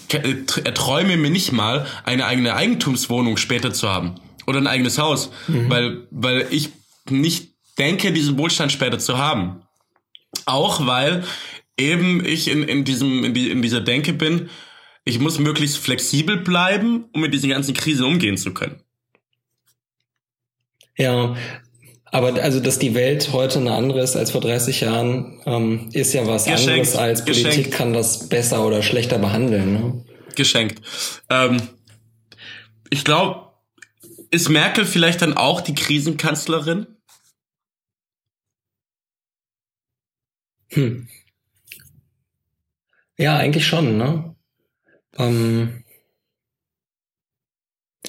erträume 0.63 1.17
mir 1.17 1.29
nicht 1.29 1.51
mal, 1.51 1.85
eine 2.03 2.25
eigene 2.25 2.55
Eigentumswohnung 2.55 3.37
später 3.37 3.73
zu 3.73 3.89
haben 3.89 4.15
oder 4.49 4.59
ein 4.59 4.67
eigenes 4.67 4.97
Haus, 4.97 5.29
mhm. 5.47 5.69
weil, 5.69 6.07
weil 6.11 6.47
ich 6.49 6.69
nicht 7.09 7.53
denke, 7.77 8.11
diesen 8.11 8.37
Wohlstand 8.37 8.71
später 8.71 8.99
zu 8.99 9.17
haben. 9.17 9.61
Auch 10.45 10.85
weil 10.85 11.23
eben 11.77 12.25
ich 12.25 12.49
in, 12.49 12.63
in, 12.63 12.83
diesem, 12.83 13.23
in, 13.23 13.33
die, 13.33 13.49
in 13.49 13.61
dieser 13.61 13.81
Denke 13.81 14.13
bin, 14.13 14.49
ich 15.05 15.19
muss 15.19 15.39
möglichst 15.39 15.77
flexibel 15.77 16.37
bleiben, 16.37 17.05
um 17.13 17.21
mit 17.21 17.33
diesen 17.33 17.49
ganzen 17.49 17.73
Krisen 17.73 18.05
umgehen 18.05 18.37
zu 18.37 18.53
können. 18.53 18.81
Ja, 20.97 21.35
aber 22.11 22.41
also, 22.41 22.59
dass 22.59 22.79
die 22.79 22.95
Welt 22.95 23.29
heute 23.31 23.59
eine 23.59 23.73
andere 23.73 24.01
ist 24.01 24.15
als 24.15 24.31
vor 24.31 24.41
30 24.41 24.81
Jahren, 24.81 25.41
ähm, 25.45 25.89
ist 25.93 26.13
ja 26.13 26.25
was 26.25 26.45
Geschenkt. 26.45 26.69
anderes 26.69 26.95
als 26.95 27.23
Politik 27.23 27.45
Geschenkt. 27.45 27.71
kann 27.71 27.93
das 27.93 28.27
besser 28.29 28.65
oder 28.65 28.81
schlechter 28.81 29.19
behandeln. 29.19 29.73
Ne? 29.73 30.05
Geschenkt. 30.35 30.81
Ähm, 31.29 31.61
ich 32.89 33.03
glaube, 33.03 33.48
ist 34.31 34.49
Merkel 34.49 34.85
vielleicht 34.85 35.21
dann 35.21 35.33
auch 35.33 35.61
die 35.61 35.75
Krisenkanzlerin? 35.75 36.87
Hm. 40.71 41.07
Ja, 43.17 43.37
eigentlich 43.37 43.67
schon, 43.67 43.97
ne? 43.97 44.35
Ähm, 45.17 45.83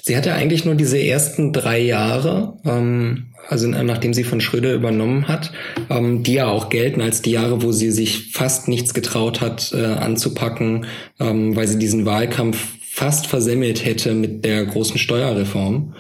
sie 0.03 0.17
hatte 0.17 0.35
eigentlich 0.35 0.65
nur 0.65 0.75
diese 0.75 0.99
ersten 1.01 1.53
drei 1.53 1.81
Jahre, 1.81 2.59
ähm, 2.65 3.35
also 3.49 3.67
nachdem 3.67 4.15
sie 4.15 4.23
von 4.23 4.41
Schröder 4.41 4.75
übernommen 4.75 5.27
hat, 5.27 5.53
ähm, 5.89 6.23
die 6.23 6.35
ja 6.35 6.47
auch 6.47 6.69
gelten 6.69 7.01
als 7.01 7.23
die 7.23 7.33
Jahre, 7.33 7.63
wo 7.63 7.73
sie 7.73 7.91
sich 7.91 8.33
fast 8.33 8.69
nichts 8.69 8.95
getraut 8.95 9.41
hat 9.41 9.73
äh, 9.73 9.85
anzupacken, 9.85 10.87
ähm, 11.19 11.57
weil 11.57 11.67
sie 11.67 11.79
diesen 11.79 12.05
Wahlkampf 12.07 12.59
fast 13.01 13.27
versemmelt 13.27 13.83
hätte 13.83 14.13
mit 14.13 14.45
der 14.45 14.67
großen 14.67 14.99
Steuerreform. 14.99 15.95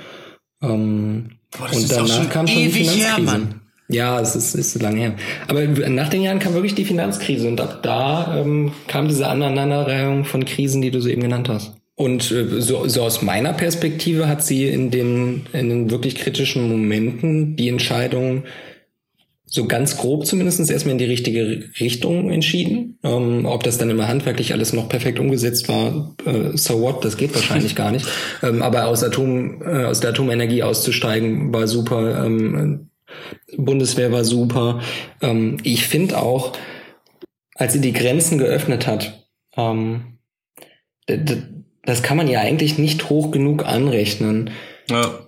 Ähm, 0.62 1.30
Boah, 1.50 1.74
und 1.74 1.90
danach 1.90 2.08
schon 2.08 2.28
kam 2.28 2.46
schon 2.46 2.64
die 2.64 2.68
Finanzkrise. 2.68 3.36
Her, 3.36 3.48
ja, 3.88 4.20
es 4.20 4.36
ist, 4.36 4.54
ist 4.54 4.82
lange 4.82 5.00
her. 5.00 5.14
Aber 5.48 5.66
nach 5.66 6.10
den 6.10 6.20
Jahren 6.20 6.40
kam 6.40 6.52
wirklich 6.52 6.74
die 6.74 6.84
Finanzkrise 6.84 7.48
und 7.48 7.58
ab 7.58 7.82
da 7.82 8.38
ähm, 8.38 8.72
kam 8.86 9.08
diese 9.08 9.28
Aneinanderreihung 9.28 10.26
von 10.26 10.44
Krisen, 10.44 10.82
die 10.82 10.90
du 10.90 11.00
soeben 11.00 11.22
genannt 11.22 11.48
hast. 11.48 11.72
Und 11.94 12.30
äh, 12.32 12.60
so, 12.60 12.86
so 12.86 13.02
aus 13.02 13.22
meiner 13.22 13.54
Perspektive 13.54 14.28
hat 14.28 14.44
sie 14.44 14.68
in 14.68 14.90
den, 14.90 15.46
in 15.54 15.70
den 15.70 15.90
wirklich 15.90 16.16
kritischen 16.16 16.68
Momenten 16.68 17.56
die 17.56 17.70
Entscheidung 17.70 18.44
so 19.52 19.66
ganz 19.66 19.96
grob 19.96 20.26
zumindest 20.26 20.70
erstmal 20.70 20.92
in 20.92 20.98
die 20.98 21.04
richtige 21.04 21.70
Richtung 21.80 22.30
entschieden. 22.30 22.98
Ähm, 23.02 23.44
ob 23.46 23.64
das 23.64 23.78
dann 23.78 23.90
immer 23.90 24.06
handwerklich 24.06 24.52
alles 24.52 24.72
noch 24.72 24.88
perfekt 24.88 25.18
umgesetzt 25.18 25.68
war, 25.68 26.14
äh, 26.24 26.56
so 26.56 26.80
what, 26.80 27.04
das 27.04 27.16
geht 27.16 27.34
wahrscheinlich 27.34 27.74
gar 27.74 27.90
nicht. 27.90 28.06
Ähm, 28.42 28.62
aber 28.62 28.86
aus 28.86 29.02
Atom, 29.02 29.60
äh, 29.62 29.84
aus 29.84 30.00
der 30.00 30.10
Atomenergie 30.10 30.62
auszusteigen 30.62 31.52
war 31.52 31.66
super. 31.66 32.24
Ähm, 32.24 32.90
Bundeswehr 33.56 34.12
war 34.12 34.24
super. 34.24 34.80
Ähm, 35.20 35.58
ich 35.62 35.86
finde 35.86 36.18
auch, 36.18 36.52
als 37.54 37.72
sie 37.72 37.80
die 37.80 37.92
Grenzen 37.92 38.38
geöffnet 38.38 38.86
hat, 38.86 39.26
ähm, 39.56 40.18
das 41.06 42.02
kann 42.02 42.16
man 42.16 42.28
ja 42.28 42.40
eigentlich 42.40 42.78
nicht 42.78 43.10
hoch 43.10 43.30
genug 43.30 43.66
anrechnen. 43.66 44.50
Ja. 44.88 45.26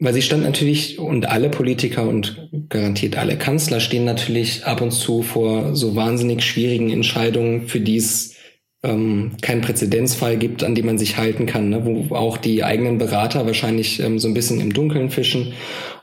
Weil 0.00 0.14
sie 0.14 0.22
stand 0.22 0.44
natürlich, 0.44 0.98
und 1.00 1.26
alle 1.26 1.48
Politiker 1.48 2.08
und 2.08 2.48
garantiert 2.68 3.16
alle 3.16 3.36
Kanzler 3.36 3.80
stehen 3.80 4.04
natürlich 4.04 4.64
ab 4.64 4.80
und 4.80 4.92
zu 4.92 5.22
vor 5.22 5.74
so 5.74 5.96
wahnsinnig 5.96 6.44
schwierigen 6.44 6.90
Entscheidungen, 6.90 7.66
für 7.66 7.80
die 7.80 7.96
es 7.96 8.36
ähm, 8.84 9.32
keinen 9.42 9.60
Präzedenzfall 9.60 10.36
gibt, 10.36 10.62
an 10.62 10.76
dem 10.76 10.86
man 10.86 10.98
sich 10.98 11.16
halten 11.16 11.46
kann, 11.46 11.70
ne? 11.70 11.84
wo 11.84 12.14
auch 12.14 12.36
die 12.36 12.62
eigenen 12.62 12.98
Berater 12.98 13.44
wahrscheinlich 13.46 14.00
ähm, 14.00 14.20
so 14.20 14.28
ein 14.28 14.34
bisschen 14.34 14.60
im 14.60 14.72
Dunkeln 14.72 15.10
fischen. 15.10 15.52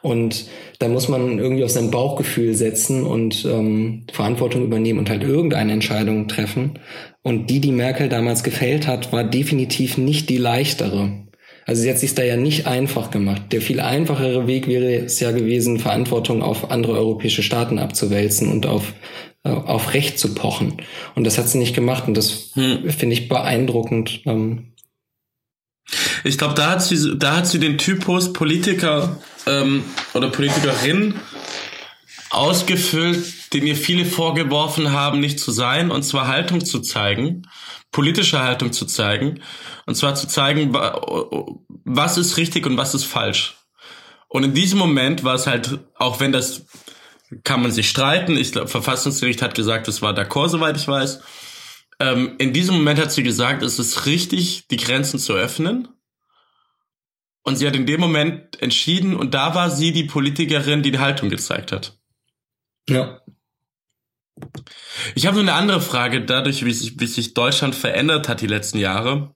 Und 0.02 0.48
da 0.80 0.89
muss 0.89 1.08
man 1.08 1.39
irgendwie 1.39 1.64
auf 1.64 1.72
sein 1.72 1.89
Bauchgefühl 1.89 2.54
setzen 2.54 3.04
und 3.04 3.46
ähm, 3.46 4.04
Verantwortung 4.12 4.66
übernehmen 4.66 5.00
und 5.00 5.10
halt 5.10 5.24
irgendeine 5.24 5.72
Entscheidung 5.72 6.28
treffen. 6.28 6.80
Und 7.24 7.50
die, 7.50 7.62
die 7.62 7.72
Merkel 7.72 8.10
damals 8.10 8.43
gefällt 8.43 8.88
hat, 8.88 9.14
war 9.14 9.24
definitiv 9.24 9.98
nicht 9.98 10.30
die 10.30 10.38
leichtere. 10.38 11.24
Also 11.66 11.82
sie 11.82 11.89
hat 11.89 11.97
sich 11.97 12.13
da 12.13 12.24
ja 12.24 12.38
nicht 12.38 12.68
einfach 12.68 13.09
gemacht. 13.09 13.41
Der 13.51 13.59
viel 13.59 13.80
einfachere 13.80 14.45
Weg 14.45 14.68
wäre 14.68 15.05
es 15.05 15.20
ja 15.20 15.32
gewesen, 15.32 15.80
Verantwortung 15.80 16.43
auf 16.43 16.70
andere 16.70 16.93
europäische 16.93 17.41
Staaten 17.41 17.80
abzuwälzen 17.80 18.51
und 18.51 18.68
auf, 18.68 18.93
äh, 19.43 19.49
auf 19.49 19.95
Recht 19.95 20.20
zu 20.20 20.36
pochen. 20.36 20.82
Und 21.16 21.24
das 21.24 21.39
hat 21.39 21.49
sie 21.49 21.57
nicht 21.57 21.76
gemacht 21.76 22.07
und 22.07 22.16
das 22.16 22.51
hm. 22.53 22.89
finde 22.91 23.16
ich 23.16 23.28
beeindruckend. 23.28 24.22
Ähm. 24.26 24.74
Ich 26.24 26.38
glaube, 26.38 26.53
da 26.53 26.72
hat 26.72 26.84
sie, 26.84 27.18
da 27.18 27.38
hat 27.38 27.47
sie 27.47 27.59
den 27.59 27.80
Typus 27.80 28.32
Politiker 28.32 29.18
ähm, 29.47 29.84
oder 30.13 30.30
Politikerin 30.30 31.16
ausgefüllt, 32.30 33.53
den 33.53 33.66
ihr 33.66 33.76
viele 33.76 34.05
vorgeworfen 34.05 34.91
haben, 34.91 35.20
nicht 35.20 35.39
zu 35.39 35.51
sein, 35.51 35.89
und 35.89 36.03
zwar 36.03 36.28
Haltung 36.28 36.63
zu 36.63 36.80
zeigen, 36.80 37.47
politische 37.96 38.43
Haltung 38.43 38.74
zu 38.74 38.86
zeigen. 38.86 39.41
Und 39.86 39.96
zwar 39.96 40.16
zu 40.16 40.28
zeigen, 40.28 40.74
was 40.74 42.18
ist 42.18 42.36
richtig 42.36 42.66
und 42.66 42.76
was 42.76 42.93
ist 42.93 43.06
falsch. 43.06 43.56
Und 44.28 44.43
in 44.43 44.54
diesem 44.54 44.80
Moment 44.80 45.24
war 45.24 45.36
es 45.36 45.48
halt, 45.48 45.80
auch 45.96 46.20
wenn 46.20 46.34
das 46.34 46.66
kann 47.46 47.62
man 47.62 47.72
sich 47.72 47.89
streiten, 47.89 48.36
ich 48.36 48.52
glaube, 48.52 48.68
Verfassungsgericht 48.68 49.41
hat 49.41 49.56
gesagt, 49.56 49.88
es 49.88 50.02
war 50.02 50.14
d'accord, 50.14 50.50
soweit 50.50 50.76
ich 50.76 50.89
weiß. 50.89 51.22
Ähm, 52.02 52.36
in 52.38 52.52
diesem 52.52 52.76
Moment 52.76 53.00
hat 53.00 53.14
sie 53.14 53.24
gesagt, 53.24 53.64
es 53.64 53.80
ist 53.80 54.06
richtig, 54.06 54.68
die 54.68 54.78
Grenzen 54.78 55.18
zu 55.18 55.32
öffnen. 55.32 55.88
Und 57.43 57.56
sie 57.56 57.66
hat 57.66 57.78
in 57.78 57.86
dem 57.86 58.02
Moment 58.02 58.62
entschieden, 58.62 59.16
und 59.16 59.34
da 59.34 59.56
war 59.56 59.72
sie 59.72 59.93
die 59.93 60.04
Politikerin, 60.04 60.84
die 60.84 60.91
die 60.91 61.00
Haltung 61.00 61.30
gezeigt 61.30 61.72
hat. 61.72 61.98
Ja. 62.89 63.22
Ich 65.16 65.26
habe 65.26 65.36
nur 65.36 65.44
eine 65.44 65.54
andere 65.54 65.82
Frage, 65.82 66.26
dadurch, 66.26 66.66
wie 66.66 66.74
sich, 66.74 67.00
wie 67.00 67.08
sich 67.08 67.34
Deutschland 67.34 67.76
verändert 67.76 68.28
hat 68.28 68.42
die 68.42 68.48
letzten 68.48 68.80
Jahre 68.80 69.36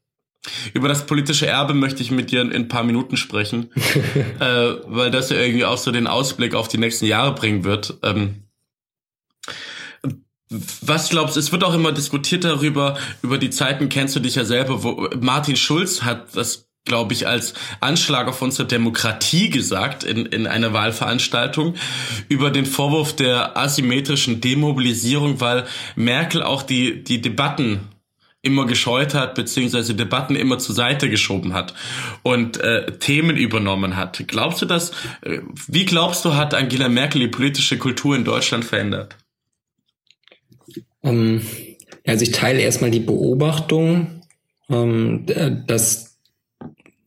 Über 0.73 0.87
das 0.87 1.05
politische 1.05 1.47
Erbe 1.47 1.73
möchte 1.73 2.01
ich 2.01 2.11
mit 2.11 2.31
dir 2.31 2.41
in 2.41 2.53
ein 2.53 2.67
paar 2.67 2.83
Minuten 2.83 3.17
sprechen, 3.17 3.71
äh, 4.39 4.73
weil 4.85 5.11
das 5.11 5.29
ja 5.29 5.37
irgendwie 5.37 5.65
auch 5.65 5.77
so 5.77 5.91
den 5.91 6.07
Ausblick 6.07 6.55
auf 6.55 6.67
die 6.67 6.77
nächsten 6.77 7.05
Jahre 7.05 7.35
bringen 7.35 7.63
wird. 7.63 7.97
Ähm, 8.03 8.43
was 10.49 11.09
glaubst 11.09 11.35
du, 11.35 11.39
es 11.39 11.51
wird 11.51 11.63
auch 11.63 11.75
immer 11.75 11.91
diskutiert 11.91 12.43
darüber, 12.43 12.97
über 13.21 13.37
die 13.37 13.51
Zeiten 13.51 13.89
kennst 13.89 14.15
du 14.15 14.19
dich 14.19 14.35
ja 14.35 14.45
selber, 14.45 14.83
wo 14.83 15.07
Martin 15.19 15.55
Schulz 15.55 16.01
hat 16.01 16.35
das 16.35 16.68
glaube 16.85 17.13
ich, 17.13 17.27
als 17.27 17.53
Anschlag 17.79 18.27
auf 18.27 18.41
unsere 18.41 18.67
Demokratie 18.67 19.49
gesagt 19.49 20.03
in, 20.03 20.25
in 20.25 20.47
einer 20.47 20.73
Wahlveranstaltung 20.73 21.75
über 22.27 22.49
den 22.49 22.65
Vorwurf 22.65 23.15
der 23.15 23.57
asymmetrischen 23.57 24.41
Demobilisierung, 24.41 25.39
weil 25.39 25.65
Merkel 25.95 26.41
auch 26.41 26.63
die, 26.63 27.03
die 27.03 27.21
Debatten 27.21 27.81
immer 28.41 28.65
gescheut 28.65 29.13
hat, 29.13 29.35
beziehungsweise 29.35 29.95
Debatten 29.95 30.35
immer 30.35 30.59
zur 30.59 30.73
Seite 30.73 31.09
geschoben 31.09 31.53
hat 31.53 31.73
und 32.23 32.57
äh, 32.57 32.97
Themen 32.97 33.35
übernommen 33.35 33.97
hat. 33.97 34.23
Glaubst 34.27 34.61
du 34.61 34.65
das, 34.65 34.91
äh, 35.21 35.39
wie 35.67 35.85
glaubst 35.85 36.23
du, 36.23 36.35
hat 36.35 36.53
Angela 36.53 36.87
Merkel 36.87 37.21
die 37.21 37.27
politische 37.27 37.77
Kultur 37.77 38.15
in 38.15 38.23
Deutschland 38.23 38.63
verändert? 38.63 39.17
Ähm, 41.03 41.41
also 42.07 42.23
ich 42.23 42.31
teile 42.31 42.61
erstmal 42.61 42.91
die 42.91 43.01
Beobachtung, 43.01 44.21
ähm, 44.69 45.25
dass 45.67 46.08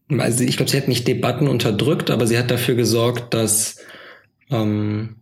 also 0.09 0.45
ich 0.45 0.57
glaube, 0.57 0.71
sie 0.71 0.77
hat 0.77 0.89
nicht 0.89 1.09
Debatten 1.09 1.49
unterdrückt, 1.49 2.11
aber 2.11 2.27
sie 2.27 2.39
hat 2.39 2.51
dafür 2.51 2.75
gesorgt, 2.75 3.35
dass 3.35 3.77
ähm, 4.51 5.17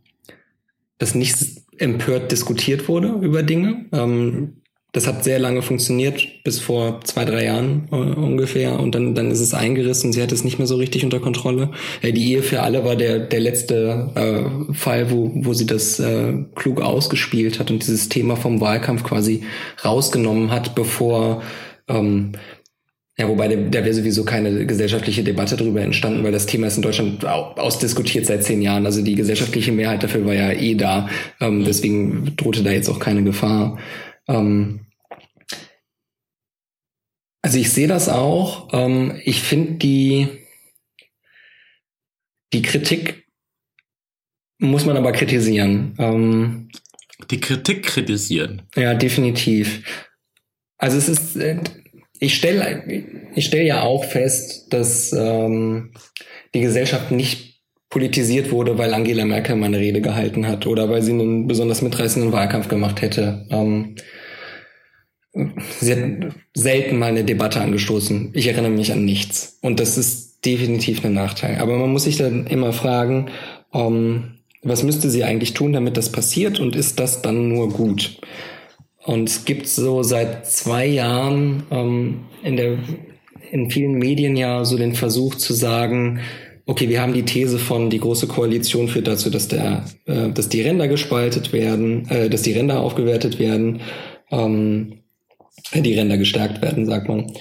dass 0.99 1.15
nicht 1.15 1.37
empört 1.79 2.31
diskutiert 2.31 2.89
wurde 2.89 3.09
über 3.23 3.43
Dinge. 3.43 3.87
Ähm, 3.93 4.61
das 4.93 5.07
hat 5.07 5.23
sehr 5.23 5.39
lange 5.39 5.63
funktioniert, 5.63 6.43
bis 6.43 6.59
vor 6.59 7.01
zwei, 7.05 7.25
drei 7.25 7.45
Jahren 7.45 7.89
äh, 7.93 7.95
ungefähr. 7.95 8.79
Und 8.81 8.95
dann, 8.95 9.15
dann 9.15 9.31
ist 9.31 9.41
es 9.41 9.55
eingerissen. 9.55 10.13
Sie 10.13 10.21
hat 10.21 10.33
es 10.33 10.43
nicht 10.43 10.59
mehr 10.59 10.67
so 10.67 10.77
richtig 10.77 11.05
unter 11.05 11.21
Kontrolle. 11.21 11.71
Äh, 12.03 12.13
die 12.13 12.33
Ehe 12.33 12.43
für 12.43 12.63
alle 12.63 12.85
war 12.85 12.97
der, 12.97 13.21
der 13.21 13.41
letzte 13.41 14.11
äh, 14.15 14.75
Fall, 14.75 15.11
wo, 15.11 15.31
wo 15.35 15.55
sie 15.55 15.67
das 15.67 16.01
äh, 16.01 16.35
klug 16.57 16.81
ausgespielt 16.81 17.61
hat 17.61 17.71
und 17.71 17.83
dieses 17.83 18.09
Thema 18.09 18.37
vom 18.37 18.61
Wahlkampf 18.61 19.05
quasi 19.05 19.45
rausgenommen 19.85 20.51
hat, 20.51 20.75
bevor 20.75 21.43
ähm, 21.89 22.33
ja, 23.21 23.29
wobei 23.29 23.49
da 23.49 23.85
wäre 23.85 23.93
sowieso 23.93 24.25
keine 24.25 24.65
gesellschaftliche 24.65 25.23
Debatte 25.23 25.55
darüber 25.55 25.83
entstanden, 25.83 26.25
weil 26.25 26.33
das 26.33 26.47
Thema 26.47 26.69
ist 26.69 26.77
in 26.77 26.83
Deutschland 26.83 27.23
ausdiskutiert 27.27 28.25
seit 28.25 28.45
zehn 28.45 28.63
Jahren. 28.63 28.87
Also 28.87 29.03
die 29.03 29.15
gesellschaftliche 29.15 29.73
Mehrheit 29.73 30.03
dafür 30.03 30.25
war 30.25 30.33
ja 30.33 30.53
eh 30.53 30.75
da. 30.75 31.11
Ähm, 31.39 31.63
deswegen 31.63 32.35
drohte 32.37 32.63
da 32.63 32.71
jetzt 32.71 32.89
auch 32.89 32.99
keine 32.99 33.23
Gefahr. 33.23 33.79
Ähm, 34.27 34.87
also 37.43 37.59
ich 37.59 37.71
sehe 37.71 37.89
das 37.89 38.09
auch. 38.09 38.71
Ähm, 38.73 39.21
ich 39.23 39.43
finde 39.43 39.75
die, 39.75 40.29
die 42.55 42.63
Kritik 42.63 43.27
muss 44.59 44.87
man 44.87 44.97
aber 44.97 45.13
kritisieren. 45.13 45.95
Ähm, 45.99 46.71
die 47.31 47.41
Kritik 47.41 47.83
kritisieren. 47.83 48.63
Ja, 48.77 48.95
definitiv. 48.95 50.09
Also 50.79 50.97
es 50.97 51.11
ist, 51.11 51.37
äh, 51.37 51.61
ich 52.21 52.37
stelle 52.37 52.85
ich 53.35 53.47
stell 53.47 53.67
ja 53.67 53.83
auch 53.83 54.05
fest, 54.05 54.73
dass 54.73 55.13
ähm, 55.13 55.93
die 56.55 56.61
Gesellschaft 56.61 57.11
nicht 57.11 57.51
politisiert 57.89 58.53
wurde, 58.53 58.79
weil 58.79 58.95
Angela 58.95 59.25
Merkel 59.25 59.57
mal 59.57 59.67
eine 59.67 59.79
Rede 59.79 60.01
gehalten 60.01 60.47
hat 60.47 60.67
oder 60.67 60.89
weil 60.89 61.03
sie 61.03 61.13
einen 61.13 61.49
besonders 61.49 61.83
mitreißenden 61.83 62.31
Wahlkampf 62.31 62.69
gemacht 62.69 63.03
hätte. 63.03 63.47
Ähm, 63.51 63.97
sie 65.81 65.93
hat 65.93 66.35
selten 66.55 66.99
mal 66.99 67.07
eine 67.07 67.25
Debatte 67.25 67.61
angestoßen. 67.61 68.31
Ich 68.35 68.47
erinnere 68.47 68.71
mich 68.71 68.93
an 68.93 69.05
nichts. 69.05 69.59
Und 69.63 69.81
das 69.81 69.99
ist 69.99 70.45
definitiv 70.45 71.05
ein 71.05 71.15
Nachteil. 71.15 71.59
Aber 71.59 71.77
man 71.77 71.91
muss 71.91 72.05
sich 72.05 72.17
dann 72.17 72.47
immer 72.47 72.73
fragen, 72.73 73.31
ähm, 73.73 74.37
was 74.63 74.83
müsste 74.83 75.09
sie 75.11 75.25
eigentlich 75.25 75.55
tun, 75.55 75.73
damit 75.73 75.97
das 75.97 76.13
passiert 76.13 76.61
und 76.61 76.77
ist 76.77 77.01
das 77.01 77.23
dann 77.23 77.49
nur 77.49 77.71
gut? 77.71 78.21
Und 79.05 79.29
es 79.29 79.45
gibt 79.45 79.67
so 79.67 80.03
seit 80.03 80.47
zwei 80.47 80.87
Jahren 80.87 81.63
ähm, 81.71 82.25
in, 82.43 82.57
der, 82.57 82.79
in 83.51 83.71
vielen 83.71 83.95
Medien 83.95 84.37
ja 84.37 84.65
so 84.65 84.77
den 84.77 84.95
Versuch 84.95 85.35
zu 85.37 85.55
sagen, 85.55 86.21
okay, 86.67 86.89
wir 86.89 87.01
haben 87.01 87.15
die 87.15 87.25
These 87.25 87.59
von 87.59 87.91
die 87.91 87.99
große 87.99 88.27
Koalition 88.27 88.89
führt 88.89 89.09
dazu, 89.09 89.31
dass 89.31 89.49
der, 89.49 89.85
äh, 90.07 90.31
dass 90.31 90.49
die 90.49 90.61
Ränder 90.61 90.87
gespaltet 90.87 91.53
werden, 91.53 92.09
äh, 92.11 92.29
dass 92.29 92.43
die 92.43 92.53
Ränder 92.53 92.81
aufgewertet 92.81 93.39
werden, 93.39 93.81
ähm, 94.31 95.01
die 95.75 95.95
Ränder 95.95 96.19
gestärkt 96.19 96.63
werden, 96.63 96.87
sagt 96.87 97.09
man. 97.09 97.33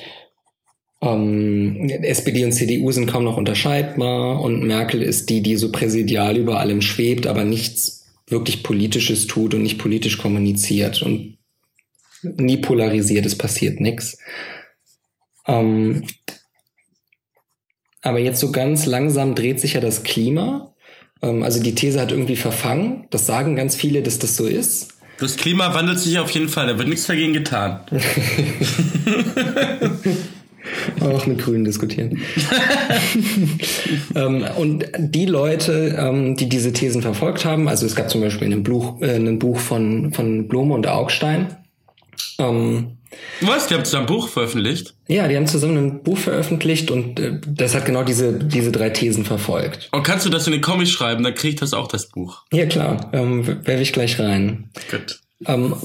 Ähm, 1.02 1.90
SPD 2.02 2.44
und 2.44 2.52
CDU 2.52 2.92
sind 2.92 3.08
kaum 3.08 3.24
noch 3.24 3.38
unterscheidbar 3.38 4.42
und 4.42 4.64
Merkel 4.64 5.02
ist 5.02 5.30
die, 5.30 5.42
die 5.42 5.56
so 5.56 5.72
präsidial 5.72 6.38
über 6.38 6.60
allem 6.60 6.82
schwebt, 6.82 7.28
aber 7.28 7.44
nichts 7.44 8.06
wirklich 8.28 8.64
Politisches 8.64 9.28
tut 9.28 9.54
und 9.54 9.64
nicht 9.64 9.78
politisch 9.78 10.18
kommuniziert. 10.18 11.02
Und 11.02 11.39
nie 12.24 12.58
polarisiert, 12.58 13.26
es 13.26 13.38
passiert 13.38 13.80
nichts. 13.80 14.18
Ähm, 15.48 16.04
aber 18.02 18.20
jetzt 18.20 18.40
so 18.40 18.52
ganz 18.52 18.86
langsam 18.86 19.36
dreht 19.36 19.60
sich 19.60 19.74
ja 19.74 19.82
das 19.82 20.04
Klima. 20.04 20.74
Ähm, 21.22 21.44
also 21.44 21.62
die 21.62 21.76
These 21.76 22.00
hat 22.00 22.12
irgendwie 22.12 22.36
verfangen. 22.36 23.08
Das 23.10 23.26
sagen 23.26 23.56
ganz 23.56 23.76
viele, 23.76 24.02
dass 24.02 24.20
das 24.20 24.36
so 24.36 24.46
ist. 24.46 24.94
Das 25.20 25.36
Klima 25.36 25.74
wandelt 25.74 26.00
sich 26.00 26.18
auf 26.18 26.32
jeden 26.32 26.48
Fall, 26.48 26.68
da 26.68 26.78
wird 26.78 26.88
nichts 26.88 27.08
dagegen 27.08 27.34
getan. 27.34 27.82
auch 31.02 31.26
mit 31.26 31.40
Grünen 31.40 31.66
diskutieren. 31.66 32.22
ähm, 34.16 34.46
und 34.58 34.86
die 34.98 35.26
Leute, 35.26 35.96
ähm, 35.98 36.38
die 36.38 36.48
diese 36.48 36.72
Thesen 36.72 37.02
verfolgt 37.02 37.44
haben, 37.44 37.68
also 37.68 37.86
es 37.86 37.96
gab 37.96 38.10
zum 38.10 38.22
Beispiel 38.22 38.52
ein 38.52 38.64
Buch, 38.64 39.02
äh, 39.02 39.16
ein 39.16 39.40
Buch 39.40 39.60
von, 39.60 40.14
von 40.14 40.48
Blome 40.48 40.74
und 40.74 40.88
Augstein, 40.88 41.58
ähm, 42.38 42.98
Was? 43.42 43.68
Die 43.68 43.74
haben 43.74 43.86
zusammen 43.86 44.06
ein 44.06 44.14
Buch 44.14 44.28
veröffentlicht? 44.28 44.96
Ja, 45.08 45.28
die 45.28 45.36
haben 45.36 45.48
zusammen 45.48 45.78
ein 45.78 46.04
Buch 46.04 46.18
veröffentlicht 46.18 46.92
und 46.92 47.20
äh, 47.20 47.40
das 47.48 47.76
hat 47.76 47.86
genau 47.86 48.04
diese, 48.04 48.34
diese 48.34 48.72
drei 48.72 48.90
Thesen 48.90 49.26
verfolgt. 49.26 49.90
Und 49.92 50.04
kannst 50.04 50.26
du 50.26 50.30
das 50.30 50.48
in 50.48 50.54
den 50.54 50.62
Comics 50.62 50.92
schreiben? 50.92 51.24
Dann 51.24 51.36
kriege 51.36 51.54
ich 51.54 51.60
das 51.60 51.74
auch, 51.74 51.88
das 51.88 52.10
Buch. 52.10 52.44
Ja, 52.52 52.66
klar. 52.66 53.10
Ähm, 53.14 53.46
werfe 53.48 53.82
ich 53.82 53.94
gleich 53.94 54.20
rein. 54.20 54.70
Gut. 54.90 55.20
Ähm, 55.46 55.76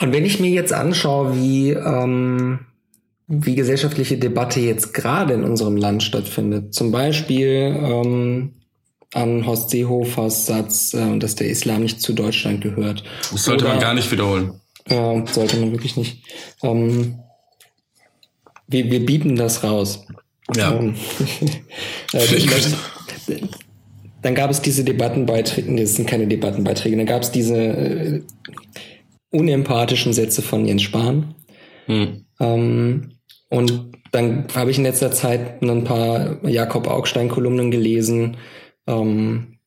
und 0.00 0.12
wenn 0.12 0.24
ich 0.24 0.40
mir 0.40 0.50
jetzt 0.50 0.72
anschaue, 0.72 1.36
wie, 1.36 1.70
ähm, 1.70 2.60
wie 3.26 3.54
gesellschaftliche 3.54 4.18
Debatte 4.18 4.60
jetzt 4.60 4.92
gerade 4.92 5.34
in 5.34 5.44
unserem 5.44 5.76
Land 5.76 6.02
stattfindet, 6.02 6.74
zum 6.74 6.90
Beispiel 6.90 7.76
ähm, 7.80 8.54
an 9.14 9.46
Horst 9.46 9.70
Seehofers 9.70 10.46
Satz, 10.46 10.92
äh, 10.94 11.18
dass 11.18 11.36
der 11.36 11.48
Islam 11.48 11.82
nicht 11.82 12.00
zu 12.00 12.12
Deutschland 12.12 12.60
gehört. 12.60 13.04
Das 13.32 13.44
sollte 13.44 13.64
Oder, 13.64 13.74
man 13.74 13.82
gar 13.82 13.94
nicht 13.94 14.10
wiederholen. 14.10 14.60
Ja, 14.88 15.26
sollte 15.26 15.56
man 15.56 15.72
wirklich 15.72 15.96
nicht. 15.96 16.24
Ähm, 16.62 17.18
wir, 18.66 18.90
wir 18.90 19.04
bieten 19.04 19.36
das 19.36 19.62
raus. 19.64 20.06
Ja. 20.54 20.74
Ähm, 20.76 20.94
äh, 22.12 22.46
dann, 23.26 23.48
dann 24.22 24.34
gab 24.34 24.50
es 24.50 24.60
diese 24.60 24.84
Debattenbeiträge, 24.84 25.74
das 25.76 25.94
sind 25.94 26.08
keine 26.08 26.26
Debattenbeiträge, 26.26 26.96
dann 26.96 27.06
gab 27.06 27.22
es 27.22 27.30
diese 27.30 27.56
äh, 27.56 28.22
unempathischen 29.30 30.12
Sätze 30.12 30.42
von 30.42 30.64
Jens 30.66 30.82
Spahn. 30.82 31.34
Hm. 31.86 32.24
Ähm, 32.40 33.12
und 33.50 33.92
dann 34.12 34.46
habe 34.54 34.70
ich 34.70 34.78
in 34.78 34.84
letzter 34.84 35.12
Zeit 35.12 35.62
ein 35.62 35.84
paar 35.84 36.46
Jakob 36.46 36.86
Augstein-Kolumnen 36.86 37.70
gelesen, 37.70 38.36
ähm, 38.86 39.58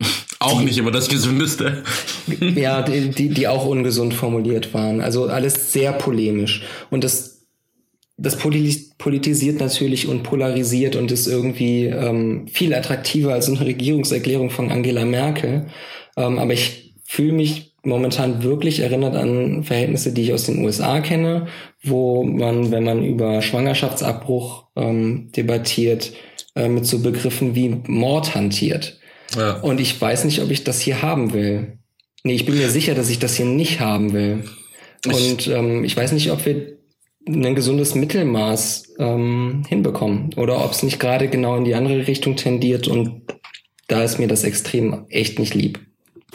auch 0.38 0.60
nicht 0.60 0.78
immer 0.78 0.90
das 0.90 1.08
Gesündeste. 1.08 1.82
ja, 2.40 2.82
die, 2.82 3.10
die, 3.10 3.28
die 3.28 3.48
auch 3.48 3.66
ungesund 3.66 4.14
formuliert 4.14 4.74
waren. 4.74 5.00
Also 5.00 5.24
alles 5.26 5.72
sehr 5.72 5.92
polemisch. 5.92 6.62
Und 6.90 7.04
das, 7.04 7.46
das 8.16 8.36
politisiert 8.36 9.60
natürlich 9.60 10.08
und 10.08 10.22
polarisiert 10.22 10.96
und 10.96 11.10
ist 11.10 11.26
irgendwie 11.26 11.84
ähm, 11.84 12.48
viel 12.48 12.74
attraktiver 12.74 13.32
als 13.32 13.48
eine 13.48 13.60
Regierungserklärung 13.60 14.50
von 14.50 14.70
Angela 14.70 15.04
Merkel. 15.04 15.66
Ähm, 16.16 16.38
aber 16.38 16.52
ich 16.52 16.94
fühle 17.04 17.32
mich 17.32 17.74
momentan 17.86 18.42
wirklich 18.42 18.80
erinnert 18.80 19.14
an 19.14 19.62
Verhältnisse, 19.62 20.12
die 20.12 20.22
ich 20.22 20.32
aus 20.32 20.44
den 20.44 20.64
USA 20.64 21.00
kenne, 21.00 21.46
wo 21.82 22.24
man, 22.24 22.72
wenn 22.72 22.84
man 22.84 23.04
über 23.04 23.40
Schwangerschaftsabbruch 23.40 24.64
ähm, 24.74 25.30
debattiert, 25.34 26.12
äh, 26.56 26.68
mit 26.68 26.84
so 26.84 26.98
Begriffen 26.98 27.54
wie 27.54 27.76
Mord 27.86 28.34
hantiert. 28.34 28.98
Ja. 29.34 29.60
Und 29.60 29.80
ich 29.80 30.00
weiß 30.00 30.24
nicht, 30.24 30.40
ob 30.40 30.50
ich 30.50 30.64
das 30.64 30.80
hier 30.80 31.02
haben 31.02 31.32
will. 31.32 31.78
Nee, 32.22 32.34
ich 32.34 32.46
bin 32.46 32.56
mir 32.56 32.70
sicher, 32.70 32.94
dass 32.94 33.10
ich 33.10 33.18
das 33.18 33.36
hier 33.36 33.46
nicht 33.46 33.80
haben 33.80 34.12
will. 34.12 34.44
Und 35.06 35.46
ähm, 35.48 35.84
ich 35.84 35.96
weiß 35.96 36.12
nicht, 36.12 36.30
ob 36.30 36.44
wir 36.44 36.76
ein 37.28 37.54
gesundes 37.54 37.94
Mittelmaß 37.94 38.94
ähm, 38.98 39.64
hinbekommen 39.68 40.34
oder 40.36 40.64
ob 40.64 40.72
es 40.72 40.82
nicht 40.82 41.00
gerade 41.00 41.28
genau 41.28 41.56
in 41.56 41.64
die 41.64 41.74
andere 41.74 42.06
Richtung 42.06 42.36
tendiert 42.36 42.88
und 42.88 43.22
da 43.88 44.02
ist 44.02 44.18
mir 44.18 44.28
das 44.28 44.44
extrem 44.44 45.06
echt 45.08 45.38
nicht 45.38 45.54
lieb. 45.54 45.85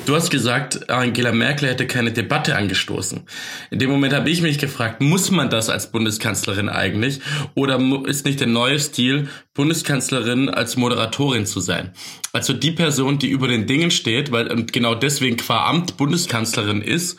Du 0.08 0.16
hast 0.16 0.32
gesagt, 0.32 0.90
Angela 0.90 1.32
Merkel 1.32 1.70
hätte 1.70 1.86
keine 1.86 2.12
Debatte 2.12 2.56
angestoßen. 2.56 3.22
In 3.70 3.78
dem 3.78 3.92
Moment 3.92 4.14
habe 4.14 4.32
ich 4.32 4.42
mich 4.42 4.58
gefragt, 4.58 5.00
muss 5.00 5.30
man 5.30 5.52
das 5.52 5.70
als 5.70 5.92
Bundeskanzlerin 5.92 6.70
eigentlich? 6.70 7.20
Oder 7.54 7.80
ist 8.08 8.26
nicht 8.26 8.40
der 8.40 8.48
neue 8.48 8.80
Stil, 8.80 9.28
Bundeskanzlerin 9.54 10.50
als 10.50 10.76
Moderatorin 10.76 11.46
zu 11.46 11.60
sein? 11.60 11.92
Also 12.34 12.54
die 12.54 12.72
Person, 12.72 13.20
die 13.20 13.30
über 13.30 13.48
den 13.48 13.68
Dingen 13.68 13.92
steht, 13.92 14.32
weil 14.32 14.52
und 14.52 14.74
genau 14.74 14.96
deswegen 14.96 15.38
qua 15.38 15.70
Amt 15.70 15.98
Bundeskanzlerin 15.98 16.82
ist, 16.82 17.18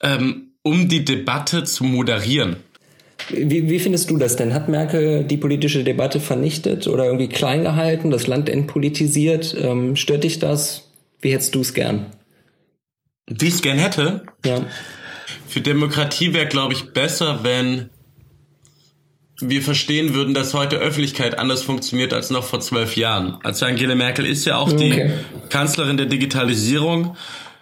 ähm, 0.00 0.52
um 0.62 0.88
die 0.88 1.04
Debatte 1.04 1.64
zu 1.64 1.82
moderieren. 1.82 2.56
Wie, 3.28 3.68
wie 3.68 3.78
findest 3.80 4.08
du 4.08 4.16
das 4.16 4.36
denn? 4.36 4.54
Hat 4.54 4.68
Merkel 4.68 5.24
die 5.24 5.36
politische 5.36 5.82
Debatte 5.82 6.20
vernichtet 6.20 6.86
oder 6.86 7.06
irgendwie 7.06 7.28
klein 7.28 7.64
gehalten, 7.64 8.12
das 8.12 8.28
Land 8.28 8.48
entpolitisiert? 8.48 9.56
Ähm, 9.60 9.96
stört 9.96 10.22
dich 10.22 10.38
das? 10.38 10.88
Wie 11.20 11.32
hättest 11.32 11.56
du 11.56 11.60
es 11.60 11.74
gern? 11.74 12.06
Wie 13.30 13.46
ich 13.46 13.54
es 13.54 13.62
gern 13.62 13.78
hätte? 13.78 14.24
Ja. 14.44 14.66
Für 15.46 15.60
Demokratie 15.60 16.34
wäre, 16.34 16.46
glaube 16.46 16.74
ich, 16.74 16.92
besser, 16.92 17.40
wenn 17.42 17.90
wir 19.40 19.62
verstehen 19.62 20.12
würden, 20.12 20.34
dass 20.34 20.52
heute 20.52 20.76
Öffentlichkeit 20.76 21.38
anders 21.38 21.62
funktioniert 21.62 22.12
als 22.12 22.30
noch 22.30 22.44
vor 22.44 22.60
zwölf 22.60 22.96
Jahren. 22.96 23.38
Also 23.42 23.64
Angela 23.66 23.94
Merkel 23.94 24.26
ist 24.26 24.44
ja 24.44 24.56
auch 24.56 24.72
okay. 24.72 25.12
die 25.42 25.48
Kanzlerin 25.48 25.96
der 25.96 26.06
Digitalisierung. 26.06 27.16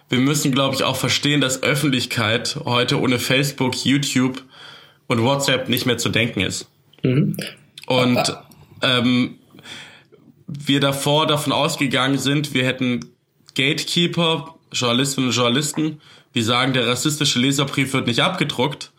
Wir 0.09 0.19
müssen, 0.19 0.51
glaube 0.51 0.75
ich, 0.75 0.83
auch 0.83 0.95
verstehen, 0.95 1.39
dass 1.39 1.63
Öffentlichkeit 1.63 2.57
heute 2.65 2.99
ohne 2.99 3.19
Facebook, 3.19 3.85
YouTube 3.85 4.43
und 5.07 5.23
WhatsApp 5.23 5.69
nicht 5.69 5.85
mehr 5.85 5.97
zu 5.97 6.09
denken 6.09 6.41
ist. 6.41 6.67
Mhm. 7.03 7.37
Und 7.85 8.37
ähm, 8.81 9.35
wir 10.47 10.79
davor 10.79 11.27
davon 11.27 11.53
ausgegangen 11.53 12.17
sind, 12.17 12.53
wir 12.53 12.65
hätten 12.65 13.05
Gatekeeper, 13.55 14.55
Journalistinnen 14.71 15.29
und 15.29 15.35
Journalisten, 15.35 16.01
die 16.35 16.41
sagen, 16.41 16.73
der 16.73 16.87
rassistische 16.87 17.39
Leserbrief 17.39 17.93
wird 17.93 18.07
nicht 18.07 18.21
abgedruckt. 18.21 18.91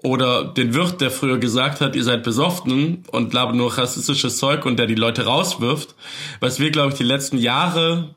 Oder 0.00 0.44
den 0.44 0.74
Wirt, 0.74 1.00
der 1.00 1.10
früher 1.10 1.38
gesagt 1.38 1.80
hat, 1.80 1.96
ihr 1.96 2.04
seid 2.04 2.22
besoffen 2.22 3.02
und 3.10 3.32
labert 3.32 3.56
nur 3.56 3.76
rassistisches 3.76 4.38
Zeug 4.38 4.64
und 4.64 4.78
der 4.78 4.86
die 4.86 4.94
Leute 4.94 5.24
rauswirft. 5.24 5.96
Was 6.38 6.60
wir, 6.60 6.70
glaube 6.70 6.92
ich, 6.92 6.98
die 6.98 7.04
letzten 7.04 7.36
Jahre 7.36 8.14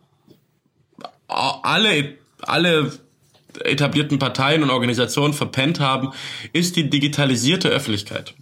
alle, 1.28 2.18
alle 2.42 2.92
etablierten 3.64 4.20
Parteien 4.20 4.64
und 4.64 4.70
Organisationen 4.70 5.34
verpennt 5.34 5.80
haben, 5.80 6.12
ist 6.54 6.76
die 6.76 6.90
digitalisierte 6.90 7.70
Öffentlichkeit. 7.70 8.34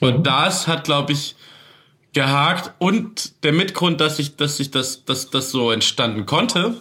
Und 0.00 0.18
mhm. 0.18 0.22
das 0.24 0.66
hat, 0.66 0.84
glaube 0.84 1.12
ich, 1.12 1.36
gehakt 2.12 2.72
und 2.78 3.44
der 3.44 3.52
Mitgrund, 3.52 4.00
dass 4.00 4.18
ich, 4.18 4.36
dass 4.36 4.58
ich 4.58 4.70
das, 4.70 5.04
dass 5.04 5.28
das 5.28 5.50
so 5.50 5.70
entstanden 5.70 6.24
konnte, 6.24 6.74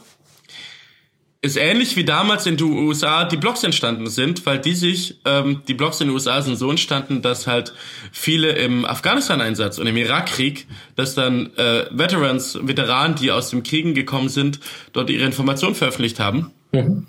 ist 1.46 1.58
ähnlich 1.58 1.96
wie 1.96 2.04
damals 2.04 2.46
in 2.46 2.58
den 2.58 2.72
USA 2.72 3.24
die 3.26 3.38
Blogs 3.38 3.64
entstanden 3.64 4.08
sind, 4.08 4.46
weil 4.46 4.60
die 4.60 4.74
sich, 4.74 5.18
ähm, 5.26 5.62
die 5.68 5.74
Blogs 5.74 6.02
in 6.02 6.08
den 6.08 6.14
USA 6.14 6.42
sind 6.42 6.56
so 6.56 6.70
entstanden, 6.70 7.22
dass 7.22 7.48
halt 7.48 7.74
viele 8.12 8.50
im 8.52 8.86
Afghanistan-Einsatz 8.86 9.78
und 9.78 9.88
im 9.88 9.96
Irakkrieg, 9.96 10.68
dass 10.96 11.16
dann 11.16 11.56
äh, 11.56 11.86
Veterans, 11.92 12.60
Veteranen, 12.62 13.16
die 13.16 13.32
aus 13.32 13.52
dem 13.52 13.64
Kriegen 13.64 13.94
gekommen 13.94 14.30
sind, 14.30 14.60
dort 14.94 15.10
ihre 15.10 15.26
Informationen 15.26 15.76
veröffentlicht 15.76 16.20
haben. 16.20 16.52
Mhm. 16.72 17.08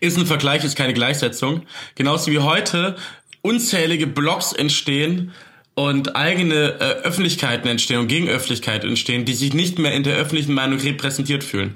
Ist 0.00 0.18
ein 0.18 0.26
Vergleich, 0.26 0.64
ist 0.64 0.76
keine 0.76 0.94
Gleichsetzung. 0.94 1.62
Genauso 1.94 2.30
wie 2.30 2.38
heute 2.38 2.96
unzählige 3.42 4.06
Blogs 4.06 4.52
entstehen, 4.52 5.32
und 5.74 6.14
eigene 6.14 6.78
äh, 6.78 7.02
Öffentlichkeiten 7.02 7.68
entstehen 7.68 7.98
und 7.98 8.08
Gegenöffentlichkeiten 8.08 8.88
entstehen, 8.88 9.24
die 9.24 9.34
sich 9.34 9.54
nicht 9.54 9.78
mehr 9.78 9.92
in 9.92 10.04
der 10.04 10.16
öffentlichen 10.16 10.54
Meinung 10.54 10.78
repräsentiert 10.78 11.42
fühlen. 11.42 11.74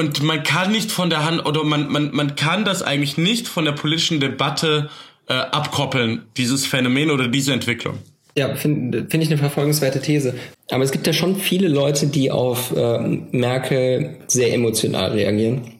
Und 0.00 0.22
man 0.22 0.42
kann 0.42 0.72
nicht 0.72 0.90
von 0.90 1.10
der 1.10 1.26
Hand, 1.26 1.44
oder 1.44 1.62
man, 1.62 1.92
man, 1.92 2.10
man 2.14 2.34
kann 2.34 2.64
das 2.64 2.82
eigentlich 2.82 3.18
nicht 3.18 3.46
von 3.46 3.66
der 3.66 3.72
politischen 3.72 4.18
Debatte 4.18 4.88
äh, 5.28 5.34
abkoppeln, 5.34 6.22
dieses 6.38 6.64
Phänomen 6.64 7.10
oder 7.10 7.28
diese 7.28 7.52
Entwicklung. 7.52 7.98
Ja, 8.34 8.54
finde 8.54 9.06
find 9.10 9.22
ich 9.22 9.28
eine 9.28 9.36
verfolgenswerte 9.36 10.00
These. 10.00 10.32
Aber 10.70 10.84
es 10.84 10.90
gibt 10.90 11.06
ja 11.06 11.12
schon 11.12 11.36
viele 11.36 11.68
Leute, 11.68 12.06
die 12.06 12.30
auf 12.30 12.74
äh, 12.74 12.98
Merkel 13.30 14.16
sehr 14.26 14.54
emotional 14.54 15.10
reagieren. 15.10 15.74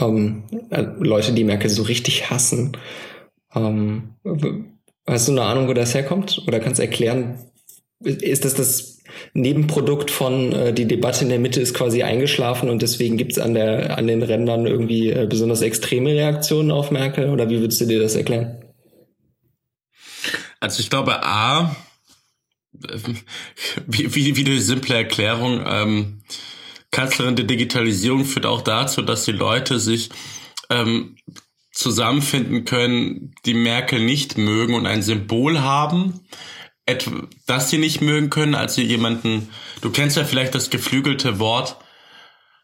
Ähm, 0.00 0.44
äh, 0.70 0.86
Leute, 0.98 1.32
die 1.32 1.44
Merkel 1.44 1.68
so 1.68 1.82
richtig 1.82 2.30
hassen. 2.30 2.78
Ähm, 3.54 4.14
hast 5.06 5.28
du 5.28 5.32
eine 5.32 5.42
Ahnung, 5.42 5.68
wo 5.68 5.74
das 5.74 5.92
herkommt? 5.92 6.42
Oder 6.46 6.60
kannst 6.60 6.78
du 6.78 6.82
erklären, 6.82 7.40
ist 8.02 8.46
das 8.46 8.54
das 8.54 8.99
Nebenprodukt 9.34 10.10
von 10.10 10.52
äh, 10.52 10.72
die 10.72 10.86
Debatte 10.86 11.24
in 11.24 11.30
der 11.30 11.38
Mitte 11.38 11.60
ist 11.60 11.74
quasi 11.74 12.02
eingeschlafen 12.02 12.70
und 12.70 12.82
deswegen 12.82 13.16
gibt's 13.16 13.38
an 13.38 13.56
an 13.56 14.06
den 14.06 14.22
Rändern 14.22 14.66
irgendwie 14.66 15.10
äh, 15.10 15.26
besonders 15.28 15.62
extreme 15.62 16.10
Reaktionen 16.10 16.70
auf 16.70 16.90
Merkel 16.90 17.30
oder 17.30 17.48
wie 17.50 17.60
würdest 17.60 17.80
du 17.80 17.86
dir 17.86 18.00
das 18.00 18.16
erklären? 18.16 18.64
Also 20.60 20.80
ich 20.80 20.90
glaube 20.90 21.24
a 21.24 21.76
wie, 23.86 24.14
wie, 24.14 24.36
wie 24.36 24.44
die 24.44 24.60
simple 24.60 24.94
Erklärung 24.94 25.62
ähm, 25.66 26.22
Kanzlerin 26.90 27.36
der 27.36 27.44
Digitalisierung 27.44 28.24
führt 28.24 28.46
auch 28.46 28.62
dazu, 28.62 29.02
dass 29.02 29.24
die 29.24 29.32
Leute 29.32 29.78
sich 29.78 30.10
ähm, 30.70 31.16
zusammenfinden 31.72 32.64
können, 32.64 33.34
die 33.46 33.54
Merkel 33.54 34.00
nicht 34.00 34.38
mögen 34.38 34.74
und 34.74 34.86
ein 34.86 35.02
Symbol 35.02 35.60
haben, 35.60 36.20
das 37.46 37.70
sie 37.70 37.78
nicht 37.78 38.00
mögen 38.00 38.30
können, 38.30 38.54
als 38.54 38.74
sie 38.74 38.82
jemanden, 38.82 39.48
du 39.80 39.90
kennst 39.90 40.16
ja 40.16 40.24
vielleicht 40.24 40.54
das 40.54 40.70
geflügelte 40.70 41.38
Wort, 41.38 41.76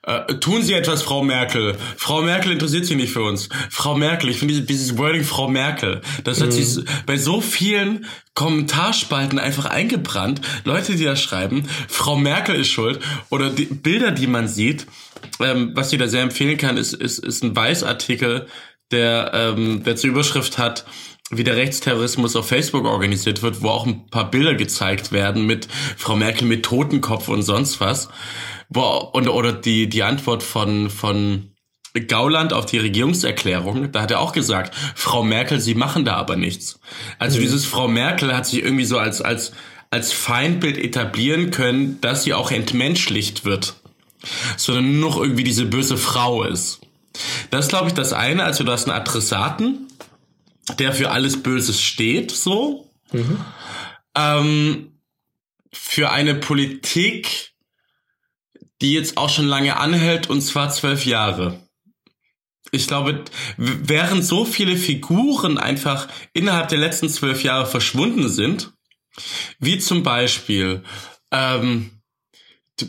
äh, 0.07 0.35
tun 0.35 0.63
Sie 0.63 0.73
etwas, 0.73 1.03
Frau 1.03 1.25
Merkel. 1.25 1.77
Frau 1.97 2.23
Merkel 2.23 2.53
interessiert 2.53 2.87
sich 2.87 2.97
nicht 2.97 3.13
für 3.13 3.25
uns. 3.25 3.49
Frau 3.71 3.97
Merkel, 3.97 4.31
ich 4.31 4.39
finde 4.39 4.55
dieses, 4.55 4.67
dieses 4.67 4.99
Wording 4.99 5.25
Frau 5.25 5.49
Merkel, 5.49 6.01
das 6.23 6.41
hat 6.41 6.49
mhm. 6.49 6.53
sich 6.53 6.85
bei 7.07 7.17
so 7.17 7.41
vielen 7.41 8.07
Kommentarspalten 8.35 9.41
einfach 9.41 9.65
eingebrannt. 9.65 10.41
Leute, 10.63 10.95
die 10.95 11.05
da 11.05 11.17
schreiben, 11.17 11.69
Frau 11.89 12.17
Merkel 12.17 12.55
ist 12.55 12.69
schuld. 12.69 13.01
Oder 13.31 13.51
die 13.51 13.65
Bilder, 13.65 14.13
die 14.13 14.29
man 14.29 14.47
sieht, 14.47 14.87
ähm, 15.41 15.73
was 15.75 15.93
ich 15.93 15.99
da 15.99 16.07
sehr 16.07 16.23
empfehlen 16.23 16.57
kann, 16.57 16.77
ist, 16.77 16.93
ist, 16.93 17.19
ist 17.19 17.43
ein 17.43 17.57
Weißartikel, 17.57 18.47
der, 18.93 19.33
ähm, 19.35 19.83
der 19.83 19.97
zur 19.97 20.11
Überschrift 20.11 20.57
hat, 20.59 20.85
wie 21.31 21.45
der 21.45 21.57
Rechtsterrorismus 21.57 22.37
auf 22.37 22.49
Facebook 22.49 22.85
organisiert 22.85 23.43
wird, 23.43 23.63
wo 23.63 23.69
auch 23.69 23.87
ein 23.87 24.07
paar 24.07 24.31
Bilder 24.31 24.55
gezeigt 24.55 25.11
werden 25.11 25.45
mit 25.47 25.67
Frau 25.97 26.15
Merkel 26.15 26.47
mit 26.47 26.65
Totenkopf 26.65 27.29
und 27.29 27.43
sonst 27.43 27.81
was. 27.81 28.09
Wo, 28.69 28.83
und, 29.13 29.29
oder 29.29 29.53
die, 29.53 29.89
die 29.89 30.03
Antwort 30.03 30.43
von, 30.43 30.89
von 30.89 31.51
Gauland 32.09 32.53
auf 32.53 32.67
die 32.67 32.79
Regierungserklärung, 32.79 33.91
da 33.91 34.03
hat 34.03 34.11
er 34.11 34.21
auch 34.21 34.33
gesagt, 34.33 34.75
Frau 34.95 35.23
Merkel, 35.23 35.61
Sie 35.61 35.75
machen 35.75 36.05
da 36.05 36.15
aber 36.15 36.37
nichts. 36.37 36.79
Also 37.19 37.39
mhm. 37.39 37.43
dieses 37.43 37.65
Frau 37.65 37.89
Merkel 37.89 38.35
hat 38.35 38.47
sich 38.47 38.63
irgendwie 38.63 38.85
so 38.85 38.99
als, 38.99 39.21
als, 39.21 39.53
als 39.91 40.13
Feindbild 40.13 40.79
etablieren 40.79 41.51
können, 41.51 42.01
dass 42.01 42.25
sie 42.25 42.35
auch 42.35 42.51
entmenschlicht 42.51 43.45
wird. 43.45 43.75
Sondern 44.57 44.99
nur 45.01 45.11
noch 45.11 45.17
irgendwie 45.21 45.45
diese 45.45 45.67
böse 45.67 45.97
Frau 45.97 46.43
ist. 46.43 46.81
Das 47.51 47.67
ist, 47.67 47.69
glaube 47.71 47.89
ich, 47.89 47.95
das 47.95 48.13
eine. 48.13 48.45
Also 48.45 48.65
du 48.65 48.73
hast 48.73 48.89
einen 48.89 48.99
Adressaten, 48.99 49.87
der 50.79 50.93
für 50.93 51.11
alles 51.11 51.43
Böses 51.43 51.81
steht, 51.81 52.31
so. 52.31 52.91
Mhm. 53.13 53.45
Ähm, 54.15 55.01
für 55.73 56.11
eine 56.11 56.35
Politik, 56.35 57.53
die 58.81 58.93
jetzt 58.93 59.17
auch 59.17 59.31
schon 59.31 59.47
lange 59.47 59.79
anhält, 59.79 60.29
und 60.29 60.41
zwar 60.43 60.71
zwölf 60.71 61.07
Jahre. 61.07 61.63
Ich 62.73 62.89
glaube, 62.89 63.25
während 63.57 64.25
so 64.25 64.45
viele 64.45 64.77
Figuren 64.77 65.57
einfach 65.57 66.09
innerhalb 66.33 66.69
der 66.69 66.79
letzten 66.79 67.09
zwölf 67.09 67.43
Jahre 67.43 67.67
verschwunden 67.67 68.29
sind, 68.29 68.73
wie 69.59 69.79
zum 69.79 70.03
Beispiel 70.03 70.83
ähm, 71.31 71.96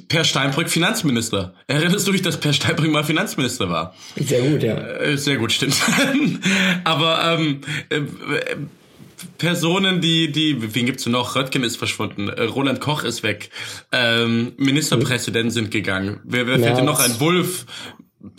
Per 0.09 0.25
Steinbrück 0.25 0.69
Finanzminister. 0.69 1.53
Erinnerst 1.67 2.07
du 2.07 2.11
dich, 2.11 2.21
dass 2.21 2.39
Per 2.39 2.51
Steinbrück 2.51 2.91
mal 2.91 3.05
Finanzminister 3.05 3.69
war? 3.69 3.95
Sehr 4.17 4.41
gut, 4.41 4.61
ja. 4.61 4.75
Äh, 4.75 5.17
sehr 5.17 5.38
gut, 5.38 5.53
stimmt. 5.53 5.75
Aber 6.83 7.38
ähm, 7.39 7.61
äh, 7.89 8.01
Personen, 9.38 10.01
die, 10.01 10.31
die, 10.31 10.75
wen 10.75 10.85
gibt's 10.85 11.05
noch? 11.05 11.35
Röttgen 11.35 11.63
ist 11.63 11.77
verschwunden, 11.77 12.29
äh, 12.29 12.43
Roland 12.43 12.81
Koch 12.81 13.03
ist 13.03 13.23
weg, 13.23 13.49
ähm, 13.91 14.53
Ministerpräsidenten 14.57 15.51
sind 15.51 15.71
gegangen. 15.71 16.19
Wer, 16.23 16.47
wer 16.47 16.59
fällt 16.59 16.77
denn 16.77 16.85
noch 16.85 16.99
ein? 16.99 17.19
Wulff, 17.19 17.65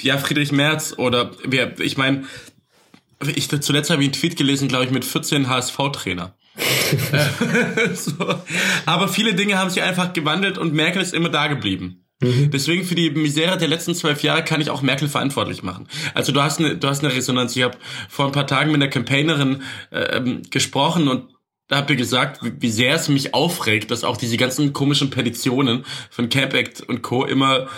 ja, 0.01 0.19
Friedrich 0.19 0.53
Merz 0.53 0.95
oder 0.97 1.33
wer, 1.45 1.79
ich 1.81 1.97
meine, 1.97 2.25
ich 3.35 3.49
zuletzt 3.49 3.91
habe 3.91 4.03
ich 4.03 4.09
einen 4.09 4.13
Tweet 4.13 4.37
gelesen, 4.37 4.69
glaube 4.69 4.85
ich, 4.85 4.91
mit 4.91 5.05
14 5.05 5.49
HSV-Trainer. 5.49 6.35
so. 7.95 8.15
Aber 8.87 9.09
viele 9.09 9.35
Dinge 9.35 9.59
haben 9.59 9.71
sich 9.71 9.83
einfach 9.83 10.13
gewandelt 10.13 10.59
und 10.59 10.75
Merkel 10.75 11.03
ist 11.03 11.15
immer 11.15 11.29
da 11.29 11.47
geblieben. 11.47 12.05
Mhm. 12.21 12.51
Deswegen 12.51 12.85
für 12.85 12.95
die 12.95 13.11
Misere 13.11 13.59
der 13.59 13.69
letzten 13.69 13.95
zwölf 13.95 14.23
Jahre 14.23 14.43
kann 14.43 14.61
ich 14.61 14.71
auch 14.71 14.83
Merkel 14.83 15.09
verantwortlich 15.09 15.63
machen. 15.63 15.87
Also 16.15 16.33
du 16.33 16.43
hast 16.43 16.59
eine, 16.59 16.77
du 16.77 16.89
hast 16.89 17.05
eine 17.05 17.15
Resonanz. 17.15 17.55
Ich 17.55 17.63
habe 17.63 17.79
vor 18.09 18.27
ein 18.27 18.33
paar 18.33 18.47
Tagen 18.47 18.73
mit 18.73 18.83
einer 18.83 18.91
Campaignerin 18.91 19.63
äh, 19.91 20.21
gesprochen 20.51 21.09
und 21.09 21.29
da 21.69 21.77
habt 21.77 21.91
ihr 21.91 21.97
gesagt, 21.97 22.43
wie, 22.43 22.53
wie 22.61 22.71
sehr 22.71 22.95
es 22.95 23.09
mich 23.09 23.35
aufregt, 23.35 23.91
dass 23.91 24.03
auch 24.03 24.17
diese 24.17 24.37
ganzen 24.37 24.73
komischen 24.73 25.11
Petitionen 25.11 25.85
von 26.11 26.29
Camp 26.29 26.55
Act 26.55 26.81
und 26.81 27.03
Co. 27.03 27.25
immer 27.25 27.69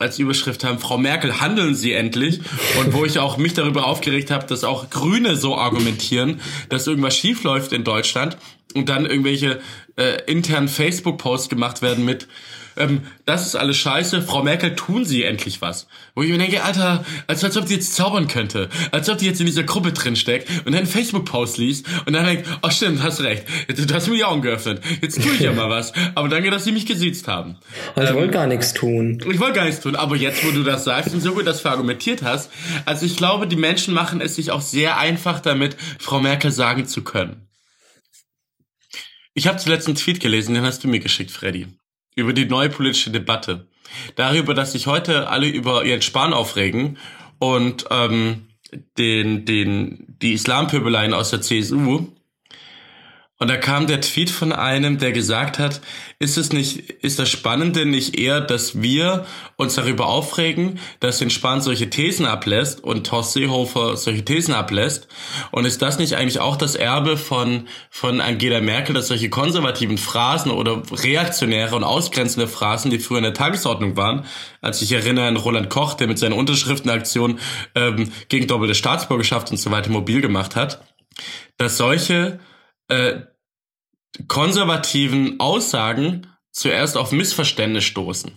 als 0.00 0.18
Überschrift 0.18 0.64
haben, 0.64 0.78
Frau 0.78 0.98
Merkel, 0.98 1.40
handeln 1.40 1.74
Sie 1.74 1.92
endlich. 1.92 2.40
Und 2.78 2.92
wo 2.94 3.04
ich 3.04 3.18
auch 3.18 3.36
mich 3.36 3.52
darüber 3.52 3.86
aufgeregt 3.86 4.30
habe, 4.30 4.46
dass 4.46 4.64
auch 4.64 4.90
Grüne 4.90 5.36
so 5.36 5.56
argumentieren, 5.56 6.40
dass 6.70 6.86
irgendwas 6.86 7.16
schiefläuft 7.16 7.72
in 7.72 7.84
Deutschland 7.84 8.36
und 8.74 8.88
dann 8.88 9.04
irgendwelche 9.04 9.60
äh, 9.96 10.22
internen 10.26 10.68
Facebook-Posts 10.68 11.48
gemacht 11.50 11.82
werden 11.82 12.04
mit 12.04 12.28
ähm, 12.80 13.02
das 13.26 13.46
ist 13.46 13.54
alles 13.54 13.76
scheiße, 13.76 14.22
Frau 14.22 14.42
Merkel, 14.42 14.74
tun 14.74 15.04
Sie 15.04 15.22
endlich 15.22 15.60
was. 15.60 15.86
Wo 16.14 16.22
ich 16.22 16.30
mir 16.30 16.38
denke, 16.38 16.62
Alter, 16.62 17.04
als, 17.26 17.44
als 17.44 17.56
ob 17.56 17.66
die 17.66 17.74
jetzt 17.74 17.94
zaubern 17.94 18.26
könnte, 18.26 18.68
als 18.90 19.08
ob 19.08 19.18
die 19.18 19.26
jetzt 19.26 19.40
in 19.40 19.46
dieser 19.46 19.62
Gruppe 19.62 19.92
drin 19.92 20.16
steckt 20.16 20.48
und 20.48 20.72
dann 20.72 20.76
einen 20.76 20.86
Facebook-Post 20.86 21.58
liest 21.58 21.86
und 22.06 22.14
dann 22.14 22.24
denkt, 22.24 22.48
oh 22.62 22.70
stimmt, 22.70 23.02
hast 23.02 23.20
recht, 23.20 23.44
du 23.68 23.94
hast 23.94 24.08
mir 24.08 24.16
die 24.16 24.24
Augen 24.24 24.42
geöffnet, 24.42 24.82
jetzt 25.02 25.22
tue 25.22 25.32
ich 25.34 25.40
ja 25.40 25.52
mal 25.52 25.68
was. 25.70 25.92
Aber 26.14 26.28
danke, 26.28 26.50
dass 26.50 26.64
Sie 26.64 26.72
mich 26.72 26.86
gesiezt 26.86 27.28
haben. 27.28 27.56
Also 27.94 28.02
ich 28.02 28.10
ähm, 28.10 28.16
wollte 28.16 28.32
gar 28.32 28.46
nichts 28.46 28.72
tun. 28.72 29.22
Ich 29.30 29.38
wollte 29.38 29.54
gar 29.54 29.64
nichts 29.64 29.80
tun, 29.80 29.94
aber 29.94 30.16
jetzt, 30.16 30.44
wo 30.44 30.50
du 30.50 30.62
das 30.62 30.84
sagst 30.84 31.14
und 31.14 31.20
so 31.20 31.34
gut 31.34 31.46
das 31.46 31.60
verargumentiert 31.60 32.22
hast, 32.22 32.50
also 32.86 33.04
ich 33.04 33.16
glaube, 33.16 33.46
die 33.46 33.56
Menschen 33.56 33.94
machen 33.94 34.20
es 34.20 34.36
sich 34.36 34.50
auch 34.50 34.62
sehr 34.62 34.96
einfach 34.98 35.40
damit, 35.40 35.76
Frau 35.98 36.20
Merkel 36.20 36.50
sagen 36.50 36.86
zu 36.86 37.02
können. 37.02 37.46
Ich 39.34 39.46
habe 39.46 39.58
zuletzt 39.58 39.86
einen 39.86 39.96
Tweet 39.96 40.20
gelesen, 40.20 40.54
den 40.54 40.64
hast 40.64 40.82
du 40.82 40.88
mir 40.88 40.98
geschickt, 40.98 41.30
Freddy 41.30 41.68
über 42.14 42.32
die 42.32 42.46
neue 42.46 42.68
politische 42.68 43.10
Debatte. 43.10 43.66
Darüber, 44.16 44.54
dass 44.54 44.72
sich 44.72 44.86
heute 44.86 45.28
alle 45.28 45.48
über 45.48 45.84
ihren 45.84 46.02
Spahn 46.02 46.32
aufregen 46.32 46.98
und 47.38 47.86
ähm, 47.90 48.46
den, 48.98 49.44
den, 49.44 50.16
die 50.20 50.32
Islampöbeleien 50.34 51.14
aus 51.14 51.30
der 51.30 51.40
CSU 51.40 52.06
und 53.42 53.48
da 53.48 53.56
kam 53.56 53.86
der 53.86 54.02
Tweet 54.02 54.28
von 54.28 54.52
einem, 54.52 54.98
der 54.98 55.12
gesagt 55.12 55.58
hat, 55.58 55.80
ist 56.18 56.36
es 56.36 56.52
nicht, 56.52 56.90
ist 57.02 57.18
das 57.18 57.30
Spannende 57.30 57.86
nicht 57.86 58.18
eher, 58.18 58.42
dass 58.42 58.82
wir 58.82 59.24
uns 59.56 59.76
darüber 59.76 60.08
aufregen, 60.08 60.78
dass 61.00 61.20
den 61.20 61.30
Spahn 61.30 61.62
solche 61.62 61.88
Thesen 61.88 62.26
ablässt 62.26 62.84
und 62.84 63.10
Horst 63.10 63.32
Seehofer 63.32 63.96
solche 63.96 64.26
Thesen 64.26 64.52
ablässt? 64.52 65.08
Und 65.52 65.64
ist 65.64 65.80
das 65.80 65.98
nicht 65.98 66.16
eigentlich 66.16 66.38
auch 66.38 66.56
das 66.56 66.74
Erbe 66.74 67.16
von, 67.16 67.66
von 67.88 68.20
Angela 68.20 68.60
Merkel, 68.60 68.94
dass 68.94 69.08
solche 69.08 69.30
konservativen 69.30 69.96
Phrasen 69.96 70.52
oder 70.52 70.82
reaktionäre 70.92 71.74
und 71.76 71.84
ausgrenzende 71.84 72.46
Phrasen, 72.46 72.90
die 72.90 72.98
früher 72.98 73.18
in 73.18 73.24
der 73.24 73.32
Tagesordnung 73.32 73.96
waren, 73.96 74.26
als 74.60 74.82
ich 74.82 74.92
erinnere 74.92 75.28
an 75.28 75.38
Roland 75.38 75.70
Koch, 75.70 75.94
der 75.94 76.08
mit 76.08 76.18
seiner 76.18 76.36
Unterschriftenaktion 76.36 77.38
ähm, 77.74 78.12
gegen 78.28 78.46
doppelte 78.46 78.74
Staatsbürgerschaft 78.74 79.50
und 79.50 79.56
so 79.56 79.70
weiter 79.70 79.88
mobil 79.88 80.20
gemacht 80.20 80.56
hat, 80.56 80.84
dass 81.56 81.78
solche 81.78 82.38
äh, 82.88 83.20
konservativen 84.28 85.38
Aussagen 85.40 86.26
zuerst 86.50 86.96
auf 86.96 87.12
Missverständnis 87.12 87.84
stoßen. 87.84 88.32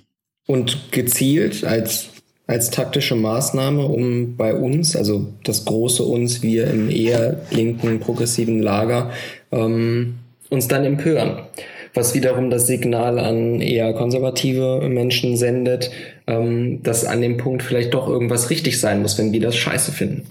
Und 0.45 0.91
gezielt 0.91 1.63
als, 1.63 2.09
als 2.47 2.69
taktische 2.69 3.15
Maßnahme, 3.15 3.85
um 3.85 4.35
bei 4.35 4.53
uns, 4.53 4.95
also 4.95 5.33
das 5.43 5.65
große 5.65 6.03
uns, 6.03 6.41
wir 6.41 6.67
im 6.67 6.89
eher 6.89 7.41
linken, 7.51 7.99
progressiven 7.99 8.61
Lager, 8.61 9.11
ähm, 9.51 10.15
uns 10.49 10.67
dann 10.67 10.83
empören. 10.83 11.47
Was 11.95 12.15
wiederum 12.15 12.49
das 12.49 12.65
Signal 12.65 13.19
an 13.19 13.61
eher 13.61 13.93
konservative 13.93 14.87
Menschen 14.89 15.37
sendet, 15.37 15.91
ähm, 16.25 16.81
dass 16.83 17.05
an 17.05 17.21
dem 17.21 17.37
Punkt 17.37 17.61
vielleicht 17.63 17.93
doch 17.93 18.07
irgendwas 18.07 18.49
richtig 18.49 18.79
sein 18.79 19.01
muss, 19.01 19.17
wenn 19.17 19.31
wir 19.31 19.41
das 19.41 19.55
scheiße 19.55 19.91
finden. 19.91 20.25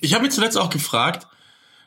Ich 0.00 0.14
habe 0.14 0.24
mich 0.24 0.32
zuletzt 0.32 0.58
auch 0.58 0.70
gefragt, 0.70 1.26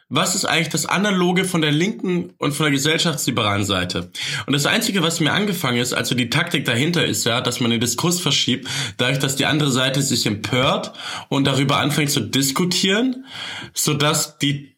was 0.07 0.35
ist 0.35 0.45
eigentlich 0.45 0.69
das 0.69 0.85
Analoge 0.85 1.45
von 1.45 1.61
der 1.61 1.71
linken 1.71 2.33
und 2.37 2.53
von 2.53 2.65
der 2.65 2.71
gesellschaftsliberalen 2.71 3.65
Seite? 3.65 4.11
Und 4.45 4.53
das 4.53 4.67
Einzige, 4.67 5.01
was 5.01 5.19
mir 5.19 5.33
angefangen 5.33 5.79
ist, 5.79 5.93
also 5.93 6.13
die 6.13 6.29
Taktik 6.29 6.65
dahinter 6.65 7.05
ist 7.05 7.25
ja, 7.25 7.41
dass 7.41 7.59
man 7.59 7.71
den 7.71 7.79
Diskurs 7.79 8.19
verschiebt, 8.19 8.67
dadurch, 8.97 9.17
dass 9.17 9.35
die 9.35 9.47
andere 9.47 9.71
Seite 9.71 10.03
sich 10.03 10.27
empört 10.27 10.93
und 11.29 11.45
darüber 11.45 11.77
anfängt 11.77 12.11
zu 12.11 12.19
diskutieren, 12.19 13.25
sodass 13.73 14.37
die, 14.37 14.77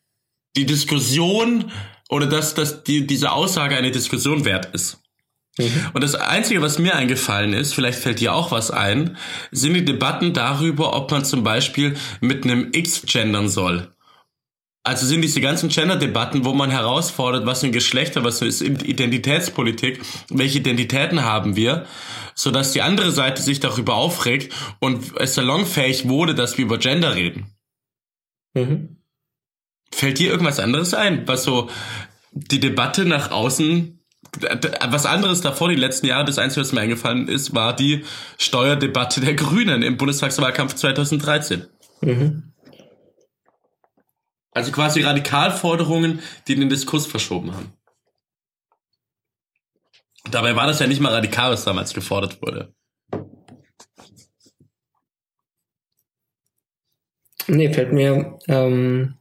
die 0.55 0.65
Diskussion 0.65 1.71
oder 2.09 2.27
dass, 2.27 2.53
dass 2.53 2.83
die, 2.83 3.05
diese 3.05 3.33
Aussage 3.33 3.75
eine 3.75 3.91
Diskussion 3.91 4.45
wert 4.45 4.73
ist. 4.73 5.01
Mhm. 5.57 5.71
Und 5.91 6.03
das 6.05 6.15
Einzige, 6.15 6.61
was 6.61 6.79
mir 6.79 6.95
eingefallen 6.95 7.51
ist, 7.51 7.73
vielleicht 7.73 7.99
fällt 7.99 8.21
dir 8.21 8.33
auch 8.33 8.51
was 8.51 8.71
ein, 8.71 9.17
sind 9.51 9.73
die 9.73 9.83
Debatten 9.83 10.31
darüber, 10.31 10.95
ob 10.95 11.11
man 11.11 11.25
zum 11.25 11.43
Beispiel 11.43 11.97
mit 12.21 12.45
einem 12.45 12.69
X 12.71 13.01
gendern 13.05 13.49
soll. 13.49 13.91
Also 14.87 15.05
sind 15.05 15.21
diese 15.21 15.41
ganzen 15.41 15.67
Gender-Debatten, 15.67 16.45
wo 16.45 16.53
man 16.53 16.71
herausfordert, 16.71 17.45
was 17.45 17.59
sind 17.59 17.73
Geschlechter, 17.73 18.23
was 18.23 18.41
ist 18.41 18.61
Identitätspolitik, 18.61 19.99
welche 20.29 20.59
Identitäten 20.59 21.25
haben 21.25 21.57
wir, 21.57 21.85
so 22.35 22.51
dass 22.51 22.71
die 22.71 22.81
andere 22.81 23.11
Seite 23.11 23.41
sich 23.41 23.59
darüber 23.59 23.95
aufregt 23.95 24.55
und 24.79 25.19
es 25.19 25.33
salonfähig 25.33 26.07
wurde, 26.07 26.35
dass 26.35 26.57
wir 26.57 26.63
über 26.63 26.77
Gender 26.77 27.15
reden. 27.15 27.47
Mhm. 28.53 29.01
Fällt 29.91 30.19
dir 30.19 30.31
irgendwas 30.31 30.61
anderes 30.61 30.93
ein, 30.93 31.27
was 31.27 31.43
so 31.43 31.69
die 32.31 32.61
Debatte 32.61 33.03
nach 33.03 33.31
außen, 33.31 33.99
was 34.87 35.05
anderes 35.05 35.41
davor, 35.41 35.67
die 35.67 35.75
letzten 35.75 36.05
Jahre, 36.05 36.23
das 36.23 36.39
Einzige, 36.39 36.61
was 36.61 36.71
mir 36.71 36.79
eingefallen 36.79 37.27
ist, 37.27 37.53
war 37.53 37.75
die 37.75 38.05
Steuerdebatte 38.37 39.19
der 39.19 39.33
Grünen 39.33 39.83
im 39.83 39.97
Bundestagswahlkampf 39.97 40.75
2013. 40.75 41.65
Mhm. 41.99 42.53
Also 44.57 44.71
quasi 44.71 45.03
Radikalforderungen, 45.03 46.19
die 46.47 46.55
den 46.55 46.67
Diskurs 46.67 47.05
verschoben 47.05 47.53
haben. 47.53 47.73
Dabei 50.31 50.55
war 50.55 50.65
das 50.65 50.79
ja 50.79 50.87
nicht 50.87 50.99
mal 50.99 51.13
radikal, 51.13 51.51
was 51.51 51.63
damals 51.63 51.93
gefordert 51.93 52.41
wurde. 52.41 52.73
Nee, 57.45 57.71
fällt 57.71 57.93
mir 57.93 58.39
ähm, 58.47 59.19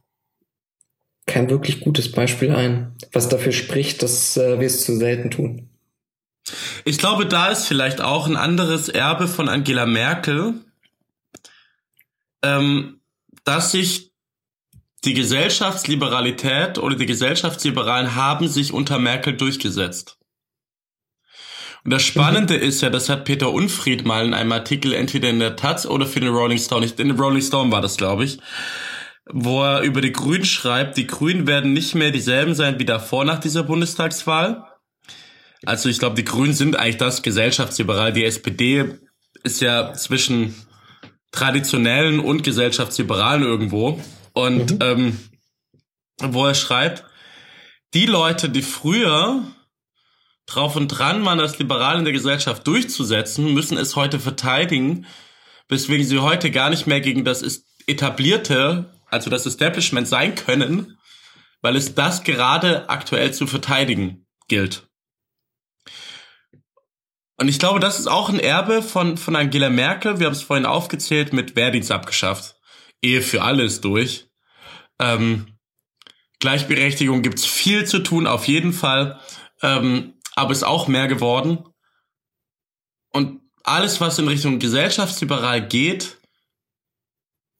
kein 1.27 1.51
wirklich 1.51 1.81
gutes 1.81 2.11
Beispiel 2.11 2.51
ein, 2.51 2.97
was 3.13 3.29
dafür 3.29 3.51
spricht, 3.51 4.01
dass 4.01 4.37
äh, 4.37 4.59
wir 4.59 4.65
es 4.65 4.83
zu 4.83 4.97
selten 4.97 5.29
tun. 5.29 5.69
Ich 6.83 6.97
glaube, 6.97 7.27
da 7.27 7.49
ist 7.49 7.67
vielleicht 7.67 8.01
auch 8.01 8.25
ein 8.25 8.37
anderes 8.37 8.89
Erbe 8.89 9.27
von 9.27 9.49
Angela 9.49 9.85
Merkel, 9.85 10.55
ähm, 12.41 13.01
dass 13.43 13.73
sich 13.73 14.07
die 15.05 15.13
Gesellschaftsliberalität 15.13 16.77
oder 16.79 16.95
die 16.95 17.05
Gesellschaftsliberalen 17.05 18.15
haben 18.15 18.47
sich 18.47 18.73
unter 18.73 18.99
Merkel 18.99 19.37
durchgesetzt. 19.37 20.17
Und 21.83 21.91
das 21.91 22.03
Spannende 22.03 22.57
mhm. 22.57 22.63
ist 22.63 22.81
ja, 22.81 22.89
das 22.89 23.07
hat 23.07 23.25
Peter 23.25 23.51
Unfried 23.51 24.05
mal 24.05 24.25
in 24.25 24.33
einem 24.33 24.51
Artikel 24.51 24.93
entweder 24.93 25.29
in 25.29 25.39
der 25.39 25.55
Taz 25.55 25.85
oder 25.85 26.05
für 26.05 26.19
den 26.19 26.33
Rolling 26.33 26.57
Stone, 26.57 26.85
in 26.85 26.95
den 26.95 27.19
Rolling 27.19 27.41
Stone 27.41 27.71
war 27.71 27.81
das, 27.81 27.95
glaube 27.97 28.25
ich, 28.25 28.39
wo 29.29 29.63
er 29.63 29.81
über 29.81 30.01
die 30.01 30.11
Grünen 30.11 30.45
schreibt, 30.45 30.97
die 30.97 31.07
Grünen 31.07 31.47
werden 31.47 31.73
nicht 31.73 31.95
mehr 31.95 32.11
dieselben 32.11 32.55
sein 32.55 32.79
wie 32.79 32.85
davor 32.85 33.25
nach 33.25 33.39
dieser 33.39 33.63
Bundestagswahl. 33.63 34.65
Also 35.65 35.89
ich 35.89 35.99
glaube, 35.99 36.15
die 36.15 36.25
Grünen 36.25 36.53
sind 36.53 36.75
eigentlich 36.75 36.97
das 36.97 37.21
gesellschaftsliberal. 37.21 38.13
Die 38.13 38.25
SPD 38.25 38.99
ist 39.43 39.61
ja 39.61 39.93
zwischen 39.93 40.55
traditionellen 41.31 42.19
und 42.19 42.43
gesellschaftsliberalen 42.43 43.43
irgendwo. 43.43 44.01
Und 44.37 44.73
mhm. 44.73 44.79
ähm, 44.81 45.19
wo 46.21 46.45
er 46.45 46.53
schreibt, 46.53 47.03
die 47.95 48.05
Leute, 48.05 48.49
die 48.49 48.61
früher 48.61 49.41
drauf 50.45 50.75
und 50.75 50.89
dran 50.89 51.25
waren, 51.25 51.39
das 51.39 51.57
Liberal 51.57 51.97
in 51.97 52.03
der 52.03 52.13
Gesellschaft 52.13 52.67
durchzusetzen, 52.67 53.51
müssen 53.55 53.79
es 53.79 53.95
heute 53.95 54.19
verteidigen, 54.19 55.07
weswegen 55.69 56.05
sie 56.05 56.19
heute 56.19 56.51
gar 56.51 56.69
nicht 56.69 56.85
mehr 56.85 57.01
gegen 57.01 57.25
das 57.25 57.63
etablierte, 57.87 58.93
also 59.07 59.31
das 59.31 59.47
Establishment 59.47 60.07
sein 60.07 60.35
können, 60.35 60.99
weil 61.61 61.75
es 61.75 61.95
das 61.95 62.23
gerade 62.23 62.91
aktuell 62.91 63.33
zu 63.33 63.47
verteidigen 63.47 64.27
gilt. 64.47 64.87
Und 67.37 67.47
ich 67.47 67.57
glaube, 67.57 67.79
das 67.79 67.99
ist 67.99 68.07
auch 68.07 68.29
ein 68.29 68.39
Erbe 68.39 68.83
von, 68.83 69.17
von 69.17 69.35
Angela 69.35 69.71
Merkel. 69.71 70.19
Wir 70.19 70.27
haben 70.27 70.33
es 70.33 70.43
vorhin 70.43 70.67
aufgezählt 70.67 71.33
mit 71.33 71.55
Wehrdienst 71.55 71.91
abgeschafft. 71.91 72.55
Ehe 73.01 73.23
für 73.23 73.41
alles 73.41 73.81
durch. 73.81 74.26
Ähm, 74.99 75.57
Gleichberechtigung 76.39 77.21
gibt's 77.21 77.45
viel 77.45 77.85
zu 77.85 77.99
tun, 77.99 78.27
auf 78.27 78.47
jeden 78.47 78.73
Fall. 78.73 79.19
Ähm, 79.61 80.13
aber 80.35 80.51
ist 80.51 80.63
auch 80.63 80.87
mehr 80.87 81.07
geworden. 81.07 81.63
Und 83.11 83.41
alles, 83.63 83.99
was 83.99 84.19
in 84.19 84.27
Richtung 84.27 84.59
gesellschaftsliberal 84.59 85.67
geht, 85.67 86.17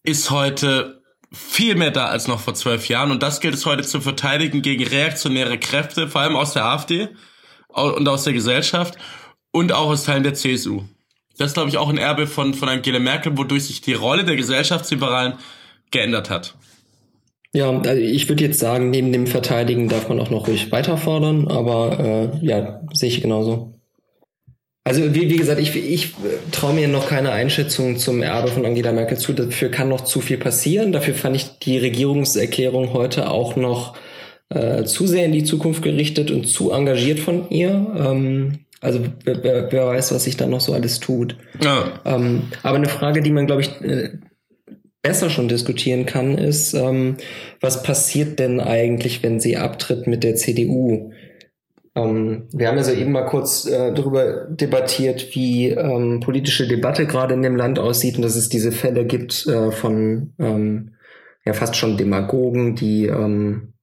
ist 0.04 0.30
heute 0.30 1.02
viel 1.32 1.76
mehr 1.76 1.92
da 1.92 2.06
als 2.06 2.28
noch 2.28 2.40
vor 2.40 2.54
zwölf 2.54 2.88
Jahren. 2.88 3.12
Und 3.12 3.24
das 3.24 3.42
gilt 3.42 3.56
es 3.56 3.66
heute 3.66 3.84
zu 3.84 4.00
verteidigen 4.00 4.62
gegen 4.62 4.86
reaktionäre 4.86 5.60
Kräfte, 5.60 6.08
vor 6.08 6.22
allem 6.22 6.36
aus 6.36 6.54
der 6.54 6.66
AfD 6.66 7.10
und 7.68 8.08
aus 8.08 8.24
der 8.24 8.34
Gesellschaft 8.34 8.98
und 9.52 9.72
auch 9.72 9.90
aus 9.90 10.06
Teilen 10.06 10.24
der 10.24 10.34
CSU. 10.34 10.84
Das 11.38 11.48
ist, 11.48 11.54
glaube 11.54 11.70
ich, 11.70 11.78
auch 11.78 11.90
ein 11.90 11.98
Erbe 11.98 12.26
von, 12.26 12.54
von 12.54 12.70
Angela 12.70 13.00
Merkel, 13.00 13.38
wodurch 13.38 13.66
sich 13.66 13.82
die 13.82 13.94
Rolle 13.94 14.24
der 14.24 14.36
Gesellschaftsliberalen 14.36 15.38
geändert 15.92 16.30
hat. 16.30 16.56
Ja, 17.58 17.72
also 17.72 17.99
ich 17.99 18.30
würde 18.30 18.43
jetzt 18.43 18.60
sagen, 18.60 18.91
neben 18.91 19.12
dem 19.12 19.26
Verteidigen 19.26 19.89
darf 19.89 20.10
man 20.10 20.20
auch 20.20 20.30
noch 20.30 20.47
ruhig 20.47 20.72
weiter 20.72 20.95
fordern, 20.95 21.47
aber 21.47 22.32
äh, 22.39 22.45
ja, 22.45 22.82
sehe 22.93 23.10
ich 23.10 23.20
genauso. 23.20 23.74
Also 24.84 25.16
wie, 25.16 25.32
wie 25.32 25.38
gesagt, 25.38 25.60
ich, 25.60 25.76
ich 25.76 26.14
traue 26.51 26.76
mir 26.76 26.88
noch 26.88 27.10
keine 27.10 27.32
Einschätzung 27.32 27.97
zum 27.97 28.22
Erbe 28.22 28.49
von 28.49 28.64
Angela 28.64 28.91
Merkel 28.91 29.18
zu. 29.18 29.34
Dafür 29.34 29.70
kann 29.70 29.89
noch 29.89 30.01
zu 30.01 30.22
viel 30.22 30.38
passieren. 30.38 30.91
Dafür 30.91 31.16
fand 31.16 31.36
ich 31.36 31.58
die 31.58 31.80
Regierungserklärung 31.80 32.93
heute 32.93 33.32
auch 33.32 33.55
noch 33.55 33.95
äh, 34.49 34.84
zu 34.84 35.08
sehr 35.08 35.26
in 35.26 35.32
die 35.32 35.43
Zukunft 35.43 35.82
gerichtet 35.82 36.30
und 36.30 36.47
zu 36.47 36.72
engagiert 36.72 37.18
von 37.18 37.49
ihr. 37.49 37.72
Ähm, 37.97 38.60
also 38.82 38.99
wer, 39.24 39.43
wer, 39.43 39.72
wer 39.72 39.88
weiß, 39.88 40.14
was 40.14 40.26
sich 40.26 40.38
da 40.38 40.45
noch 40.45 40.62
so 40.62 40.74
alles 40.74 40.99
tut. 40.99 41.36
Ja. 41.64 41.99
Ähm, 42.05 42.43
aber 42.62 42.78
eine 42.78 42.88
Frage, 42.88 43.24
die 43.24 43.32
man, 43.32 43.47
glaube 43.47 43.64
ich, 43.64 43.82
äh, 43.82 44.12
besser 45.08 45.30
schon 45.30 45.47
diskutieren 45.47 46.05
kann, 46.05 46.38
ist, 46.38 46.74
ähm, 46.74 47.16
was 47.62 47.82
passiert 47.82 48.39
denn 48.39 48.60
eigentlich, 48.60 49.24
wenn 49.24 49.39
sie 49.39 49.55
abtritt 49.55 50.05
mit 50.05 50.24
der 50.26 50.36
CDU? 50.36 51.12
Ähm, 51.95 52.43
wir 52.51 52.68
haben 52.68 52.76
ja 52.76 52.84
so 52.84 52.91
eben 52.91 53.14
mal 53.14 53.26
kurz 53.26 53.66
äh, 53.66 53.93
darüber 53.93 54.45
debattiert, 54.49 55.34
wie 55.34 55.70
ähm, 55.70 56.20
politische 56.20 56.68
Debatte 56.68 57.05
gerade 57.08 57.36
in 57.36 57.41
dem 57.41 57.55
Land 57.55 57.80
aussieht 57.80 58.18
und 58.18 58.22
dass 58.22 58.36
es 58.36 58.49
diese 58.49 58.74
Fälle 58.74 59.05
gibt 59.05 59.47
äh, 59.47 59.72
von 59.72 60.34
ähm, 60.39 60.91
ja 61.45 61.53
fast 61.53 61.78
schon 61.78 61.95
Demagogen, 61.95 62.76
die 62.76 63.05
ähm, 63.05 63.74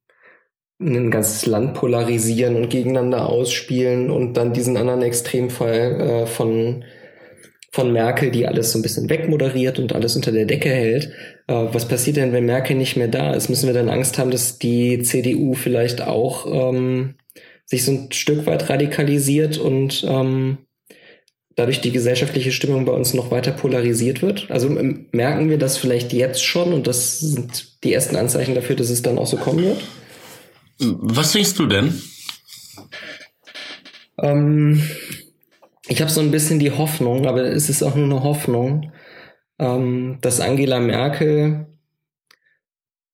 ein 0.79 1.09
ganzes 1.09 1.47
Land 1.47 1.73
polarisieren 1.73 2.55
und 2.55 2.69
gegeneinander 2.69 3.27
ausspielen 3.27 4.11
und 4.11 4.35
dann 4.37 4.53
diesen 4.53 4.77
anderen 4.77 5.01
Extremfall 5.01 6.01
äh, 6.01 6.25
von 6.27 6.83
von 7.75 7.91
Merkel, 7.91 8.31
die 8.31 8.47
alles 8.47 8.71
so 8.71 8.79
ein 8.79 8.81
bisschen 8.81 9.09
wegmoderiert 9.09 9.79
und 9.79 9.91
alles 9.91 10.15
unter 10.15 10.31
der 10.31 10.45
Decke 10.45 10.69
hält. 10.69 11.11
Äh, 11.47 11.53
was 11.73 11.89
passiert 11.89 12.15
denn, 12.15 12.31
wenn 12.31 12.45
Merkel 12.45 12.77
nicht 12.77 12.95
mehr 12.95 13.09
da 13.09 13.33
ist? 13.33 13.49
Müssen 13.49 13.67
wir 13.67 13.73
dann 13.73 13.89
Angst 13.89 14.17
haben, 14.17 14.31
dass 14.31 14.57
die 14.59 15.01
CDU 15.01 15.55
vielleicht 15.55 16.01
auch 16.01 16.71
ähm, 16.71 17.15
sich 17.65 17.83
so 17.83 17.91
ein 17.91 18.13
Stück 18.13 18.45
weit 18.45 18.69
radikalisiert 18.69 19.57
und 19.57 20.05
ähm, 20.07 20.59
dadurch 21.57 21.81
die 21.81 21.91
gesellschaftliche 21.91 22.53
Stimmung 22.53 22.85
bei 22.85 22.93
uns 22.93 23.13
noch 23.13 23.29
weiter 23.29 23.51
polarisiert 23.51 24.21
wird? 24.21 24.49
Also 24.49 24.69
merken 25.11 25.49
wir 25.49 25.57
das 25.57 25.75
vielleicht 25.75 26.13
jetzt 26.13 26.45
schon 26.45 26.71
und 26.71 26.87
das 26.87 27.19
sind 27.19 27.83
die 27.83 27.91
ersten 27.91 28.15
Anzeichen 28.15 28.55
dafür, 28.55 28.77
dass 28.77 28.89
es 28.89 29.01
dann 29.01 29.17
auch 29.17 29.27
so 29.27 29.35
kommen 29.35 29.65
wird? 29.65 29.83
Was 30.79 31.33
denkst 31.33 31.55
du 31.55 31.65
denn? 31.65 32.01
Ähm, 34.21 34.81
ich 35.87 36.01
habe 36.01 36.11
so 36.11 36.21
ein 36.21 36.31
bisschen 36.31 36.59
die 36.59 36.71
Hoffnung, 36.71 37.27
aber 37.27 37.43
es 37.43 37.69
ist 37.69 37.83
auch 37.83 37.95
nur 37.95 38.05
eine 38.05 38.23
Hoffnung, 38.23 38.91
ähm, 39.59 40.17
dass 40.21 40.39
Angela 40.39 40.79
Merkel 40.79 41.67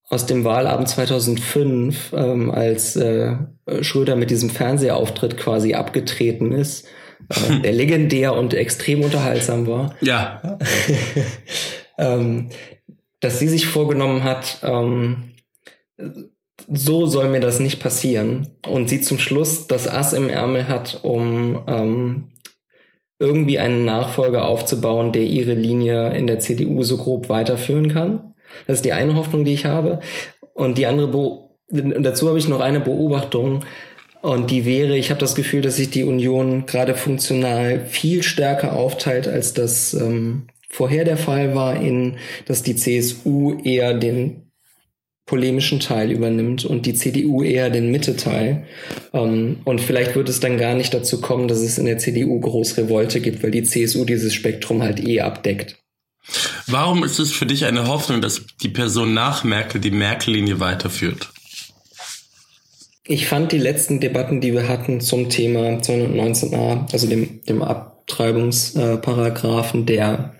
aus 0.09 0.26
dem 0.26 0.43
Wahlabend 0.43 0.89
2005, 0.89 2.13
ähm, 2.13 2.51
als 2.51 2.95
äh, 2.97 3.36
Schröder 3.82 4.15
mit 4.15 4.30
diesem 4.30 4.49
Fernsehauftritt 4.49 5.38
quasi 5.38 5.74
abgetreten 5.74 6.51
ist, 6.51 6.86
äh, 7.30 7.61
der 7.61 7.72
legendär 7.72 8.36
und 8.36 8.53
extrem 8.53 9.03
unterhaltsam 9.03 9.67
war. 9.67 9.95
Ja. 10.01 10.59
ähm, 11.97 12.49
dass 13.22 13.39
sie 13.39 13.47
sich 13.47 13.67
vorgenommen 13.67 14.24
hat, 14.24 14.59
ähm, 14.63 15.34
so 16.67 17.05
soll 17.05 17.30
mir 17.30 17.39
das 17.39 17.59
nicht 17.59 17.80
passieren. 17.80 18.49
Und 18.67 18.89
sie 18.89 19.01
zum 19.01 19.19
Schluss 19.19 19.67
das 19.67 19.88
Ass 19.88 20.13
im 20.13 20.30
Ärmel 20.30 20.67
hat, 20.67 20.99
um 21.03 21.63
ähm, 21.67 22.32
irgendwie 23.22 23.59
einen 23.59 23.86
Nachfolger 23.86 24.47
aufzubauen, 24.47 25.11
der 25.11 25.22
ihre 25.22 25.53
Linie 25.53 26.13
in 26.15 26.26
der 26.26 26.39
CDU 26.39 26.82
so 26.82 26.97
grob 26.97 27.30
weiterführen 27.30 27.88
kann. 27.88 28.34
Das 28.65 28.78
ist 28.78 28.86
die 28.86 28.93
eine 28.93 29.15
Hoffnung, 29.15 29.45
die 29.45 29.53
ich 29.53 29.65
habe. 29.65 29.99
Und 30.55 30.80
die 30.80 30.88
andere, 30.88 31.47
dazu 31.69 32.28
habe 32.28 32.39
ich 32.39 32.47
noch 32.47 32.61
eine 32.61 32.80
Beobachtung. 32.80 33.63
Und 34.22 34.49
die 34.49 34.65
wäre, 34.65 34.97
ich 34.97 35.11
habe 35.11 35.19
das 35.19 35.36
Gefühl, 35.36 35.61
dass 35.61 35.76
sich 35.76 35.91
die 35.91 36.03
Union 36.03 36.65
gerade 36.65 36.95
funktional 36.95 37.86
viel 37.86 38.24
stärker 38.24 38.74
aufteilt, 38.74 39.28
als 39.28 39.53
das 39.53 39.93
ähm, 39.93 40.47
vorher 40.69 41.05
der 41.05 41.17
Fall 41.17 41.53
war, 41.53 41.80
in 41.80 42.17
dass 42.45 42.63
die 42.63 42.76
CSU 42.76 43.59
eher 43.63 43.93
den 43.93 44.51
polemischen 45.26 45.80
Teil 45.80 46.11
übernimmt 46.11 46.65
und 46.65 46.86
die 46.86 46.93
CDU 46.93 47.43
eher 47.43 47.69
den 47.69 47.91
Mitteteil. 47.91 48.65
Ähm, 49.13 49.59
und 49.63 49.82
vielleicht 49.82 50.15
wird 50.15 50.30
es 50.30 50.39
dann 50.39 50.57
gar 50.57 50.76
nicht 50.76 50.93
dazu 50.93 51.22
kommen, 51.22 51.47
dass 51.47 51.59
es 51.59 51.78
in 51.78 51.86
der 51.86 51.97
CDU 51.97 52.39
groß 52.39 52.78
Revolte 52.78 53.22
gibt, 53.22 53.43
weil 53.43 53.51
die 53.51 53.63
CSU 53.63 54.05
dieses 54.05 54.34
Spektrum 54.34 54.82
halt 54.82 54.99
eh 54.99 55.22
abdeckt. 55.22 55.78
Warum 56.67 57.03
ist 57.03 57.19
es 57.19 57.32
für 57.32 57.45
dich 57.45 57.65
eine 57.65 57.88
Hoffnung, 57.88 58.22
dass 58.22 58.45
die 58.61 58.69
Person 58.69 59.13
nach 59.13 59.43
Merkel 59.43 59.82
die 59.82 59.91
Merkel-Linie 59.91 60.59
weiterführt? 60.59 61.30
Ich 63.03 63.28
fand 63.28 63.51
die 63.51 63.57
letzten 63.57 63.99
Debatten, 63.99 64.41
die 64.41 64.53
wir 64.53 64.67
hatten 64.67 65.01
zum 65.01 65.30
Thema 65.30 65.80
219a, 65.80 66.93
also 66.93 67.07
dem, 67.07 67.43
dem 67.45 67.63
Abtreibungsparagraphen, 67.63 69.86
der 69.86 70.36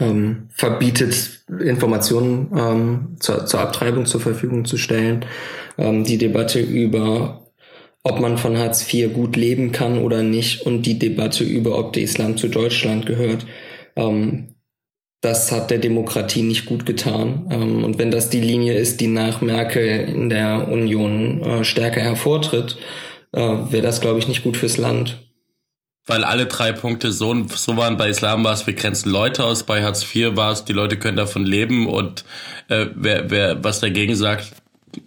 ähm, 0.00 0.48
verbietet, 0.50 1.44
Informationen 1.60 2.50
ähm, 2.56 3.16
zur, 3.20 3.46
zur 3.46 3.60
Abtreibung 3.60 4.06
zur 4.06 4.20
Verfügung 4.20 4.64
zu 4.64 4.76
stellen, 4.76 5.24
ähm, 5.78 6.04
die 6.04 6.18
Debatte 6.18 6.60
über 6.60 7.40
ob 8.02 8.18
man 8.20 8.38
von 8.38 8.56
Hartz 8.56 8.92
IV 8.92 9.12
gut 9.12 9.36
leben 9.36 9.72
kann 9.72 9.98
oder 9.98 10.22
nicht 10.22 10.62
und 10.62 10.82
die 10.82 10.98
Debatte 10.98 11.44
über, 11.44 11.78
ob 11.78 11.92
der 11.92 12.02
Islam 12.02 12.36
zu 12.36 12.48
Deutschland 12.48 13.06
gehört. 13.06 13.46
Ähm, 13.96 14.54
das 15.20 15.52
hat 15.52 15.70
der 15.70 15.78
Demokratie 15.78 16.42
nicht 16.42 16.64
gut 16.64 16.86
getan. 16.86 17.46
Ähm, 17.50 17.84
und 17.84 17.98
wenn 17.98 18.10
das 18.10 18.30
die 18.30 18.40
Linie 18.40 18.74
ist, 18.74 19.00
die 19.00 19.06
nach 19.06 19.42
Merkel 19.42 19.86
in 19.86 20.30
der 20.30 20.68
Union 20.68 21.42
äh, 21.42 21.64
stärker 21.64 22.00
hervortritt, 22.00 22.78
äh, 23.32 23.40
wäre 23.40 23.82
das, 23.82 24.00
glaube 24.00 24.18
ich, 24.18 24.28
nicht 24.28 24.42
gut 24.42 24.56
fürs 24.56 24.78
Land. 24.78 25.29
Weil 26.10 26.24
alle 26.24 26.46
drei 26.46 26.72
Punkte 26.72 27.12
so, 27.12 27.46
so 27.54 27.76
waren. 27.76 27.96
Bei 27.96 28.08
Islam 28.08 28.42
war 28.42 28.52
es, 28.52 28.66
wir 28.66 28.74
grenzen 28.74 29.10
Leute 29.10 29.44
aus. 29.44 29.62
Bei 29.62 29.84
Hartz 29.84 30.02
IV 30.02 30.34
war 30.34 30.50
es, 30.50 30.64
die 30.64 30.72
Leute 30.72 30.98
können 30.98 31.16
davon 31.16 31.44
leben. 31.44 31.86
Und 31.86 32.24
äh, 32.66 32.86
wer, 32.96 33.30
wer 33.30 33.62
was 33.62 33.78
dagegen 33.78 34.16
sagt, 34.16 34.50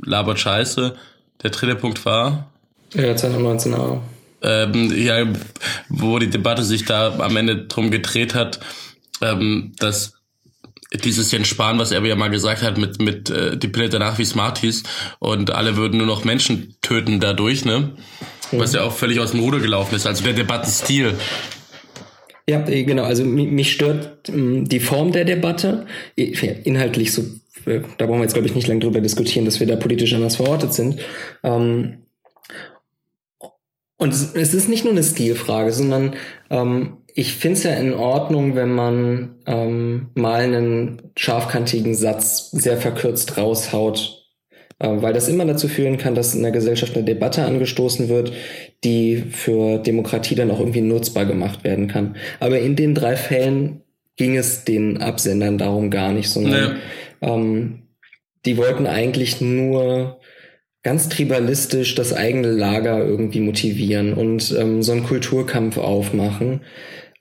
labert 0.02 0.40
Scheiße. 0.40 0.96
Der 1.44 1.50
dritte 1.50 1.76
Punkt 1.76 2.06
war? 2.06 2.50
Ja, 2.94 3.14
2019 3.14 3.74
auch. 3.74 4.02
Ähm, 4.44 4.94
ja, 4.96 5.28
wo 5.90 6.20
die 6.20 6.30
Debatte 6.30 6.64
sich 6.64 6.86
da 6.86 7.14
am 7.20 7.36
Ende 7.36 7.66
drum 7.66 7.92
gedreht 7.92 8.34
hat, 8.34 8.62
ähm, 9.22 9.74
dass 9.80 10.14
dieses 11.04 11.34
Jens 11.34 11.50
Spahn, 11.50 11.80
was 11.80 11.92
er 11.92 12.02
ja 12.06 12.16
mal 12.16 12.30
gesagt 12.30 12.62
hat, 12.62 12.78
mit, 12.78 13.02
mit 13.02 13.30
äh, 13.30 13.58
die 13.58 13.68
Pille 13.68 13.90
danach 13.90 14.20
wie 14.20 14.26
Smarties 14.26 14.84
und 15.20 15.52
alle 15.52 15.76
würden 15.76 15.98
nur 15.98 16.08
noch 16.08 16.24
Menschen 16.24 16.78
töten 16.82 17.20
dadurch, 17.20 17.66
ne? 17.66 17.92
Was 18.60 18.74
ja 18.74 18.84
auch 18.84 18.92
völlig 18.92 19.20
aus 19.20 19.32
dem 19.32 19.42
Ruder 19.42 19.60
gelaufen 19.60 19.96
ist, 19.96 20.06
also 20.06 20.24
der 20.24 20.34
Debattenstil. 20.34 21.16
Ja, 22.48 22.68
äh, 22.68 22.84
genau, 22.84 23.04
also 23.04 23.24
mich 23.24 23.72
stört 23.72 24.30
ähm, 24.30 24.68
die 24.68 24.80
Form 24.80 25.12
der 25.12 25.26
Debatte, 25.26 25.86
inhaltlich 26.16 27.14
so, 27.14 27.22
äh, 27.66 27.82
da 27.98 28.06
brauchen 28.06 28.20
wir 28.20 28.24
jetzt 28.24 28.34
glaube 28.34 28.48
ich 28.48 28.56
nicht 28.56 28.68
lange 28.68 28.82
drüber 28.82 29.02
diskutieren, 29.02 29.46
dass 29.46 29.60
wir 29.60 29.68
da 29.68 29.76
politisch 29.76 30.14
anders 30.14 30.36
verortet 30.36 30.74
sind. 30.74 31.00
Ähm, 31.44 32.00
und 33.98 34.12
es 34.12 34.54
ist 34.54 34.68
nicht 34.68 34.84
nur 34.84 34.92
eine 34.92 35.04
Stilfrage, 35.04 35.72
sondern 35.72 36.16
ähm, 36.50 36.98
ich 37.16 37.34
finde 37.34 37.58
es 37.58 37.64
ja 37.64 37.74
in 37.76 37.94
Ordnung, 37.94 38.56
wenn 38.56 38.74
man 38.74 39.36
ähm, 39.46 40.10
mal 40.16 40.42
einen 40.42 41.12
scharfkantigen 41.16 41.96
Satz 41.96 42.52
sehr 42.52 42.78
verkürzt 42.78 43.38
raushaut, 43.38 44.23
weil 44.80 45.14
das 45.14 45.28
immer 45.28 45.46
dazu 45.46 45.68
führen 45.68 45.98
kann, 45.98 46.16
dass 46.16 46.36
in 46.36 46.42
der 46.42 46.52
Gesellschaft 46.52 46.96
eine 46.96 47.06
Debatte 47.06 47.44
angestoßen 47.44 48.10
wird, 48.10 48.34
die 48.84 49.24
für 49.32 49.80
Demokratie 49.80 50.36
dann 50.36 50.52
auch 50.52 50.60
irgendwie 50.60 50.82
nutzbar 50.82 51.26
gemacht 51.26 51.64
werden 51.64 51.88
kann. 51.88 52.16
Aber 52.40 52.60
in 52.60 52.76
den 52.76 52.96
drei 52.96 53.16
Fällen 53.16 53.82
ging 54.16 54.38
es 54.38 54.64
den 54.66 55.02
Absendern 55.02 55.58
darum 55.58 55.90
gar 55.90 56.14
nicht, 56.14 56.30
sondern 56.30 56.74
nee. 56.74 57.28
ähm, 57.28 57.80
die 58.46 58.58
wollten 58.58 58.88
eigentlich 58.88 59.42
nur 59.42 60.20
ganz 60.84 61.08
tribalistisch 61.08 61.96
das 61.96 62.14
eigene 62.14 62.52
Lager 62.52 63.04
irgendwie 63.04 63.40
motivieren 63.40 64.14
und 64.14 64.54
ähm, 64.58 64.84
so 64.84 64.92
einen 64.92 65.06
Kulturkampf 65.06 65.78
aufmachen. 65.78 66.62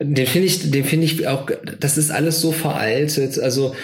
Den 0.01 0.27
finde 0.27 0.49
ich, 0.49 0.73
den 0.73 0.85
finde 0.85 1.07
ich 1.07 1.29
auch, 1.29 1.49
das 1.79 1.97
ist 1.97 2.11
alles 2.11 2.41
so 2.41 2.51
veraltet. 2.51 3.39
Also, 3.39 3.75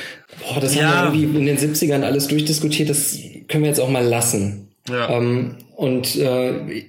boah, 0.41 0.61
das 0.61 0.75
ja. 0.75 0.83
haben 0.89 1.14
wir 1.14 1.21
irgendwie 1.21 1.39
in 1.39 1.47
den 1.47 1.59
70ern 1.59 2.03
alles 2.03 2.27
durchdiskutiert, 2.27 2.89
das 2.89 3.16
können 3.49 3.64
wir 3.64 3.70
jetzt 3.70 3.80
auch 3.80 3.90
mal 3.90 4.05
lassen. 4.05 4.68
Ja. 4.88 5.11
Ähm, 5.11 5.57
und 5.76 6.16
äh, 6.16 6.84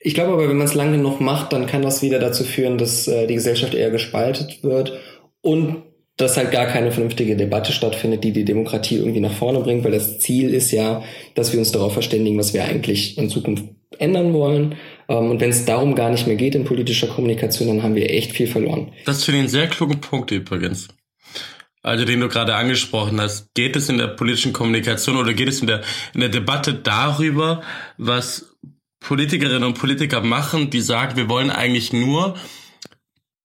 ich 0.00 0.14
glaube 0.14 0.32
aber, 0.32 0.48
wenn 0.48 0.56
man 0.56 0.66
es 0.66 0.74
lange 0.74 0.96
genug 0.96 1.20
macht, 1.20 1.52
dann 1.52 1.66
kann 1.66 1.82
das 1.82 2.02
wieder 2.02 2.18
dazu 2.18 2.44
führen, 2.44 2.78
dass 2.78 3.06
äh, 3.06 3.26
die 3.26 3.34
Gesellschaft 3.34 3.74
eher 3.74 3.90
gespaltet 3.90 4.62
wird 4.62 4.98
und 5.40 5.82
dass 6.16 6.36
halt 6.36 6.50
gar 6.50 6.66
keine 6.66 6.92
vernünftige 6.92 7.36
Debatte 7.36 7.72
stattfindet, 7.72 8.22
die 8.22 8.32
die 8.32 8.44
Demokratie 8.44 8.96
irgendwie 8.96 9.20
nach 9.20 9.32
vorne 9.32 9.60
bringt, 9.60 9.84
weil 9.84 9.92
das 9.92 10.18
Ziel 10.18 10.52
ist 10.52 10.70
ja, 10.70 11.02
dass 11.34 11.52
wir 11.52 11.58
uns 11.58 11.72
darauf 11.72 11.92
verständigen, 11.92 12.38
was 12.38 12.52
wir 12.52 12.64
eigentlich 12.64 13.16
in 13.16 13.30
Zukunft 13.30 13.64
ändern 13.98 14.32
wollen. 14.32 14.74
Ähm, 15.08 15.30
und 15.30 15.40
wenn 15.40 15.50
es 15.50 15.64
darum 15.64 15.94
gar 15.94 16.10
nicht 16.10 16.26
mehr 16.26 16.36
geht 16.36 16.54
in 16.54 16.64
politischer 16.64 17.06
Kommunikation, 17.06 17.68
dann 17.68 17.82
haben 17.82 17.94
wir 17.94 18.10
echt 18.10 18.32
viel 18.32 18.46
verloren. 18.46 18.92
Das 19.06 19.24
finde 19.24 19.38
ich 19.38 19.42
einen 19.42 19.50
sehr 19.50 19.68
klugen 19.68 20.00
Punkt 20.00 20.30
übrigens. 20.30 20.88
Also 21.82 22.04
den 22.04 22.20
du 22.20 22.28
gerade 22.28 22.54
angesprochen 22.54 23.20
hast. 23.20 23.54
Geht 23.54 23.74
es 23.74 23.88
in 23.88 23.98
der 23.98 24.06
politischen 24.06 24.52
Kommunikation 24.52 25.16
oder 25.16 25.34
geht 25.34 25.48
es 25.48 25.60
in 25.60 25.66
der, 25.66 25.82
in 26.14 26.20
der 26.20 26.28
Debatte 26.28 26.74
darüber, 26.74 27.62
was 27.98 28.56
Politikerinnen 29.00 29.64
und 29.64 29.78
Politiker 29.78 30.20
machen, 30.20 30.70
die 30.70 30.80
sagen, 30.80 31.16
wir 31.16 31.28
wollen 31.28 31.50
eigentlich 31.50 31.92
nur 31.92 32.36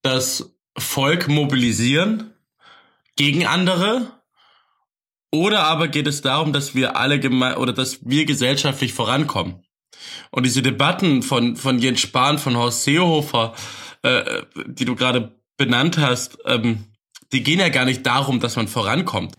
das 0.04 0.56
Volk 0.78 1.28
mobilisieren 1.28 2.34
gegen 3.16 3.48
andere? 3.48 4.12
Oder 5.32 5.64
aber 5.64 5.88
geht 5.88 6.08
es 6.08 6.22
darum, 6.22 6.54
dass 6.54 6.76
wir 6.76 6.96
alle 6.96 7.20
geme 7.20 7.58
oder 7.58 7.74
dass 7.74 8.08
wir 8.08 8.26
gesellschaftlich 8.26 8.94
vorankommen? 8.94 9.64
Und 10.30 10.46
diese 10.46 10.62
Debatten 10.62 11.24
von, 11.24 11.56
von 11.56 11.80
Jens 11.80 12.02
Spahn, 12.02 12.38
von 12.38 12.56
Horst 12.56 12.84
Seehofer, 12.84 13.54
äh, 14.04 14.44
die 14.68 14.86
du 14.86 14.96
gerade 14.96 15.36
benannt 15.58 15.98
hast, 15.98 16.38
ähm, 16.46 16.86
die 17.32 17.44
gehen 17.44 17.60
ja 17.60 17.70
gar 17.70 17.86
nicht 17.86 18.06
darum, 18.06 18.40
dass 18.40 18.56
man 18.56 18.68
vorankommt. 18.68 19.34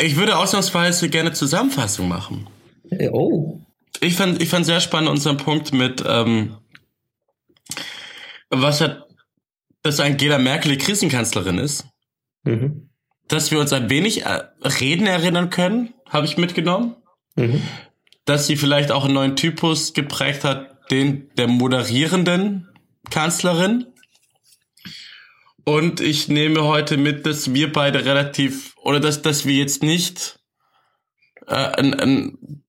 Ich 0.00 0.16
würde 0.16 0.36
ausnahmsweise 0.36 1.08
gerne 1.08 1.32
Zusammenfassung 1.32 2.08
machen. 2.08 2.48
Oh. 3.12 3.60
Ich 4.00 4.16
fand, 4.16 4.40
ich 4.42 4.48
fand 4.48 4.66
sehr 4.66 4.80
spannend 4.80 5.10
unseren 5.10 5.36
Punkt 5.36 5.72
mit, 5.72 6.02
ähm, 6.06 6.56
was 8.48 8.80
hat, 8.80 9.06
dass 9.82 10.00
Angela 10.00 10.38
Merkel 10.38 10.72
die 10.72 10.78
Krisenkanzlerin 10.78 11.58
ist. 11.58 11.86
Mhm. 12.44 12.90
Dass 13.28 13.50
wir 13.50 13.60
uns 13.60 13.72
ein 13.72 13.90
wenig 13.90 14.24
äh, 14.24 14.42
Reden 14.62 15.06
erinnern 15.06 15.50
können, 15.50 15.94
habe 16.08 16.26
ich 16.26 16.36
mitgenommen. 16.36 16.96
Mhm. 17.36 17.62
Dass 18.24 18.46
sie 18.46 18.56
vielleicht 18.56 18.90
auch 18.90 19.04
einen 19.04 19.14
neuen 19.14 19.36
Typus 19.36 19.92
geprägt 19.92 20.44
hat, 20.44 20.90
den 20.90 21.30
der 21.36 21.46
moderierenden 21.46 22.68
Kanzlerin. 23.10 23.86
Und 25.70 26.00
ich 26.00 26.26
nehme 26.26 26.64
heute 26.64 26.96
mit, 26.96 27.26
dass 27.26 27.54
wir 27.54 27.72
beide 27.72 28.04
relativ, 28.04 28.74
oder 28.82 28.98
dass, 28.98 29.22
dass 29.22 29.44
wir 29.44 29.54
jetzt 29.54 29.84
nicht 29.84 30.40
äh, 31.46 31.54
ein, 31.54 31.94
ein 31.94 32.64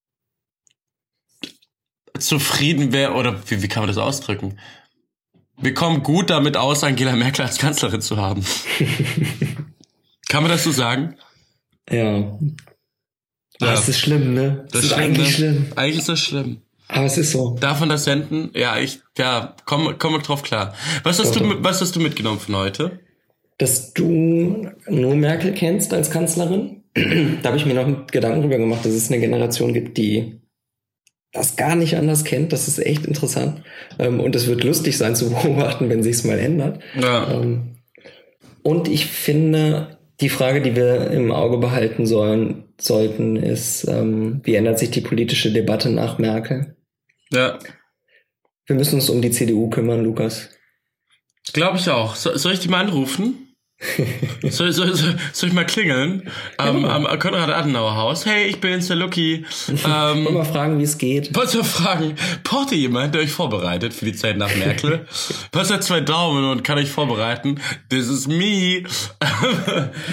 zufrieden 2.19 2.93
wäre, 2.93 3.13
oder 3.13 3.41
wie, 3.49 3.63
wie 3.63 3.67
kann 3.67 3.81
man 3.81 3.87
das 3.87 3.97
ausdrücken? 3.97 4.59
Wir 5.57 5.73
kommen 5.73 6.03
gut 6.03 6.29
damit 6.29 6.57
aus, 6.57 6.83
Angela 6.83 7.15
Merkel 7.15 7.43
als 7.43 7.57
Kanzlerin 7.57 8.01
zu 8.01 8.17
haben. 8.17 8.45
kann 10.29 10.43
man 10.43 10.51
das 10.51 10.63
so 10.63 10.69
sagen? 10.69 11.17
Ja. 11.89 12.19
ja. 12.19 12.37
Das 13.57 13.89
ist 13.89 13.99
schlimm, 13.99 14.35
ne? 14.35 14.67
Das, 14.69 14.73
das 14.73 14.83
ist 14.83 14.89
schlimm, 14.91 15.03
eigentlich 15.03 15.27
ne? 15.27 15.33
schlimm. 15.33 15.73
Eigentlich 15.75 15.97
ist 15.97 16.09
das 16.09 16.19
schlimm. 16.19 16.61
Aber 16.91 17.05
es 17.05 17.17
ist 17.17 17.31
so. 17.31 17.55
Darf 17.59 17.79
man 17.79 17.89
das 17.89 18.03
senden? 18.03 18.51
Ja, 18.53 18.77
ich, 18.77 18.99
ja, 19.17 19.55
komm, 19.65 19.95
komm 19.97 20.21
drauf 20.21 20.43
klar. 20.43 20.73
Was 21.03 21.19
hast 21.19 21.35
doch, 21.35 21.41
du, 21.41 21.63
was 21.63 21.81
hast 21.81 21.95
du 21.95 22.01
mitgenommen 22.01 22.39
von 22.39 22.55
heute? 22.57 22.99
Dass 23.57 23.93
du 23.93 24.67
nur 24.87 25.15
Merkel 25.15 25.53
kennst 25.53 25.93
als 25.93 26.11
Kanzlerin. 26.11 26.83
da 27.41 27.49
habe 27.49 27.57
ich 27.57 27.65
mir 27.65 27.73
noch 27.73 28.07
Gedanken 28.07 28.41
drüber 28.41 28.57
gemacht, 28.57 28.85
dass 28.85 28.91
es 28.91 29.09
eine 29.09 29.21
Generation 29.21 29.73
gibt, 29.73 29.97
die 29.97 30.41
das 31.31 31.55
gar 31.55 31.75
nicht 31.75 31.95
anders 31.95 32.25
kennt. 32.25 32.51
Das 32.51 32.67
ist 32.67 32.79
echt 32.79 33.05
interessant. 33.05 33.63
Ähm, 33.97 34.19
und 34.19 34.35
es 34.35 34.47
wird 34.47 34.65
lustig 34.65 34.97
sein 34.97 35.15
zu 35.15 35.29
beobachten, 35.29 35.89
wenn 35.89 36.03
sich's 36.03 36.25
mal 36.25 36.39
ändert. 36.39 36.81
Ja. 36.99 37.31
Ähm, 37.31 37.77
und 38.63 38.89
ich 38.89 39.05
finde, 39.05 39.97
die 40.19 40.29
Frage, 40.29 40.61
die 40.61 40.75
wir 40.75 41.09
im 41.11 41.31
Auge 41.31 41.57
behalten 41.57 42.05
sollen, 42.05 42.65
sollten, 42.79 43.37
ist, 43.37 43.87
ähm, 43.87 44.41
wie 44.43 44.55
ändert 44.55 44.77
sich 44.77 44.91
die 44.91 45.01
politische 45.01 45.53
Debatte 45.53 45.89
nach 45.89 46.17
Merkel? 46.17 46.75
Ja. 47.31 47.59
Wir 48.65 48.75
müssen 48.75 48.95
uns 48.95 49.09
um 49.09 49.21
die 49.21 49.31
CDU 49.31 49.69
kümmern, 49.69 50.03
Lukas. 50.03 50.49
Glaube 51.53 51.77
ich 51.77 51.89
auch. 51.89 52.15
So, 52.15 52.37
soll 52.37 52.53
ich 52.53 52.59
die 52.59 52.67
mal 52.67 52.81
anrufen? 52.81 53.50
soll, 54.49 54.71
soll, 54.71 54.95
soll, 54.95 55.15
soll 55.33 55.49
ich 55.49 55.55
mal 55.55 55.65
klingeln? 55.65 56.29
Am, 56.57 56.85
am 56.85 57.19
Konrad-Adenauer-Haus. 57.19 58.25
Hey, 58.25 58.45
ich 58.45 58.61
bin's, 58.61 58.87
der 58.87 58.95
Lucky. 58.95 59.45
Ähm, 59.69 60.25
Wollen 60.25 60.35
wir 60.35 60.45
fragen, 60.45 60.79
wie 60.79 60.83
es 60.83 60.97
geht? 60.97 61.35
Wollt 61.35 61.53
ihr 61.53 61.63
fragen, 61.63 62.15
braucht 62.43 62.71
ihr 62.71 62.77
jemand, 62.77 63.15
der 63.15 63.21
euch 63.21 63.31
vorbereitet 63.31 63.93
für 63.93 64.05
die 64.05 64.13
Zeit 64.13 64.37
nach 64.37 64.55
Merkel? 64.55 65.07
Was 65.51 65.71
hat 65.71 65.83
zwei 65.83 66.01
Daumen 66.01 66.45
und 66.45 66.63
kann 66.63 66.77
euch 66.77 66.91
vorbereiten? 66.91 67.59
This 67.89 68.07
is 68.07 68.27
me. 68.27 68.83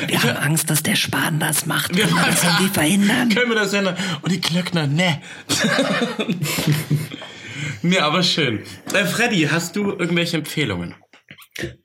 wir 0.07 0.23
haben 0.23 0.37
Angst, 0.39 0.71
dass 0.71 0.83
der 0.83 0.97
Spahn 0.97 1.39
das 1.39 1.67
macht. 1.67 1.93
Können 1.93 2.15
wir 2.15 2.25
das 2.25 2.45
irgendwie 2.45 2.69
verhindern? 2.73 3.29
Können 3.29 3.51
wir 3.51 3.57
das 3.57 3.73
ändern? 3.73 3.97
Und 4.23 4.33
die 4.33 4.41
Klöckner, 4.41 4.87
ne. 4.87 5.21
nee, 7.83 7.99
aber 7.99 8.23
schön. 8.23 8.61
Äh, 8.95 9.05
Freddy, 9.05 9.49
hast 9.51 9.77
du 9.77 9.91
irgendwelche 9.91 10.39
Empfehlungen? 10.39 10.95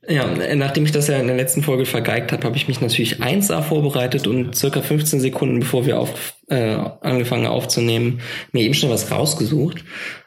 Ja, 0.08 0.28
nachdem 0.56 0.86
ich 0.86 0.92
das 0.92 1.08
ja 1.08 1.18
in 1.18 1.28
der 1.28 1.36
letzten 1.36 1.64
Folge 1.64 1.86
vergeigt 1.86 2.32
habe, 2.32 2.44
habe 2.44 2.56
ich 2.56 2.68
mich 2.68 2.82
natürlich 2.82 3.22
1A 3.22 3.62
vorbereitet 3.62 4.28
und 4.28 4.56
circa 4.56 4.82
15 4.82 5.20
Sekunden 5.20 5.60
bevor 5.60 5.86
wir 5.86 6.00
auf, 6.00 6.36
äh, 6.48 6.76
angefangen 7.02 7.48
aufzunehmen, 7.48 8.22
mir 8.52 8.64
eben 8.64 8.74
schon 8.74 8.90
was 8.90 9.10
rausgesucht. 9.10 9.84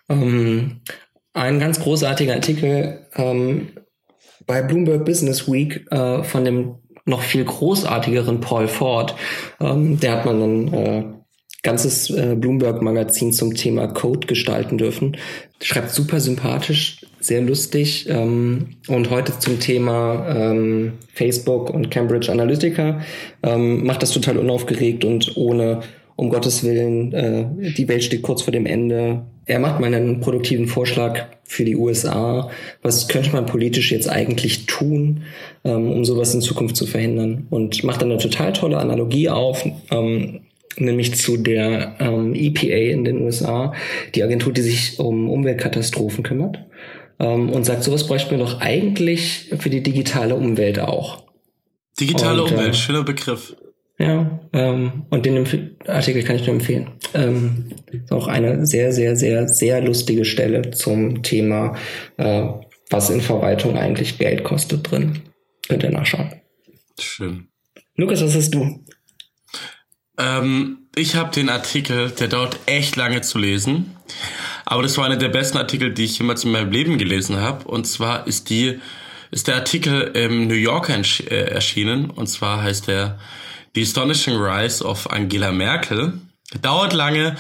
Ähm, 0.09 0.81
ein 1.33 1.61
ganz 1.61 1.81
großartiger 1.81 2.35
Artikel 2.35 3.07
ähm, 3.15 3.69
bei 4.47 4.63
Bloomberg 4.63 5.05
Business 5.05 5.51
Week 5.51 5.87
äh, 5.91 6.23
von 6.25 6.45
dem 6.45 6.77
noch 7.05 7.23
viel 7.23 7.45
großartigeren 7.45 8.41
Paul 8.41 8.67
Ford. 8.67 9.15
Ähm, 9.61 10.01
der 10.01 10.13
hat 10.13 10.27
man 10.27 10.41
dann 10.41 10.75
äh, 10.75 11.05
ganzes 11.63 12.11
äh, 12.11 12.37
Bloomberg-Magazin 12.37 13.33
zum 13.33 13.55
Thema 13.55 13.89
Code 13.89 14.27
gestalten 14.27 14.79
dürfen. 14.79 15.17
Schreibt 15.61 15.91
super 15.91 16.21
sympathisch, 16.21 17.05
sehr 17.27 17.43
lustig. 17.43 18.07
Ähm, 18.09 18.77
und 18.89 19.11
heute 19.11 19.39
zum 19.39 19.61
Thema 19.61 20.27
ähm, 20.29 20.93
Facebook 21.13 21.71
und 21.71 21.91
Cambridge 21.91 22.31
Analytica 22.31 23.01
ähm, 23.43 23.85
macht 23.85 24.03
das 24.03 24.11
total 24.11 24.39
unaufgeregt 24.39 25.05
und 25.05 25.37
ohne 25.37 25.81
um 26.17 26.31
Gottes 26.31 26.65
Willen, 26.65 27.13
äh, 27.13 27.45
die 27.77 27.89
Welt 27.89 28.03
steht 28.03 28.23
kurz 28.23 28.43
vor 28.43 28.53
dem 28.53 28.65
Ende. 28.65 29.23
Er 29.45 29.59
macht 29.59 29.81
mal 29.81 29.95
einen 29.95 30.21
produktiven 30.21 30.67
Vorschlag 30.67 31.27
für 31.45 31.65
die 31.65 31.77
USA. 31.77 32.51
Was 32.83 33.07
könnte 33.07 33.31
man 33.31 33.45
politisch 33.47 33.93
jetzt 33.93 34.09
eigentlich 34.09 34.67
tun, 34.67 35.23
ähm, 35.65 35.93
um 35.93 36.05
sowas 36.05 36.35
in 36.35 36.41
Zukunft 36.41 36.77
zu 36.77 36.87
verhindern? 36.87 37.47
Und 37.51 37.85
macht 37.85 38.01
dann 38.01 38.11
eine 38.11 38.21
total 38.21 38.55
tolle 38.55 38.79
Analogie 38.79 39.29
auf. 39.29 39.65
Ähm, 39.91 40.41
nämlich 40.79 41.15
zu 41.15 41.37
der 41.37 41.97
ähm, 42.01 42.35
EPA 42.35 42.93
in 42.93 43.05
den 43.05 43.23
USA, 43.23 43.73
die 44.15 44.23
Agentur, 44.23 44.53
die 44.53 44.63
sich 44.63 44.99
um 44.99 45.31
Umweltkatastrophen 45.31 46.25
kümmert, 46.25 46.59
ähm, 47.19 47.51
und 47.51 47.65
sagt, 47.65 47.83
sowas 47.83 48.07
bräuchten 48.07 48.33
wir 48.33 48.39
doch 48.39 48.61
eigentlich 48.61 49.51
für 49.59 49.71
die 49.71 49.83
digitale 49.83 50.35
Umwelt 50.35 50.79
auch. 50.79 51.25
Digitale 51.99 52.43
und, 52.43 52.53
Umwelt, 52.53 52.71
äh, 52.71 52.75
schöner 52.75 53.05
Begriff. 53.05 53.57
Ja, 53.99 54.41
ähm, 54.53 55.07
und 55.09 55.25
den 55.25 55.77
Artikel 55.87 56.23
kann 56.23 56.37
ich 56.37 56.47
nur 56.47 56.57
empfehlen. 56.57 56.91
Ähm, 57.15 57.71
ist 57.91 58.13
auch 58.13 58.27
eine 58.27 58.67
sehr, 58.67 58.93
sehr, 58.93 59.17
sehr, 59.17 59.49
sehr 59.49 59.81
lustige 59.81 60.27
Stelle 60.27 60.71
zum 60.71 61.23
Thema, 61.23 61.77
äh, 62.19 62.47
was 62.91 63.09
in 63.09 63.23
Verwaltung 63.23 63.79
eigentlich 63.79 64.19
Geld 64.19 64.45
kostet 64.45 64.91
drin. 64.91 65.23
Könnt 65.67 65.83
ihr 65.83 65.91
nachschauen. 65.91 66.31
Schön. 66.99 67.49
Lukas, 67.97 68.23
was 68.23 68.35
hast 68.35 68.55
du? 68.55 68.85
Ähm, 70.19 70.89
ich 70.95 71.17
habe 71.17 71.33
den 71.35 71.49
Artikel, 71.49 72.11
der 72.11 72.29
dauert 72.29 72.59
echt 72.67 72.97
lange 72.97 73.23
zu 73.23 73.39
lesen. 73.39 73.97
Aber 74.67 74.83
das 74.83 74.99
war 74.99 75.07
einer 75.07 75.17
der 75.17 75.29
besten 75.29 75.59
Artikel, 75.59 75.95
die 75.95 76.05
ich 76.05 76.19
jemals 76.19 76.45
in 76.45 76.51
meinem 76.51 76.73
Leben 76.73 76.99
gelesen 76.99 77.41
habe. 77.41 77.67
Und 77.69 77.87
zwar 77.87 78.27
ist 78.27 78.51
die, 78.51 78.81
ist 79.31 79.47
der 79.47 79.55
Artikel 79.55 80.03
im 80.15 80.49
New 80.49 80.55
Yorker 80.55 80.99
äh, 80.99 81.35
erschienen. 81.53 82.11
Und 82.11 82.27
zwar 82.27 82.63
heißt 82.63 82.89
der 82.89 83.19
The 83.75 83.83
Astonishing 83.83 84.35
Rise 84.35 84.85
of 84.85 85.09
Angela 85.09 85.53
Merkel. 85.53 86.15
Dauert 86.63 86.95
lange, 86.95 87.37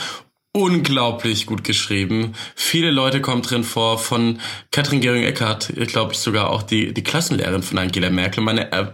unglaublich 0.53 1.47
gut 1.47 1.64
geschrieben. 1.64 2.35
Viele 2.55 2.93
Leute 2.93 3.20
kommen 3.20 3.43
drin 3.43 3.64
vor, 3.64 3.99
von 3.99 4.39
Katrin 4.70 5.01
Gering-Eckardt, 5.01 5.72
glaube 5.89 6.12
ich 6.12 6.20
sogar 6.20 6.51
auch 6.51 6.62
die, 6.62 6.95
die 6.95 7.03
Klassenlehrerin 7.03 7.62
von 7.62 7.79
Angela 7.79 8.09
Merkel. 8.09 8.45
Meine, 8.45 8.70
äh, 8.70 8.87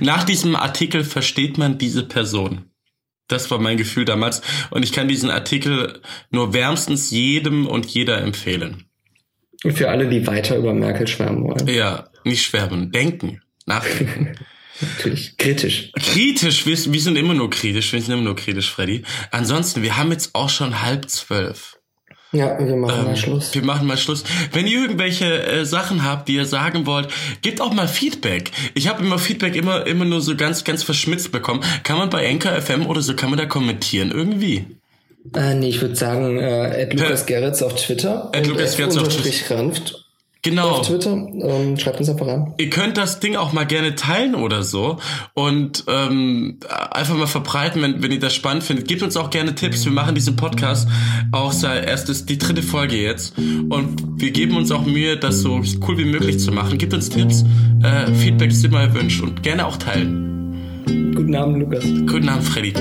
nach 0.00 0.24
diesem 0.24 0.56
Artikel 0.56 1.04
versteht 1.04 1.58
man 1.58 1.76
diese 1.76 2.04
Person. 2.04 2.70
Das 3.28 3.50
war 3.50 3.58
mein 3.58 3.76
Gefühl 3.76 4.04
damals. 4.04 4.42
Und 4.70 4.84
ich 4.84 4.92
kann 4.92 5.08
diesen 5.08 5.30
Artikel 5.30 6.00
nur 6.30 6.52
wärmstens 6.52 7.10
jedem 7.10 7.66
und 7.66 7.86
jeder 7.86 8.22
empfehlen. 8.22 8.84
Und 9.64 9.72
für 9.72 9.90
alle, 9.90 10.08
die 10.08 10.26
weiter 10.26 10.56
über 10.56 10.74
Merkel 10.74 11.06
schwärmen 11.06 11.44
wollen. 11.44 11.66
Ja, 11.66 12.08
nicht 12.24 12.44
schwärmen, 12.44 12.92
denken, 12.92 13.42
nachdenken. 13.64 14.36
Natürlich, 14.80 15.38
kritisch. 15.38 15.90
Kritisch, 15.94 16.66
wir, 16.66 16.76
wir 16.92 17.00
sind 17.00 17.16
immer 17.16 17.32
nur 17.32 17.48
kritisch, 17.48 17.92
wir 17.92 18.00
sind 18.00 18.12
immer 18.12 18.22
nur 18.22 18.36
kritisch, 18.36 18.70
Freddy. 18.70 19.02
Ansonsten, 19.30 19.82
wir 19.82 19.96
haben 19.96 20.12
jetzt 20.12 20.34
auch 20.34 20.50
schon 20.50 20.82
halb 20.82 21.08
zwölf. 21.08 21.75
Ja, 22.32 22.58
wir 22.58 22.76
machen 22.76 23.00
ähm, 23.00 23.04
mal 23.04 23.16
Schluss. 23.16 23.54
Wir 23.54 23.64
machen 23.64 23.86
mal 23.86 23.96
Schluss. 23.96 24.24
Wenn 24.52 24.66
ihr 24.66 24.80
irgendwelche 24.80 25.42
äh, 25.42 25.64
Sachen 25.64 26.04
habt, 26.04 26.28
die 26.28 26.34
ihr 26.34 26.44
sagen 26.44 26.86
wollt, 26.86 27.08
gebt 27.42 27.60
auch 27.60 27.72
mal 27.72 27.88
Feedback. 27.88 28.50
Ich 28.74 28.88
habe 28.88 29.02
immer 29.02 29.18
Feedback 29.18 29.54
immer 29.54 29.86
immer 29.86 30.04
nur 30.04 30.20
so 30.20 30.36
ganz 30.36 30.64
ganz 30.64 30.82
verschmitzt 30.82 31.32
bekommen. 31.32 31.62
Kann 31.84 31.98
man 31.98 32.10
bei 32.10 32.28
Anchor 32.28 32.60
FM 32.60 32.86
oder 32.86 33.00
so 33.00 33.14
kann 33.14 33.30
man 33.30 33.38
da 33.38 33.46
kommentieren 33.46 34.10
irgendwie? 34.10 34.66
Äh, 35.34 35.54
nee, 35.54 35.68
ich 35.68 35.80
würde 35.80 35.96
sagen, 35.96 36.38
äh, 36.38 36.92
Lukas 36.92 37.26
Gerritz 37.26 37.62
auf 37.62 37.74
Twitter. 37.74 38.30
Lukas 38.44 38.76
Gerritz 38.76 38.96
auf 38.96 39.08
Twitter. 39.08 40.05
Genau. 40.46 40.68
Auf 40.68 40.86
Twitter. 40.86 41.10
Ähm, 41.10 41.76
schreibt 41.76 41.98
uns 41.98 42.08
einfach 42.08 42.28
an. 42.28 42.54
Ihr 42.56 42.70
könnt 42.70 42.96
das 42.96 43.18
Ding 43.18 43.34
auch 43.34 43.52
mal 43.52 43.64
gerne 43.64 43.96
teilen 43.96 44.36
oder 44.36 44.62
so 44.62 44.98
und 45.34 45.82
ähm, 45.88 46.60
einfach 46.92 47.16
mal 47.16 47.26
verbreiten, 47.26 47.82
wenn, 47.82 48.00
wenn 48.00 48.12
ihr 48.12 48.20
das 48.20 48.32
spannend 48.32 48.62
findet. 48.62 48.86
Gebt 48.86 49.02
uns 49.02 49.16
auch 49.16 49.30
gerne 49.30 49.56
Tipps. 49.56 49.84
Wir 49.84 49.90
machen 49.90 50.14
diesen 50.14 50.36
Podcast 50.36 50.88
auch 51.32 51.50
seit 51.50 51.84
erst 51.84 52.08
ist 52.10 52.30
die 52.30 52.38
dritte 52.38 52.62
Folge 52.62 52.94
jetzt 52.94 53.36
und 53.36 54.20
wir 54.20 54.30
geben 54.30 54.56
uns 54.56 54.70
auch 54.70 54.86
Mühe, 54.86 55.16
das 55.16 55.40
so 55.40 55.60
cool 55.88 55.98
wie 55.98 56.04
möglich 56.04 56.38
zu 56.38 56.52
machen. 56.52 56.78
Gebt 56.78 56.94
uns 56.94 57.08
Tipps, 57.08 57.44
äh, 57.82 58.12
Feedback 58.12 58.50
ist 58.50 58.64
immer 58.64 58.82
erwünscht 58.82 59.20
und 59.22 59.42
gerne 59.42 59.66
auch 59.66 59.78
teilen. 59.78 61.12
Guten 61.16 61.34
Abend, 61.34 61.58
Lukas. 61.58 61.84
Guten 61.84 62.28
Abend, 62.28 62.44
Freddy. 62.44 62.72